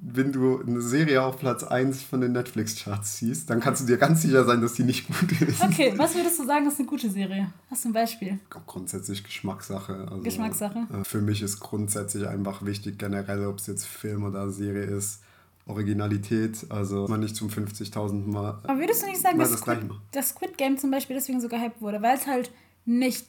wenn 0.00 0.30
du 0.30 0.60
eine 0.60 0.80
Serie 0.80 1.22
auf 1.22 1.38
Platz 1.38 1.64
1 1.64 2.02
von 2.02 2.20
den 2.20 2.32
Netflix-Charts 2.32 3.18
siehst, 3.18 3.50
dann 3.50 3.58
kannst 3.58 3.82
du 3.82 3.86
dir 3.86 3.96
ganz 3.96 4.22
sicher 4.22 4.44
sein, 4.44 4.60
dass 4.60 4.74
die 4.74 4.84
nicht 4.84 5.08
gut 5.08 5.40
ist. 5.42 5.60
Okay, 5.60 5.92
was 5.96 6.14
würdest 6.14 6.38
du 6.38 6.46
sagen, 6.46 6.66
ist 6.68 6.78
eine 6.78 6.86
gute 6.86 7.10
Serie? 7.10 7.52
Hast 7.68 7.84
du 7.84 7.88
ein 7.88 7.92
Beispiel? 7.92 8.38
Grundsätzlich 8.48 9.24
Geschmackssache. 9.24 10.06
Also, 10.08 10.22
Geschmackssache. 10.22 10.86
Äh, 10.92 11.04
für 11.04 11.20
mich 11.20 11.42
ist 11.42 11.58
grundsätzlich 11.58 12.28
einfach 12.28 12.64
wichtig, 12.64 12.98
generell, 12.98 13.46
ob 13.46 13.58
es 13.58 13.66
jetzt 13.66 13.86
Film 13.86 14.22
oder 14.22 14.50
Serie 14.50 14.84
ist, 14.84 15.20
Originalität, 15.66 16.66
also 16.70 17.06
man 17.08 17.20
nicht 17.20 17.34
zum 17.34 17.48
50.000 17.48 18.26
Mal. 18.26 18.58
Aber 18.62 18.78
würdest 18.78 19.02
du 19.02 19.06
nicht 19.06 19.20
sagen, 19.20 19.38
dass, 19.38 19.50
das 19.50 19.60
Squid, 19.60 19.90
das 20.12 20.28
Squid 20.30 20.56
Game 20.56 20.78
zum 20.78 20.90
Beispiel 20.90 21.16
deswegen 21.16 21.40
so 21.40 21.48
gehypt 21.48 21.80
wurde, 21.80 22.00
weil 22.00 22.16
es 22.16 22.26
halt 22.26 22.50
nicht 22.84 23.26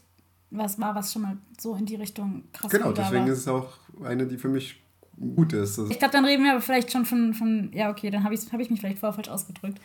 was 0.52 0.80
war, 0.80 0.96
was 0.96 1.14
schon 1.14 1.22
mal 1.22 1.38
so 1.60 1.76
in 1.76 1.86
die 1.86 1.96
Richtung 1.96 2.44
krass 2.54 2.72
Genau, 2.72 2.92
deswegen 2.92 3.26
war. 3.26 3.34
ist 3.34 3.40
es 3.40 3.48
auch 3.48 3.70
eine, 4.04 4.26
die 4.26 4.38
für 4.38 4.50
mich 4.50 4.82
gut 5.20 5.54
ist. 5.54 5.80
Also 5.80 5.92
ich 5.92 6.00
glaube, 6.00 6.14
dann 6.14 6.26
reden 6.26 6.44
wir 6.44 6.52
aber 6.52 6.62
vielleicht 6.62 6.92
schon 6.92 7.06
von, 7.06 7.34
von 7.34 7.72
ja, 7.74 7.90
okay, 7.90 8.10
dann 8.10 8.24
habe 8.24 8.34
ich, 8.34 8.42
hab 8.52 8.60
ich 8.60 8.70
mich 8.70 8.80
vielleicht 8.80 9.00
vorher 9.00 9.14
falsch 9.14 9.30
ausgedrückt. 9.30 9.80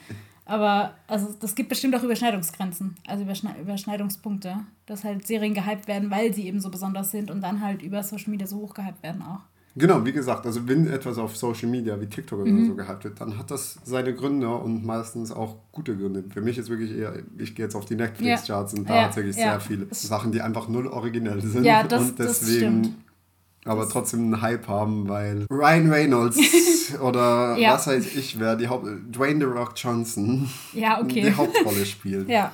Aber 0.46 0.94
also 1.06 1.34
das 1.40 1.54
gibt 1.54 1.70
bestimmt 1.70 1.96
auch 1.96 2.02
Überschneidungsgrenzen, 2.02 2.94
also 3.06 3.24
Überschneidungspunkte, 3.24 4.56
dass 4.86 5.02
halt 5.02 5.26
Serien 5.26 5.54
gehypt 5.54 5.88
werden, 5.88 6.10
weil 6.10 6.34
sie 6.34 6.46
eben 6.46 6.60
so 6.60 6.70
besonders 6.70 7.10
sind 7.10 7.30
und 7.30 7.40
dann 7.40 7.62
halt 7.62 7.82
über 7.82 8.02
Social 8.02 8.30
Media 8.30 8.46
so 8.46 8.58
hoch 8.58 8.74
gehypt 8.74 9.02
werden 9.02 9.22
auch. 9.22 9.40
Genau, 9.76 10.04
wie 10.04 10.12
gesagt, 10.12 10.46
also 10.46 10.68
wenn 10.68 10.86
etwas 10.86 11.18
auf 11.18 11.36
Social 11.36 11.68
Media 11.68 12.00
wie 12.00 12.06
TikTok 12.06 12.40
oder 12.40 12.50
mhm. 12.50 12.66
so 12.66 12.74
gehypt 12.76 13.04
wird, 13.04 13.20
dann 13.20 13.36
hat 13.36 13.50
das 13.50 13.78
seine 13.84 14.14
Gründe 14.14 14.48
und 14.48 14.84
meistens 14.84 15.32
auch 15.32 15.56
gute 15.72 15.96
Gründe. 15.96 16.22
Für 16.32 16.42
mich 16.42 16.58
ist 16.58 16.68
wirklich 16.68 16.96
eher, 16.96 17.14
ich 17.38 17.56
gehe 17.56 17.64
jetzt 17.64 17.74
auf 17.74 17.84
die 17.84 17.96
Netflix-Charts 17.96 18.72
ja. 18.72 18.78
und 18.78 18.88
da 18.88 18.94
ja. 18.94 19.02
hat 19.04 19.16
wirklich 19.16 19.36
ja. 19.36 19.42
sehr 19.42 19.60
viele 19.60 19.86
Sachen, 19.90 20.30
die 20.30 20.40
einfach 20.40 20.68
null 20.68 20.86
originell 20.86 21.42
sind. 21.42 21.64
Ja, 21.64 21.82
das, 21.82 22.10
und 22.10 22.18
deswegen 22.20 22.82
das 22.82 22.92
aber 23.64 23.88
trotzdem 23.88 24.20
einen 24.20 24.42
Hype 24.42 24.68
haben, 24.68 25.08
weil 25.08 25.46
Ryan 25.50 25.90
Reynolds 25.90 26.38
oder 27.02 27.56
ja. 27.58 27.72
was 27.72 27.86
weiß 27.86 28.14
ich 28.14 28.38
wer, 28.38 28.56
die 28.56 28.68
Haupt 28.68 28.86
Dwayne 29.10 29.40
The 29.40 29.46
Rock 29.46 29.72
Johnson 29.76 30.48
ja, 30.72 31.00
okay. 31.00 31.22
die 31.22 31.34
Hauptrolle 31.34 31.84
spielt. 31.86 32.28
Ja. 32.28 32.52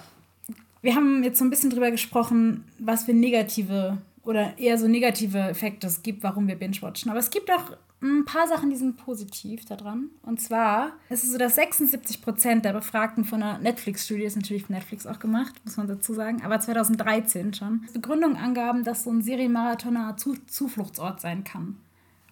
Wir 0.82 0.94
haben 0.94 1.22
jetzt 1.22 1.38
so 1.38 1.44
ein 1.44 1.50
bisschen 1.50 1.70
drüber 1.70 1.90
gesprochen, 1.90 2.64
was 2.78 3.04
für 3.04 3.12
negative 3.12 3.98
oder 4.30 4.56
eher 4.58 4.78
so 4.78 4.86
negative 4.86 5.38
Effekte 5.38 5.88
es 5.88 6.02
gibt, 6.02 6.22
warum 6.22 6.46
wir 6.46 6.54
binge-watchen. 6.54 7.10
Aber 7.10 7.18
es 7.18 7.30
gibt 7.30 7.50
auch 7.50 7.76
ein 8.00 8.24
paar 8.24 8.46
Sachen, 8.46 8.70
die 8.70 8.76
sind 8.76 8.96
positiv 8.96 9.64
daran. 9.66 10.08
Und 10.22 10.40
zwar 10.40 10.92
ist 11.10 11.24
es 11.24 11.32
so, 11.32 11.38
dass 11.38 11.56
76 11.56 12.22
Prozent 12.22 12.64
der 12.64 12.72
Befragten 12.72 13.24
von 13.24 13.42
einer 13.42 13.58
Netflix-Studie, 13.58 14.22
ist 14.22 14.36
natürlich 14.36 14.64
von 14.64 14.74
Netflix 14.74 15.06
auch 15.06 15.18
gemacht, 15.18 15.54
muss 15.64 15.76
man 15.76 15.88
dazu 15.88 16.14
sagen, 16.14 16.42
aber 16.42 16.60
2013 16.60 17.52
schon, 17.54 17.86
Begründung 17.92 18.36
angaben, 18.36 18.84
dass 18.84 19.04
so 19.04 19.10
ein 19.10 19.20
Serienmarathoner 19.20 20.16
Zu 20.16 20.36
Zufluchtsort 20.46 21.20
sein 21.20 21.44
kann. 21.44 21.76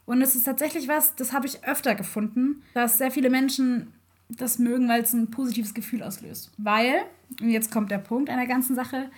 Und 0.06 0.22
es 0.22 0.34
ist 0.34 0.44
tatsächlich 0.44 0.88
was, 0.88 1.16
das 1.16 1.32
habe 1.32 1.46
ich 1.46 1.64
öfter 1.64 1.94
gefunden, 1.94 2.62
dass 2.72 2.96
sehr 2.96 3.10
viele 3.10 3.28
Menschen 3.28 3.92
das 4.30 4.58
mögen, 4.58 4.88
weil 4.88 5.02
es 5.02 5.12
ein 5.12 5.30
positives 5.30 5.74
Gefühl 5.74 6.02
auslöst. 6.02 6.50
Weil, 6.58 7.02
und 7.40 7.50
jetzt 7.50 7.72
kommt 7.72 7.90
der 7.90 7.98
Punkt 7.98 8.30
einer 8.30 8.46
ganzen 8.46 8.74
Sache, 8.74 9.10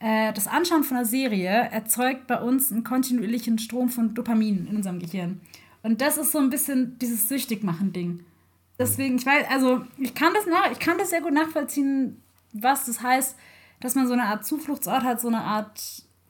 äh, 0.00 0.32
das 0.32 0.46
Anschauen 0.46 0.84
von 0.84 0.96
einer 0.96 1.06
Serie 1.06 1.48
erzeugt 1.48 2.26
bei 2.26 2.40
uns 2.40 2.70
einen 2.70 2.84
kontinuierlichen 2.84 3.58
Strom 3.58 3.88
von 3.88 4.14
Dopamin 4.14 4.66
in 4.68 4.76
unserem 4.76 4.98
Gehirn. 4.98 5.40
Und 5.82 6.00
das 6.00 6.18
ist 6.18 6.32
so 6.32 6.38
ein 6.38 6.50
bisschen 6.50 6.98
dieses 6.98 7.28
Süchtigmachen-Ding. 7.28 8.20
Deswegen, 8.78 9.16
ich 9.16 9.26
weiß, 9.26 9.46
also 9.50 9.82
ich 9.98 10.14
kann 10.14 10.32
das 10.34 10.46
nach, 10.46 10.70
ich 10.70 10.78
kann 10.78 10.98
das 10.98 11.10
sehr 11.10 11.20
gut 11.20 11.32
nachvollziehen, 11.32 12.22
was 12.52 12.86
das 12.86 13.02
heißt, 13.02 13.36
dass 13.80 13.94
man 13.94 14.06
so 14.06 14.12
eine 14.12 14.24
Art 14.24 14.46
Zufluchtsort 14.46 15.02
hat, 15.02 15.20
so 15.20 15.28
eine 15.28 15.40
Art 15.40 15.80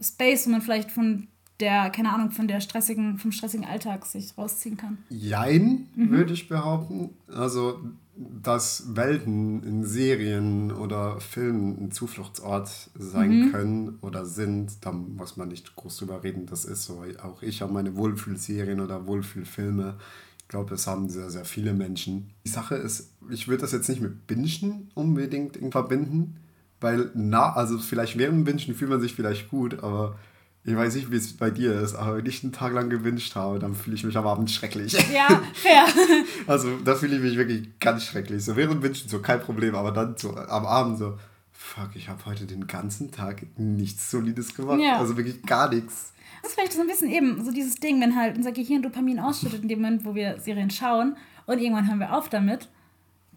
Space, 0.01 0.47
wo 0.47 0.51
man 0.51 0.63
vielleicht 0.63 0.91
von 0.91 1.29
der, 1.61 1.91
keine 1.91 2.13
Ahnung, 2.13 2.31
von 2.31 2.47
der 2.49 2.61
stressigen, 2.61 3.19
vom 3.19 3.33
stressigen 3.33 3.67
Alltag 3.67 4.07
sich 4.07 4.37
rausziehen 4.39 4.77
kann. 4.77 4.99
Jein, 5.09 5.89
mhm. 5.95 6.11
würde 6.11 6.33
ich 6.33 6.49
behaupten. 6.49 7.11
Also, 7.27 7.81
dass 8.21 8.97
Welten 8.97 9.63
in 9.63 9.85
Serien 9.85 10.73
oder 10.73 11.21
Filmen 11.21 11.79
ein 11.81 11.91
Zufluchtsort 11.93 12.69
sein 12.99 13.47
mhm. 13.47 13.53
können 13.53 13.99
oder 14.01 14.27
sind, 14.27 14.85
da 14.85 14.91
muss 14.91 15.37
man 15.37 15.49
nicht 15.49 15.77
groß 15.77 15.99
drüber 15.99 16.25
reden. 16.25 16.47
Das 16.47 16.65
ist 16.65 16.85
so. 16.85 17.05
Auch 17.23 17.43
ich 17.43 17.63
habe 17.63 17.73
meine 17.73 17.95
Wohlfühlserien 17.95 18.81
oder 18.81 19.07
Wohlfühlfilme. 19.07 19.97
Ich 20.41 20.49
glaube, 20.49 20.75
es 20.75 20.87
haben 20.87 21.09
sehr, 21.09 21.31
sehr 21.31 21.45
viele 21.45 21.75
Menschen. 21.75 22.31
Die 22.45 22.51
Sache 22.51 22.75
ist, 22.75 23.13
ich 23.31 23.47
würde 23.47 23.61
das 23.61 23.73
jetzt 23.73 23.89
nicht 23.89 24.01
mit 24.01 24.27
Bingen 24.27 24.91
unbedingt 24.95 25.59
verbinden, 25.71 26.39
weil, 26.81 27.11
na, 27.15 27.53
also 27.53 27.79
vielleicht 27.79 28.19
während 28.19 28.45
Bingen 28.45 28.75
fühlt 28.75 28.91
man 28.91 29.01
sich 29.01 29.15
vielleicht 29.15 29.49
gut, 29.49 29.83
aber 29.83 30.19
ich 30.65 30.77
weiß 30.77 30.97
nicht, 30.97 31.11
wie 31.11 31.17
es 31.17 31.37
bei 31.37 31.51
dir 31.51 31.81
ist, 31.81 31.95
aber 31.95 32.19
wenn 32.19 32.27
ich 32.27 32.43
einen 32.43 32.53
Tag 32.53 32.73
lang 32.73 32.91
gewünscht 32.91 33.35
habe, 33.37 33.59
dann 33.59 33.75
fühle 33.75 33.97
ich 33.97 34.05
mich 34.05 34.17
am 34.17 34.27
Abend 34.27 34.51
schrecklich. 34.51 34.93
Ja, 35.13 35.43
fair. 35.55 35.87
also 36.47 36.77
da 36.85 36.95
fühle 36.95 37.17
ich 37.17 37.23
mich 37.23 37.37
wirklich 37.37 37.79
ganz 37.81 38.05
schrecklich. 38.05 38.45
So 38.45 38.57
während 38.57 38.83
Wünschen 38.83 39.09
so 39.09 39.21
kein 39.21 39.41
Problem, 39.41 39.75
aber 39.75 39.93
dann 39.93 40.17
so 40.17 40.37
am 40.37 40.67
Abend 40.67 40.99
so, 40.99 41.19
fuck, 41.53 41.91
ich 41.95 42.09
habe 42.09 42.25
heute 42.27 42.45
den 42.45 42.67
ganzen 42.67 43.11
Tag 43.11 43.47
nichts 43.57 44.11
Solides 44.11 44.55
gemacht. 44.55 44.81
Ja. 44.81 44.99
Also 44.99 45.17
wirklich 45.17 45.43
gar 45.43 45.73
nichts. 45.73 46.13
Das 46.43 46.51
ist 46.51 46.55
vielleicht 46.55 46.73
so 46.75 46.81
ein 46.81 46.87
bisschen 46.87 47.11
eben 47.11 47.45
so 47.45 47.51
dieses 47.51 47.77
Ding, 47.77 48.01
wenn 48.01 48.15
halt 48.15 48.37
unser 48.37 48.53
Gehirn 48.53 48.83
Dopamin 48.83 49.19
ausschüttet 49.19 49.63
in 49.63 49.69
dem 49.69 49.81
Moment, 49.81 50.05
wo 50.05 50.15
wir 50.15 50.39
Serien 50.39 50.71
schauen 50.71 51.17
und 51.47 51.59
irgendwann 51.61 51.89
hören 51.89 52.01
wir 52.01 52.15
auf 52.15 52.29
damit 52.29 52.69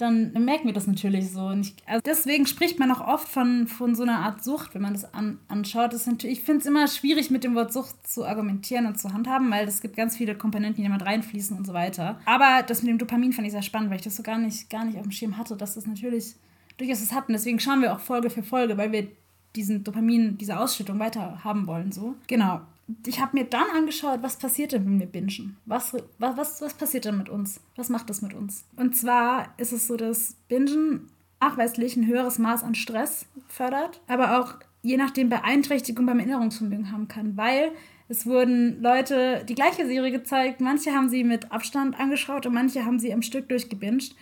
dann 0.01 0.33
merken 0.33 0.65
wir 0.65 0.73
das 0.73 0.87
natürlich 0.87 1.31
so. 1.31 1.51
Ich, 1.51 1.75
also 1.85 2.01
deswegen 2.03 2.47
spricht 2.47 2.79
man 2.79 2.91
auch 2.91 3.01
oft 3.01 3.27
von, 3.27 3.67
von 3.67 3.95
so 3.95 4.03
einer 4.03 4.19
Art 4.19 4.43
Sucht, 4.43 4.73
wenn 4.73 4.81
man 4.81 4.93
das 4.93 5.13
an, 5.13 5.39
anschaut. 5.47 5.93
Das 5.93 6.07
natürlich, 6.07 6.39
ich 6.39 6.43
finde 6.43 6.61
es 6.61 6.65
immer 6.65 6.87
schwierig, 6.87 7.29
mit 7.29 7.43
dem 7.43 7.55
Wort 7.55 7.71
Sucht 7.71 8.07
zu 8.07 8.25
argumentieren 8.25 8.87
und 8.87 8.99
zu 8.99 9.13
handhaben, 9.13 9.51
weil 9.51 9.67
es 9.67 9.81
gibt 9.81 9.95
ganz 9.95 10.17
viele 10.17 10.35
Komponenten, 10.35 10.81
die 10.81 10.87
damit 10.87 11.05
reinfließen 11.05 11.55
und 11.55 11.67
so 11.67 11.73
weiter. 11.73 12.19
Aber 12.25 12.63
das 12.63 12.81
mit 12.81 12.89
dem 12.89 12.97
Dopamin 12.97 13.33
fand 13.33 13.45
ich 13.45 13.53
sehr 13.53 13.61
spannend, 13.61 13.89
weil 13.89 13.97
ich 13.97 14.03
das 14.03 14.15
so 14.15 14.23
gar 14.23 14.37
nicht, 14.37 14.69
gar 14.69 14.85
nicht 14.85 14.97
auf 14.97 15.03
dem 15.03 15.11
Schirm 15.11 15.37
hatte, 15.37 15.55
dass 15.55 15.75
das 15.75 15.85
natürlich 15.85 16.35
durchaus 16.77 16.99
das 16.99 17.13
hatten. 17.13 17.33
Deswegen 17.33 17.59
schauen 17.59 17.81
wir 17.81 17.93
auch 17.93 17.99
Folge 17.99 18.29
für 18.29 18.43
Folge, 18.43 18.77
weil 18.77 18.91
wir 18.91 19.07
diesen 19.55 19.83
Dopamin, 19.83 20.37
diese 20.37 20.59
Ausschüttung 20.59 20.97
weiter 20.97 21.43
haben 21.43 21.67
wollen. 21.67 21.91
So. 21.91 22.15
Genau 22.27 22.61
ich 23.05 23.21
habe 23.21 23.37
mir 23.37 23.45
dann 23.45 23.69
angeschaut, 23.73 24.19
was 24.21 24.37
passiert 24.37 24.73
denn, 24.73 24.85
wenn 24.85 24.99
wir 24.99 25.07
bingen? 25.07 25.57
Was, 25.65 25.93
was, 26.17 26.37
was, 26.37 26.61
was 26.61 26.73
passiert 26.73 27.05
denn 27.05 27.17
mit 27.17 27.29
uns? 27.29 27.59
Was 27.75 27.89
macht 27.89 28.09
das 28.09 28.21
mit 28.21 28.33
uns? 28.33 28.65
Und 28.75 28.95
zwar 28.95 29.53
ist 29.57 29.71
es 29.71 29.87
so, 29.87 29.95
dass 29.95 30.35
Bingen 30.47 31.09
nachweislich 31.39 31.95
ein 31.95 32.07
höheres 32.07 32.37
Maß 32.37 32.63
an 32.63 32.75
Stress 32.75 33.25
fördert, 33.47 34.01
aber 34.07 34.39
auch 34.39 34.55
je 34.83 34.97
nachdem 34.97 35.29
Beeinträchtigung 35.29 36.05
beim 36.05 36.19
Erinnerungsvermögen 36.19 36.91
haben 36.91 37.07
kann, 37.07 37.37
weil 37.37 37.71
es 38.09 38.25
wurden 38.25 38.81
Leute 38.81 39.45
die 39.47 39.55
gleiche 39.55 39.85
Serie 39.85 40.11
gezeigt, 40.11 40.59
manche 40.59 40.91
haben 40.91 41.09
sie 41.09 41.23
mit 41.23 41.51
Abstand 41.51 41.99
angeschaut 41.99 42.45
und 42.45 42.53
manche 42.53 42.85
haben 42.85 42.99
sie 42.99 43.13
am 43.13 43.21
Stück 43.21 43.47
durchgebinged. 43.49 44.15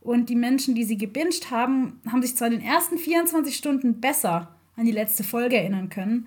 Und 0.00 0.28
die 0.28 0.36
Menschen, 0.36 0.74
die 0.74 0.84
sie 0.84 0.98
gebinged 0.98 1.50
haben, 1.50 2.00
haben 2.10 2.22
sich 2.22 2.36
zwar 2.36 2.48
in 2.48 2.58
den 2.58 2.66
ersten 2.66 2.98
24 2.98 3.54
Stunden 3.56 4.00
besser 4.00 4.48
an 4.76 4.84
die 4.84 4.92
letzte 4.92 5.22
Folge 5.22 5.56
erinnern 5.56 5.88
können, 5.88 6.26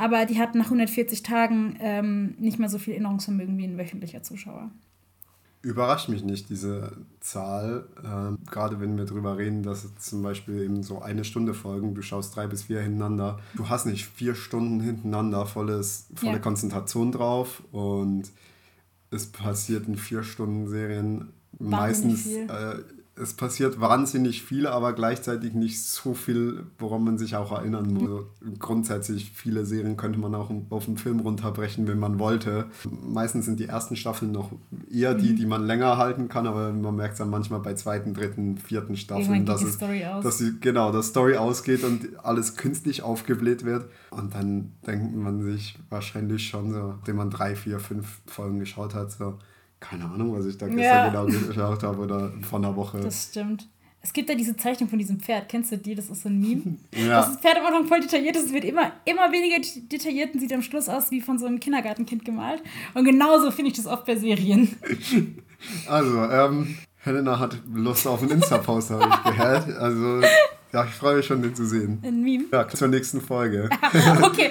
aber 0.00 0.24
die 0.24 0.38
hatten 0.38 0.58
nach 0.58 0.66
140 0.66 1.22
Tagen 1.22 1.76
ähm, 1.80 2.34
nicht 2.38 2.58
mehr 2.58 2.68
so 2.68 2.78
viel 2.78 2.94
Erinnerungsvermögen 2.94 3.58
wie 3.58 3.64
ein 3.64 3.78
wöchentlicher 3.78 4.22
Zuschauer. 4.22 4.70
Überrascht 5.62 6.08
mich 6.08 6.24
nicht, 6.24 6.48
diese 6.48 6.96
Zahl. 7.20 7.86
Ähm, 8.02 8.38
gerade 8.50 8.80
wenn 8.80 8.96
wir 8.96 9.04
darüber 9.04 9.36
reden, 9.36 9.62
dass 9.62 9.86
zum 9.96 10.22
Beispiel 10.22 10.62
eben 10.62 10.82
so 10.82 11.02
eine 11.02 11.22
Stunde 11.22 11.52
Folgen, 11.52 11.94
du 11.94 12.00
schaust 12.00 12.34
drei 12.34 12.46
bis 12.46 12.62
vier 12.62 12.80
hintereinander. 12.80 13.40
Du 13.54 13.68
hast 13.68 13.84
nicht 13.84 14.06
vier 14.06 14.34
Stunden 14.34 14.80
hintereinander 14.80 15.44
volles, 15.44 16.06
volle 16.14 16.32
ja. 16.32 16.38
Konzentration 16.38 17.12
drauf 17.12 17.62
und 17.72 18.30
es 19.10 19.26
passiert 19.26 19.86
in 19.86 19.96
vier 19.96 20.22
Stunden 20.22 20.66
Serien 20.66 21.28
meistens 21.58 22.26
äh, 22.26 22.76
es 23.20 23.34
passiert 23.34 23.80
wahnsinnig 23.80 24.42
viel, 24.42 24.66
aber 24.66 24.92
gleichzeitig 24.92 25.54
nicht 25.54 25.82
so 25.82 26.14
viel, 26.14 26.64
woran 26.78 27.04
man 27.04 27.18
sich 27.18 27.36
auch 27.36 27.52
erinnern 27.52 27.92
muss. 27.92 28.02
Also 28.02 28.26
grundsätzlich 28.58 29.32
viele 29.34 29.66
Serien 29.66 29.96
könnte 29.96 30.18
man 30.18 30.34
auch 30.34 30.50
auf 30.70 30.88
einen 30.88 30.96
Film 30.96 31.20
runterbrechen, 31.20 31.86
wenn 31.86 31.98
man 31.98 32.18
wollte. 32.18 32.66
Meistens 33.02 33.44
sind 33.44 33.60
die 33.60 33.66
ersten 33.66 33.96
Staffeln 33.96 34.32
noch 34.32 34.50
eher 34.90 35.14
die, 35.14 35.32
mhm. 35.32 35.36
die 35.36 35.46
man 35.46 35.66
länger 35.66 35.98
halten 35.98 36.28
kann, 36.28 36.46
aber 36.46 36.72
man 36.72 36.96
merkt 36.96 37.12
es 37.12 37.18
dann 37.18 37.30
manchmal 37.30 37.60
bei 37.60 37.74
zweiten, 37.74 38.14
dritten, 38.14 38.56
vierten 38.56 38.96
Staffeln, 38.96 39.44
dass, 39.44 39.62
es, 39.62 39.78
dass 39.78 40.38
die, 40.38 40.58
genau, 40.60 40.90
dass 40.92 41.08
Story 41.08 41.36
ausgeht 41.36 41.84
und 41.84 42.24
alles 42.24 42.56
künstlich 42.56 43.02
aufgebläht 43.02 43.64
wird. 43.64 43.86
Und 44.10 44.34
dann 44.34 44.72
denkt 44.86 45.14
man 45.14 45.42
sich 45.42 45.78
wahrscheinlich 45.90 46.48
schon 46.48 46.72
so, 46.72 46.94
nachdem 46.96 47.16
man 47.16 47.30
drei, 47.30 47.54
vier, 47.54 47.78
fünf 47.80 48.20
Folgen 48.26 48.58
geschaut 48.58 48.94
hat, 48.94 49.12
so, 49.12 49.38
keine 49.80 50.04
Ahnung, 50.04 50.38
was 50.38 50.46
ich 50.46 50.56
da 50.58 50.66
gestern 50.66 50.84
ja. 50.84 51.08
genau 51.08 51.26
geschaut 51.26 51.82
habe 51.82 52.02
oder 52.02 52.32
vor 52.42 52.58
einer 52.58 52.76
Woche. 52.76 53.00
Das 53.00 53.28
stimmt. 53.30 53.66
Es 54.02 54.14
gibt 54.14 54.30
ja 54.30 54.34
diese 54.34 54.56
Zeichnung 54.56 54.88
von 54.88 54.98
diesem 54.98 55.20
Pferd. 55.20 55.48
Kennst 55.48 55.72
du 55.72 55.76
die? 55.76 55.94
Das 55.94 56.08
ist 56.08 56.22
so 56.22 56.28
ein 56.28 56.40
Meme. 56.40 56.76
Ja. 56.94 57.20
Das 57.20 57.36
Pferd 57.36 57.58
am 57.58 57.66
Anfang 57.66 57.86
voll 57.86 58.00
detailliert 58.00 58.36
ist. 58.36 58.46
Es 58.46 58.52
wird 58.52 58.64
immer, 58.64 58.92
immer 59.04 59.30
weniger 59.30 59.56
detailliert 59.90 60.34
und 60.34 60.40
sieht 60.40 60.52
am 60.52 60.62
Schluss 60.62 60.88
aus 60.88 61.10
wie 61.10 61.20
von 61.20 61.38
so 61.38 61.46
einem 61.46 61.60
Kindergartenkind 61.60 62.24
gemalt. 62.24 62.62
Und 62.94 63.04
genauso 63.04 63.50
finde 63.50 63.70
ich 63.70 63.76
das 63.76 63.86
oft 63.86 64.06
bei 64.06 64.16
Serien. 64.16 64.76
Also, 65.86 66.22
ähm, 66.22 66.74
Helena 66.96 67.38
hat 67.38 67.54
Lust 67.70 68.06
auf 68.06 68.22
einen 68.22 68.30
Insta-Post, 68.30 68.92
habe 68.92 69.06
ich 69.10 69.30
gehört. 69.30 69.68
Also, 69.76 70.22
ja, 70.72 70.84
ich 70.84 70.92
freue 70.92 71.16
mich 71.16 71.26
schon, 71.26 71.42
den 71.42 71.54
zu 71.54 71.66
sehen. 71.66 72.00
Ein 72.04 72.22
Meme? 72.22 72.44
Ja, 72.52 72.68
zur 72.68 72.86
nächsten 72.86 73.20
Folge. 73.20 73.68
okay, 74.22 74.50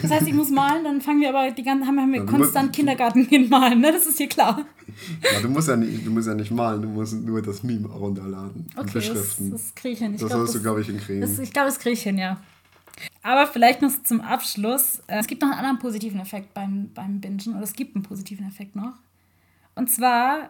das 0.00 0.10
heißt, 0.10 0.26
ich 0.26 0.32
muss 0.32 0.50
malen, 0.50 0.82
dann 0.84 1.02
fangen 1.02 1.20
wir 1.20 1.28
aber 1.28 1.50
die 1.50 1.62
ganze, 1.62 1.86
haben 1.86 1.96
wir 2.10 2.20
ja, 2.20 2.24
konstant 2.24 2.72
Kindergartenkind 2.74 3.50
malen, 3.50 3.80
ne? 3.80 3.92
Das 3.92 4.06
ist 4.06 4.16
hier 4.16 4.28
klar. 4.28 4.64
Ja, 5.22 5.40
du 5.42 5.48
musst 5.50 5.68
ja, 5.68 5.76
nicht, 5.76 6.06
du 6.06 6.10
musst 6.10 6.26
ja 6.26 6.34
nicht 6.34 6.50
malen, 6.50 6.80
du 6.80 6.88
musst 6.88 7.14
nur 7.14 7.42
das 7.42 7.62
Meme 7.62 7.86
runterladen 7.86 8.66
okay, 8.76 8.92
beschriften. 8.94 9.50
Das, 9.50 9.62
das 9.62 9.74
kriege 9.74 9.92
ich 9.92 9.98
hin. 9.98 10.14
Ich 10.14 10.20
das 10.20 10.28
glaub, 10.30 10.40
sollst 10.40 10.54
du, 10.54 10.62
glaube 10.62 10.80
ich, 10.80 10.86
hinkriegen. 10.86 11.20
Das, 11.20 11.38
ich 11.38 11.52
glaube, 11.52 11.68
das 11.68 11.78
kriege 11.78 11.92
ich 11.92 12.02
hin, 12.02 12.16
ja. 12.16 12.40
Aber 13.22 13.46
vielleicht 13.46 13.82
noch 13.82 13.92
zum 14.04 14.22
Abschluss. 14.22 15.02
Äh, 15.06 15.18
es 15.18 15.26
gibt 15.26 15.42
noch 15.42 15.50
einen 15.50 15.58
anderen 15.58 15.78
positiven 15.78 16.18
Effekt 16.18 16.54
beim, 16.54 16.90
beim 16.94 17.20
Bingen, 17.20 17.54
oder 17.54 17.62
es 17.62 17.74
gibt 17.74 17.94
einen 17.94 18.04
positiven 18.04 18.46
Effekt 18.46 18.74
noch. 18.74 18.94
Und 19.74 19.90
zwar, 19.90 20.48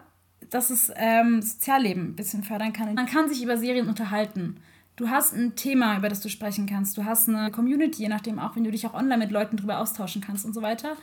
dass 0.49 0.69
es 0.69 0.91
ähm, 0.95 1.41
Sozialleben 1.41 2.11
ein 2.11 2.15
bisschen 2.15 2.43
fördern 2.43 2.71
kann. 2.71 2.93
Man 2.93 3.05
kann 3.05 3.27
sich 3.27 3.43
über 3.43 3.57
Serien 3.57 3.89
unterhalten 3.89 4.61
du 4.99 5.09
hast 5.09 5.33
ein 5.33 5.55
Thema, 5.55 5.97
über 5.97 6.09
das 6.09 6.19
du 6.19 6.29
sprechen 6.29 6.65
kannst. 6.65 6.97
Du 6.97 7.05
hast 7.05 7.29
eine 7.29 7.51
Community, 7.51 8.03
je 8.03 8.09
nachdem 8.09 8.37
auch, 8.37 8.55
wenn 8.55 8.65
du 8.65 8.71
dich 8.71 8.85
auch 8.85 8.93
online 8.93 9.17
mit 9.17 9.31
Leuten 9.31 9.57
darüber 9.57 9.79
austauschen 9.79 10.21
kannst 10.21 10.45
und 10.45 10.53
so 10.53 10.61
weiter. 10.61 10.95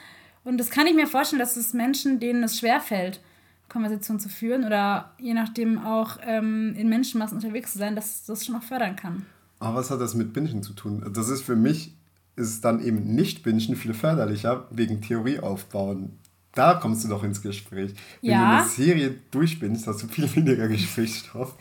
Und 0.44 0.58
das 0.58 0.70
kann 0.70 0.86
ich 0.86 0.94
mir 0.94 1.06
vorstellen, 1.06 1.40
dass 1.40 1.56
es 1.56 1.72
Menschen, 1.72 2.20
denen 2.20 2.42
es 2.44 2.58
schwerfällt, 2.58 3.20
Konversationen 3.68 4.20
zu 4.20 4.28
führen 4.28 4.64
oder 4.64 5.12
je 5.18 5.34
nachdem 5.34 5.78
auch 5.84 6.18
ähm, 6.22 6.74
in 6.76 6.88
Menschenmassen 6.88 7.38
unterwegs 7.38 7.72
zu 7.72 7.78
sein, 7.78 7.96
dass 7.96 8.24
das 8.26 8.44
schon 8.44 8.54
auch 8.54 8.62
fördern 8.62 8.96
kann. 8.96 9.26
Aber 9.58 9.78
was 9.78 9.90
hat 9.90 10.00
das 10.00 10.14
mit 10.14 10.32
Bingen 10.32 10.62
zu 10.62 10.74
tun? 10.74 11.10
Das 11.14 11.28
ist 11.30 11.42
für 11.42 11.56
mich, 11.56 11.94
ist 12.36 12.48
es 12.48 12.60
dann 12.60 12.84
eben 12.84 13.14
nicht 13.14 13.42
Bingen 13.42 13.76
viel 13.76 13.94
förderlicher, 13.94 14.66
wegen 14.70 15.00
Theorie 15.00 15.40
aufbauen. 15.40 16.18
Da 16.52 16.74
kommst 16.74 17.04
du 17.04 17.08
doch 17.08 17.24
ins 17.24 17.42
Gespräch. 17.42 17.94
Wenn 18.20 18.30
ja. 18.30 18.38
du 18.38 18.56
eine 18.58 18.68
Serie 18.68 19.14
durchbindest, 19.30 19.86
hast 19.86 20.02
du 20.02 20.08
viel 20.08 20.34
weniger 20.36 20.68
Gesprächsstoff. 20.68 21.56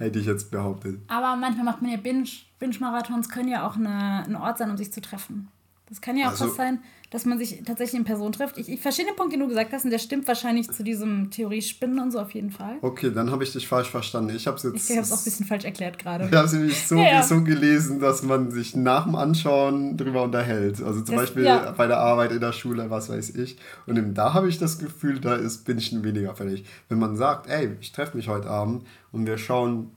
Hätte 0.00 0.18
ich 0.18 0.24
jetzt 0.24 0.50
behauptet. 0.50 0.98
Aber 1.08 1.36
manchmal 1.36 1.66
macht 1.66 1.82
man 1.82 1.90
ja 1.90 1.98
Binge. 1.98 2.26
Binge-Marathons 2.58 3.28
können 3.28 3.48
ja 3.48 3.66
auch 3.66 3.76
eine, 3.76 4.24
ein 4.26 4.34
Ort 4.34 4.56
sein, 4.56 4.70
um 4.70 4.76
sich 4.78 4.90
zu 4.92 5.02
treffen. 5.02 5.48
Das 5.90 6.00
kann 6.00 6.16
ja 6.16 6.28
auch 6.28 6.30
also, 6.30 6.48
was 6.48 6.56
sein, 6.56 6.82
dass 7.10 7.24
man 7.24 7.38
sich 7.38 7.62
tatsächlich 7.64 7.98
in 7.98 8.04
Person 8.04 8.30
trifft. 8.30 8.56
Ich, 8.56 8.68
ich 8.68 8.80
verstehe 8.80 9.04
den 9.04 9.16
Punkt, 9.16 9.32
den 9.32 9.40
du 9.40 9.48
gesagt 9.48 9.72
hast, 9.72 9.84
und 9.84 9.90
der 9.90 9.98
stimmt 9.98 10.28
wahrscheinlich 10.28 10.70
zu 10.70 10.84
diesem 10.84 11.30
Theorie-Spinnen 11.30 11.98
und 11.98 12.12
so 12.12 12.20
auf 12.20 12.30
jeden 12.30 12.50
Fall. 12.50 12.76
Okay, 12.82 13.10
dann 13.12 13.32
habe 13.32 13.42
ich 13.42 13.52
dich 13.52 13.66
falsch 13.66 13.90
verstanden. 13.90 14.34
Ich 14.34 14.46
habe 14.46 14.56
es 14.56 14.62
jetzt. 14.62 14.88
Ich 14.88 14.96
habe 14.96 15.02
es 15.04 15.12
auch 15.12 15.18
ein 15.18 15.24
bisschen 15.24 15.46
falsch 15.46 15.64
erklärt 15.64 15.98
gerade. 15.98 16.26
Ich 16.26 16.32
habe 16.32 16.46
es 16.46 16.52
nämlich 16.52 16.86
so, 16.86 16.96
ja, 16.96 17.04
ja. 17.04 17.22
so 17.22 17.42
gelesen, 17.42 17.98
dass 17.98 18.22
man 18.22 18.52
sich 18.52 18.76
nach 18.76 19.04
dem 19.04 19.16
Anschauen 19.16 19.96
darüber 19.96 20.22
unterhält. 20.22 20.80
Also 20.80 21.00
zum 21.00 21.16
das, 21.16 21.24
Beispiel 21.24 21.44
ja. 21.44 21.72
bei 21.76 21.88
der 21.88 21.98
Arbeit 21.98 22.30
in 22.30 22.40
der 22.40 22.52
Schule, 22.52 22.90
was 22.90 23.08
weiß 23.08 23.30
ich. 23.30 23.56
Und 23.86 23.98
eben 23.98 24.14
da 24.14 24.32
habe 24.32 24.48
ich 24.48 24.58
das 24.58 24.78
Gefühl, 24.78 25.18
da 25.18 25.34
ist 25.34 25.64
Bingen 25.64 26.04
weniger 26.04 26.36
fällig. 26.36 26.64
Wenn 26.88 27.00
man 27.00 27.16
sagt, 27.16 27.48
ey, 27.48 27.70
ich 27.80 27.90
treffe 27.90 28.16
mich 28.16 28.28
heute 28.28 28.48
Abend 28.48 28.86
und 29.10 29.26
wir 29.26 29.36
schauen 29.36 29.90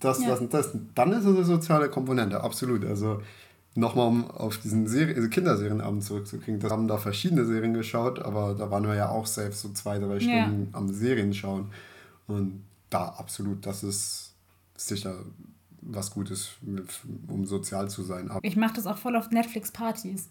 das, 0.00 0.20
das 0.24 0.40
und 0.40 0.52
das, 0.52 0.72
dann 0.94 1.12
ist 1.12 1.24
es 1.24 1.36
eine 1.36 1.44
soziale 1.44 1.88
Komponente, 1.88 2.42
absolut. 2.42 2.84
Also 2.84 3.22
nochmal 3.74 4.08
um 4.08 4.30
auf 4.30 4.58
diesen 4.58 4.86
Serie, 4.86 5.14
also 5.14 5.28
Kinderserienabend 5.28 6.02
zurückzukriegen. 6.02 6.60
Da 6.60 6.70
haben 6.70 6.88
da 6.88 6.98
verschiedene 6.98 7.44
Serien 7.44 7.74
geschaut, 7.74 8.18
aber 8.20 8.54
da 8.54 8.70
waren 8.70 8.86
wir 8.86 8.94
ja 8.94 9.08
auch 9.08 9.26
selbst 9.26 9.62
so 9.62 9.70
zwei, 9.70 9.98
drei 9.98 10.20
Stunden 10.20 10.68
ja. 10.72 10.78
am 10.78 10.88
Serien 10.88 11.32
schauen. 11.32 11.70
Und 12.26 12.64
da 12.90 13.04
absolut, 13.04 13.64
das 13.66 13.82
ist 13.82 14.34
sicher 14.76 15.14
was 15.82 16.10
Gutes, 16.10 16.50
um 17.28 17.46
sozial 17.46 17.88
zu 17.88 18.02
sein. 18.02 18.30
Ich 18.42 18.56
mache 18.56 18.74
das 18.74 18.86
auch 18.86 18.98
voll 18.98 19.16
auf 19.16 19.30
Netflix-Partys 19.30 20.28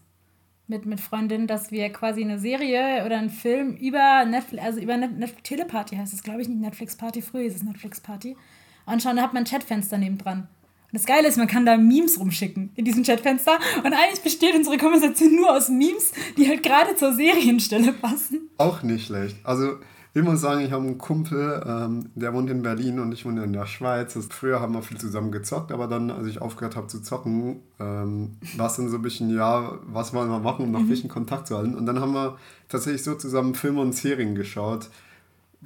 mit, 0.67 0.85
mit 0.85 0.99
Freundinnen, 0.99 1.47
dass 1.47 1.71
wir 1.71 1.89
quasi 1.91 2.21
eine 2.23 2.39
Serie 2.39 3.03
oder 3.05 3.17
einen 3.17 3.31
Film 3.31 3.75
über 3.75 4.25
Netflix, 4.25 4.63
also 4.63 4.79
über 4.79 4.95
Netflix 4.97 5.43
Teleparty 5.43 5.95
heißt 5.95 6.13
es, 6.13 6.21
glaube 6.21 6.41
ich, 6.41 6.47
nicht 6.47 6.61
Netflix 6.61 6.95
Party, 6.95 7.21
früher 7.21 7.45
ist 7.45 7.55
es 7.55 7.63
Netflix 7.63 7.99
Party, 7.99 8.37
anschauen, 8.85 9.15
da 9.15 9.23
hat 9.23 9.33
man 9.33 9.43
ein 9.43 9.47
Chatfenster 9.47 9.97
neben 9.97 10.19
dran. 10.19 10.47
Und 10.91 10.99
das 10.99 11.05
Geile 11.05 11.27
ist, 11.27 11.37
man 11.37 11.47
kann 11.47 11.65
da 11.65 11.77
Memes 11.77 12.19
rumschicken 12.19 12.71
in 12.75 12.83
diesem 12.83 13.03
Chatfenster. 13.03 13.59
Und 13.77 13.93
eigentlich 13.93 14.21
besteht 14.23 14.55
unsere 14.55 14.77
Konversation 14.77 15.35
nur 15.35 15.55
aus 15.55 15.69
Memes, 15.69 16.11
die 16.35 16.47
halt 16.47 16.63
gerade 16.63 16.95
zur 16.95 17.13
Serienstelle 17.13 17.93
passen. 17.93 18.49
Auch 18.57 18.81
nicht 18.81 19.05
schlecht. 19.05 19.37
Also 19.43 19.77
ich 20.15 20.23
muss 20.23 20.41
sagen, 20.41 20.61
ich 20.61 20.71
habe 20.71 20.83
einen 20.83 20.97
Kumpel, 20.97 21.63
ähm, 21.67 22.09
der 22.15 22.33
wohnt 22.33 22.49
in 22.49 22.63
Berlin 22.63 22.99
und 22.99 23.11
ich 23.11 23.25
wohne 23.25 23.43
in 23.43 23.53
der 23.53 23.67
Schweiz. 23.67 24.17
Früher 24.31 24.59
haben 24.59 24.73
wir 24.73 24.81
viel 24.81 24.97
zusammen 24.97 25.31
gezockt, 25.31 25.71
aber 25.71 25.87
dann, 25.87 26.09
als 26.09 26.25
ich 26.25 26.41
aufgehört 26.41 26.75
habe 26.75 26.87
zu 26.87 27.03
zocken, 27.03 27.61
ähm, 27.79 28.37
war 28.57 28.65
es 28.65 28.75
dann 28.77 28.89
so 28.89 28.95
ein 28.95 29.03
bisschen, 29.03 29.29
ja, 29.29 29.77
was 29.83 30.11
wollen 30.15 30.29
wir 30.31 30.39
machen, 30.39 30.65
um 30.65 30.71
noch 30.71 30.79
ein 30.79 30.89
bisschen 30.89 31.09
Kontakt 31.09 31.47
zu 31.47 31.57
halten. 31.57 31.75
Und 31.75 31.85
dann 31.85 31.99
haben 32.01 32.13
wir 32.13 32.37
tatsächlich 32.67 33.03
so 33.03 33.13
zusammen 33.13 33.53
Filme 33.53 33.81
und 33.81 33.93
Serien 33.93 34.33
geschaut. 34.33 34.89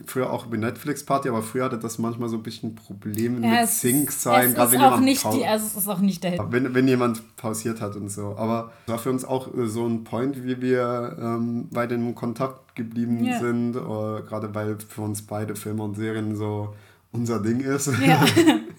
Früher 0.08 0.32
auch 0.34 0.48
über 0.48 0.58
Netflix-Party, 0.58 1.30
aber 1.30 1.44
früher 1.44 1.66
hatte 1.66 1.78
das 1.78 2.00
manchmal 2.00 2.28
so 2.28 2.38
ein 2.38 2.42
bisschen 2.44 2.74
Probleme 2.74 3.46
Ja, 3.48 3.62
mit 3.62 3.70
Sync 3.70 4.12
sein. 4.12 4.50
es 4.50 4.56
gerade 4.56 4.68
ist 4.76 4.82
wenn 4.82 4.82
auch 4.82 5.00
nicht 5.00 5.24
die, 5.34 5.46
also 5.46 5.68
es 5.68 5.76
ist 5.76 5.88
auch 5.88 6.00
nicht 6.00 6.24
der 6.24 6.32
Hit. 6.32 6.42
wenn, 6.50 6.74
wenn 6.74 6.88
jemand 6.88 7.36
pausiert 7.38 7.80
hat 7.80 7.96
und 7.96 8.10
so. 8.10 8.36
Aber 8.36 8.72
es 8.88 8.92
war 8.92 8.98
für 8.98 9.12
uns 9.12 9.24
auch 9.24 9.54
äh, 9.56 9.68
so 9.68 9.86
ein 9.86 10.04
Point, 10.04 10.44
wie 10.46 10.60
wir 10.62 11.16
ähm, 11.22 11.68
weiter 11.70 11.94
in 11.94 12.16
Kontakt 12.16 12.76
geblieben 12.76 13.24
Ja. 13.24 13.40
sind. 13.40 13.76
Äh, 13.76 13.80
gerade 13.80 14.56
weil 14.56 14.78
für 14.80 15.02
uns 15.02 15.22
beide 15.22 15.56
Filme 15.56 15.84
und 15.84 15.94
Serien 15.96 16.36
so 16.36 16.74
unser 17.12 17.40
Ding 17.40 17.60
ist. 17.60 17.92
Ja. 18.04 18.26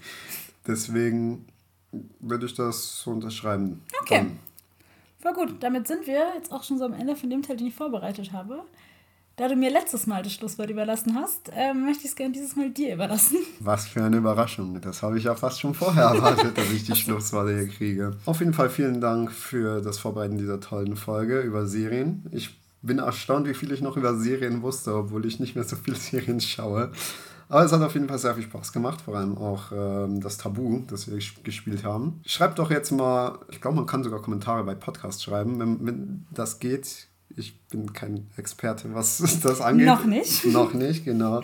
Deswegen 0.67 1.47
würde 2.21 2.47
ich 2.47 2.55
das 2.55 3.03
so 3.03 3.13
unterschreiben. 3.13 3.83
Okay. 4.03 4.17
Dann. 4.19 4.39
Voll 5.21 5.47
gut, 5.47 5.63
damit 5.63 5.87
sind 5.87 6.07
wir 6.07 6.23
jetzt 6.35 6.53
auch 6.53 6.65
schon 6.65 6.77
so 6.79 6.85
am 6.85 6.93
Ende 6.93 7.17
von 7.17 7.31
dem 7.31 7.43
Teil, 7.43 7.57
den 7.57 7.69
ich 7.69 7.75
vorbereitet 7.75 8.33
habe. 8.33 8.63
Da 9.37 9.49
du 9.49 9.57
mir 9.57 9.71
letztes 9.71 10.07
Mal 10.07 10.23
das 10.23 10.33
Schlusswort 10.33 10.71
überlassen 10.71 11.17
hast, 11.17 11.51
ähm, 11.55 11.87
möchte 11.87 12.05
ich 12.05 12.11
es 12.11 12.17
gerne 12.17 12.33
dieses 12.33 12.55
Mal 12.55 12.71
dir 12.71 12.95
überlassen. 12.95 13.39
Was 13.61 13.87
für 13.89 14.05
eine 14.05 14.19
Überraschung. 14.19 14.81
Das 14.81 15.03
habe 15.03 15.19
ich 15.19 15.25
ja 15.25 15.35
fast 15.35 15.61
schon 15.61 15.75
vorher 15.75 16.05
erwartet, 16.05 16.57
dass 16.57 16.71
ich 16.71 16.85
die 16.85 16.95
Schlussworte 16.97 17.53
hier 17.59 17.69
kriege. 17.69 18.11
Auf 18.27 18.39
jeden 18.39 18.55
Fall 18.55 18.71
vielen 18.71 19.01
Dank 19.01 19.33
für 19.33 19.81
das 19.81 19.99
Vorbereiten 19.99 20.39
dieser 20.39 20.61
tollen 20.61 20.95
Folge 20.95 21.41
über 21.41 21.67
Serien. 21.67 22.25
Ich 22.31 22.61
bin 22.83 22.99
erstaunt, 23.01 23.49
wie 23.49 23.55
viel 23.55 23.73
ich 23.73 23.81
noch 23.81 23.97
über 23.97 24.15
Serien 24.17 24.63
wusste, 24.63 24.95
obwohl 24.95 25.27
ich 25.27 25.41
nicht 25.41 25.57
mehr 25.57 25.65
so 25.65 25.75
viel 25.75 25.97
Serien 25.97 26.41
schaue. 26.41 26.93
Aber 27.49 27.65
es 27.65 27.73
hat 27.73 27.83
auf 27.83 27.95
jeden 27.95 28.09
Fall 28.09 28.19
sehr 28.19 28.35
viel 28.37 28.45
Spaß 28.45 28.73
gemacht, 28.73 29.03
vor 29.03 29.17
allem 29.17 29.37
auch 29.37 29.73
ähm, 29.73 30.21
das 30.21 30.39
Tabu, 30.39 30.83
das 30.87 31.09
wir 31.11 31.19
ges- 31.19 31.43
gespielt 31.43 31.83
haben. 31.85 32.21
Schreibt 32.25 32.59
doch 32.61 32.71
jetzt 32.71 32.91
mal, 32.93 33.39
ich 33.51 33.61
glaube, 33.61 33.77
man 33.77 33.87
kann 33.87 34.05
sogar 34.05 34.23
Kommentare 34.23 34.63
bei 34.65 34.75
Podcasts 34.77 35.23
schreiben, 35.25 35.59
wenn, 35.59 35.85
wenn 35.85 36.27
das 36.31 36.59
geht. 36.61 37.09
Ich 37.37 37.61
bin 37.69 37.93
kein 37.93 38.29
Experte, 38.37 38.95
was 38.95 39.19
das 39.43 39.61
angeht. 39.61 39.87
Noch 39.87 40.05
nicht. 40.05 40.45
Noch 40.53 40.75
nicht, 40.75 41.05
genau. 41.05 41.43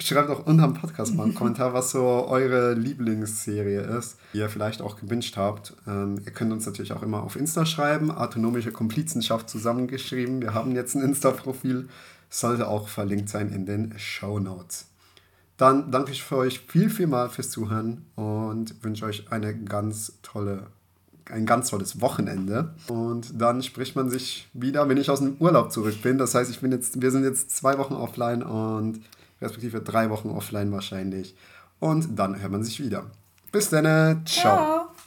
Schreibt 0.00 0.30
auch 0.30 0.46
unterm 0.46 0.74
Podcast 0.74 1.14
mal 1.14 1.24
einen 1.24 1.34
Kommentar, 1.36 1.74
was 1.74 1.90
so 1.90 2.02
eure 2.28 2.74
Lieblingsserie 2.74 3.80
ist, 3.80 4.16
die 4.32 4.38
ihr 4.38 4.48
vielleicht 4.48 4.80
auch 4.80 4.96
gewünscht 4.96 5.36
habt. 5.36 5.74
Ähm, 5.88 6.20
ihr 6.24 6.30
könnt 6.30 6.52
uns 6.52 6.66
natürlich 6.66 6.92
auch 6.92 7.02
immer 7.02 7.24
auf 7.24 7.34
Insta 7.34 7.66
schreiben, 7.66 8.12
autonomische 8.12 8.70
Komplizenschaft 8.70 9.50
zusammengeschrieben. 9.50 10.40
Wir 10.40 10.54
haben 10.54 10.74
jetzt 10.76 10.94
ein 10.94 11.02
Insta-Profil, 11.02 11.88
sollte 12.30 12.68
auch 12.68 12.88
verlinkt 12.88 13.28
sein 13.28 13.52
in 13.52 13.66
den 13.66 13.98
Show 13.98 14.38
Notes. 14.38 14.86
Dann 15.56 15.90
danke 15.90 16.12
ich 16.12 16.22
für 16.22 16.36
euch 16.36 16.60
viel, 16.60 16.88
viel 16.88 17.08
mal 17.08 17.28
fürs 17.28 17.50
Zuhören 17.50 18.06
und 18.14 18.84
wünsche 18.84 19.04
euch 19.04 19.32
eine 19.32 19.58
ganz 19.58 20.12
tolle, 20.22 20.68
ein 21.30 21.46
ganz 21.46 21.70
tolles 21.70 22.00
Wochenende. 22.00 22.74
Und 22.88 23.40
dann 23.40 23.62
spricht 23.62 23.96
man 23.96 24.10
sich 24.10 24.48
wieder, 24.52 24.88
wenn 24.88 24.96
ich 24.96 25.10
aus 25.10 25.20
dem 25.20 25.36
Urlaub 25.38 25.72
zurück 25.72 26.00
bin. 26.02 26.18
Das 26.18 26.34
heißt, 26.34 26.50
ich 26.50 26.60
bin 26.60 26.72
jetzt, 26.72 27.00
wir 27.00 27.10
sind 27.10 27.24
jetzt 27.24 27.56
zwei 27.56 27.78
Wochen 27.78 27.94
offline 27.94 28.42
und 28.42 29.00
respektive 29.40 29.80
drei 29.80 30.10
Wochen 30.10 30.30
offline 30.30 30.72
wahrscheinlich. 30.72 31.36
Und 31.80 32.18
dann 32.18 32.40
hört 32.40 32.52
man 32.52 32.64
sich 32.64 32.82
wieder. 32.82 33.04
Bis 33.52 33.70
dann, 33.70 33.84
ciao. 34.26 34.56
Ciao. 34.56 34.97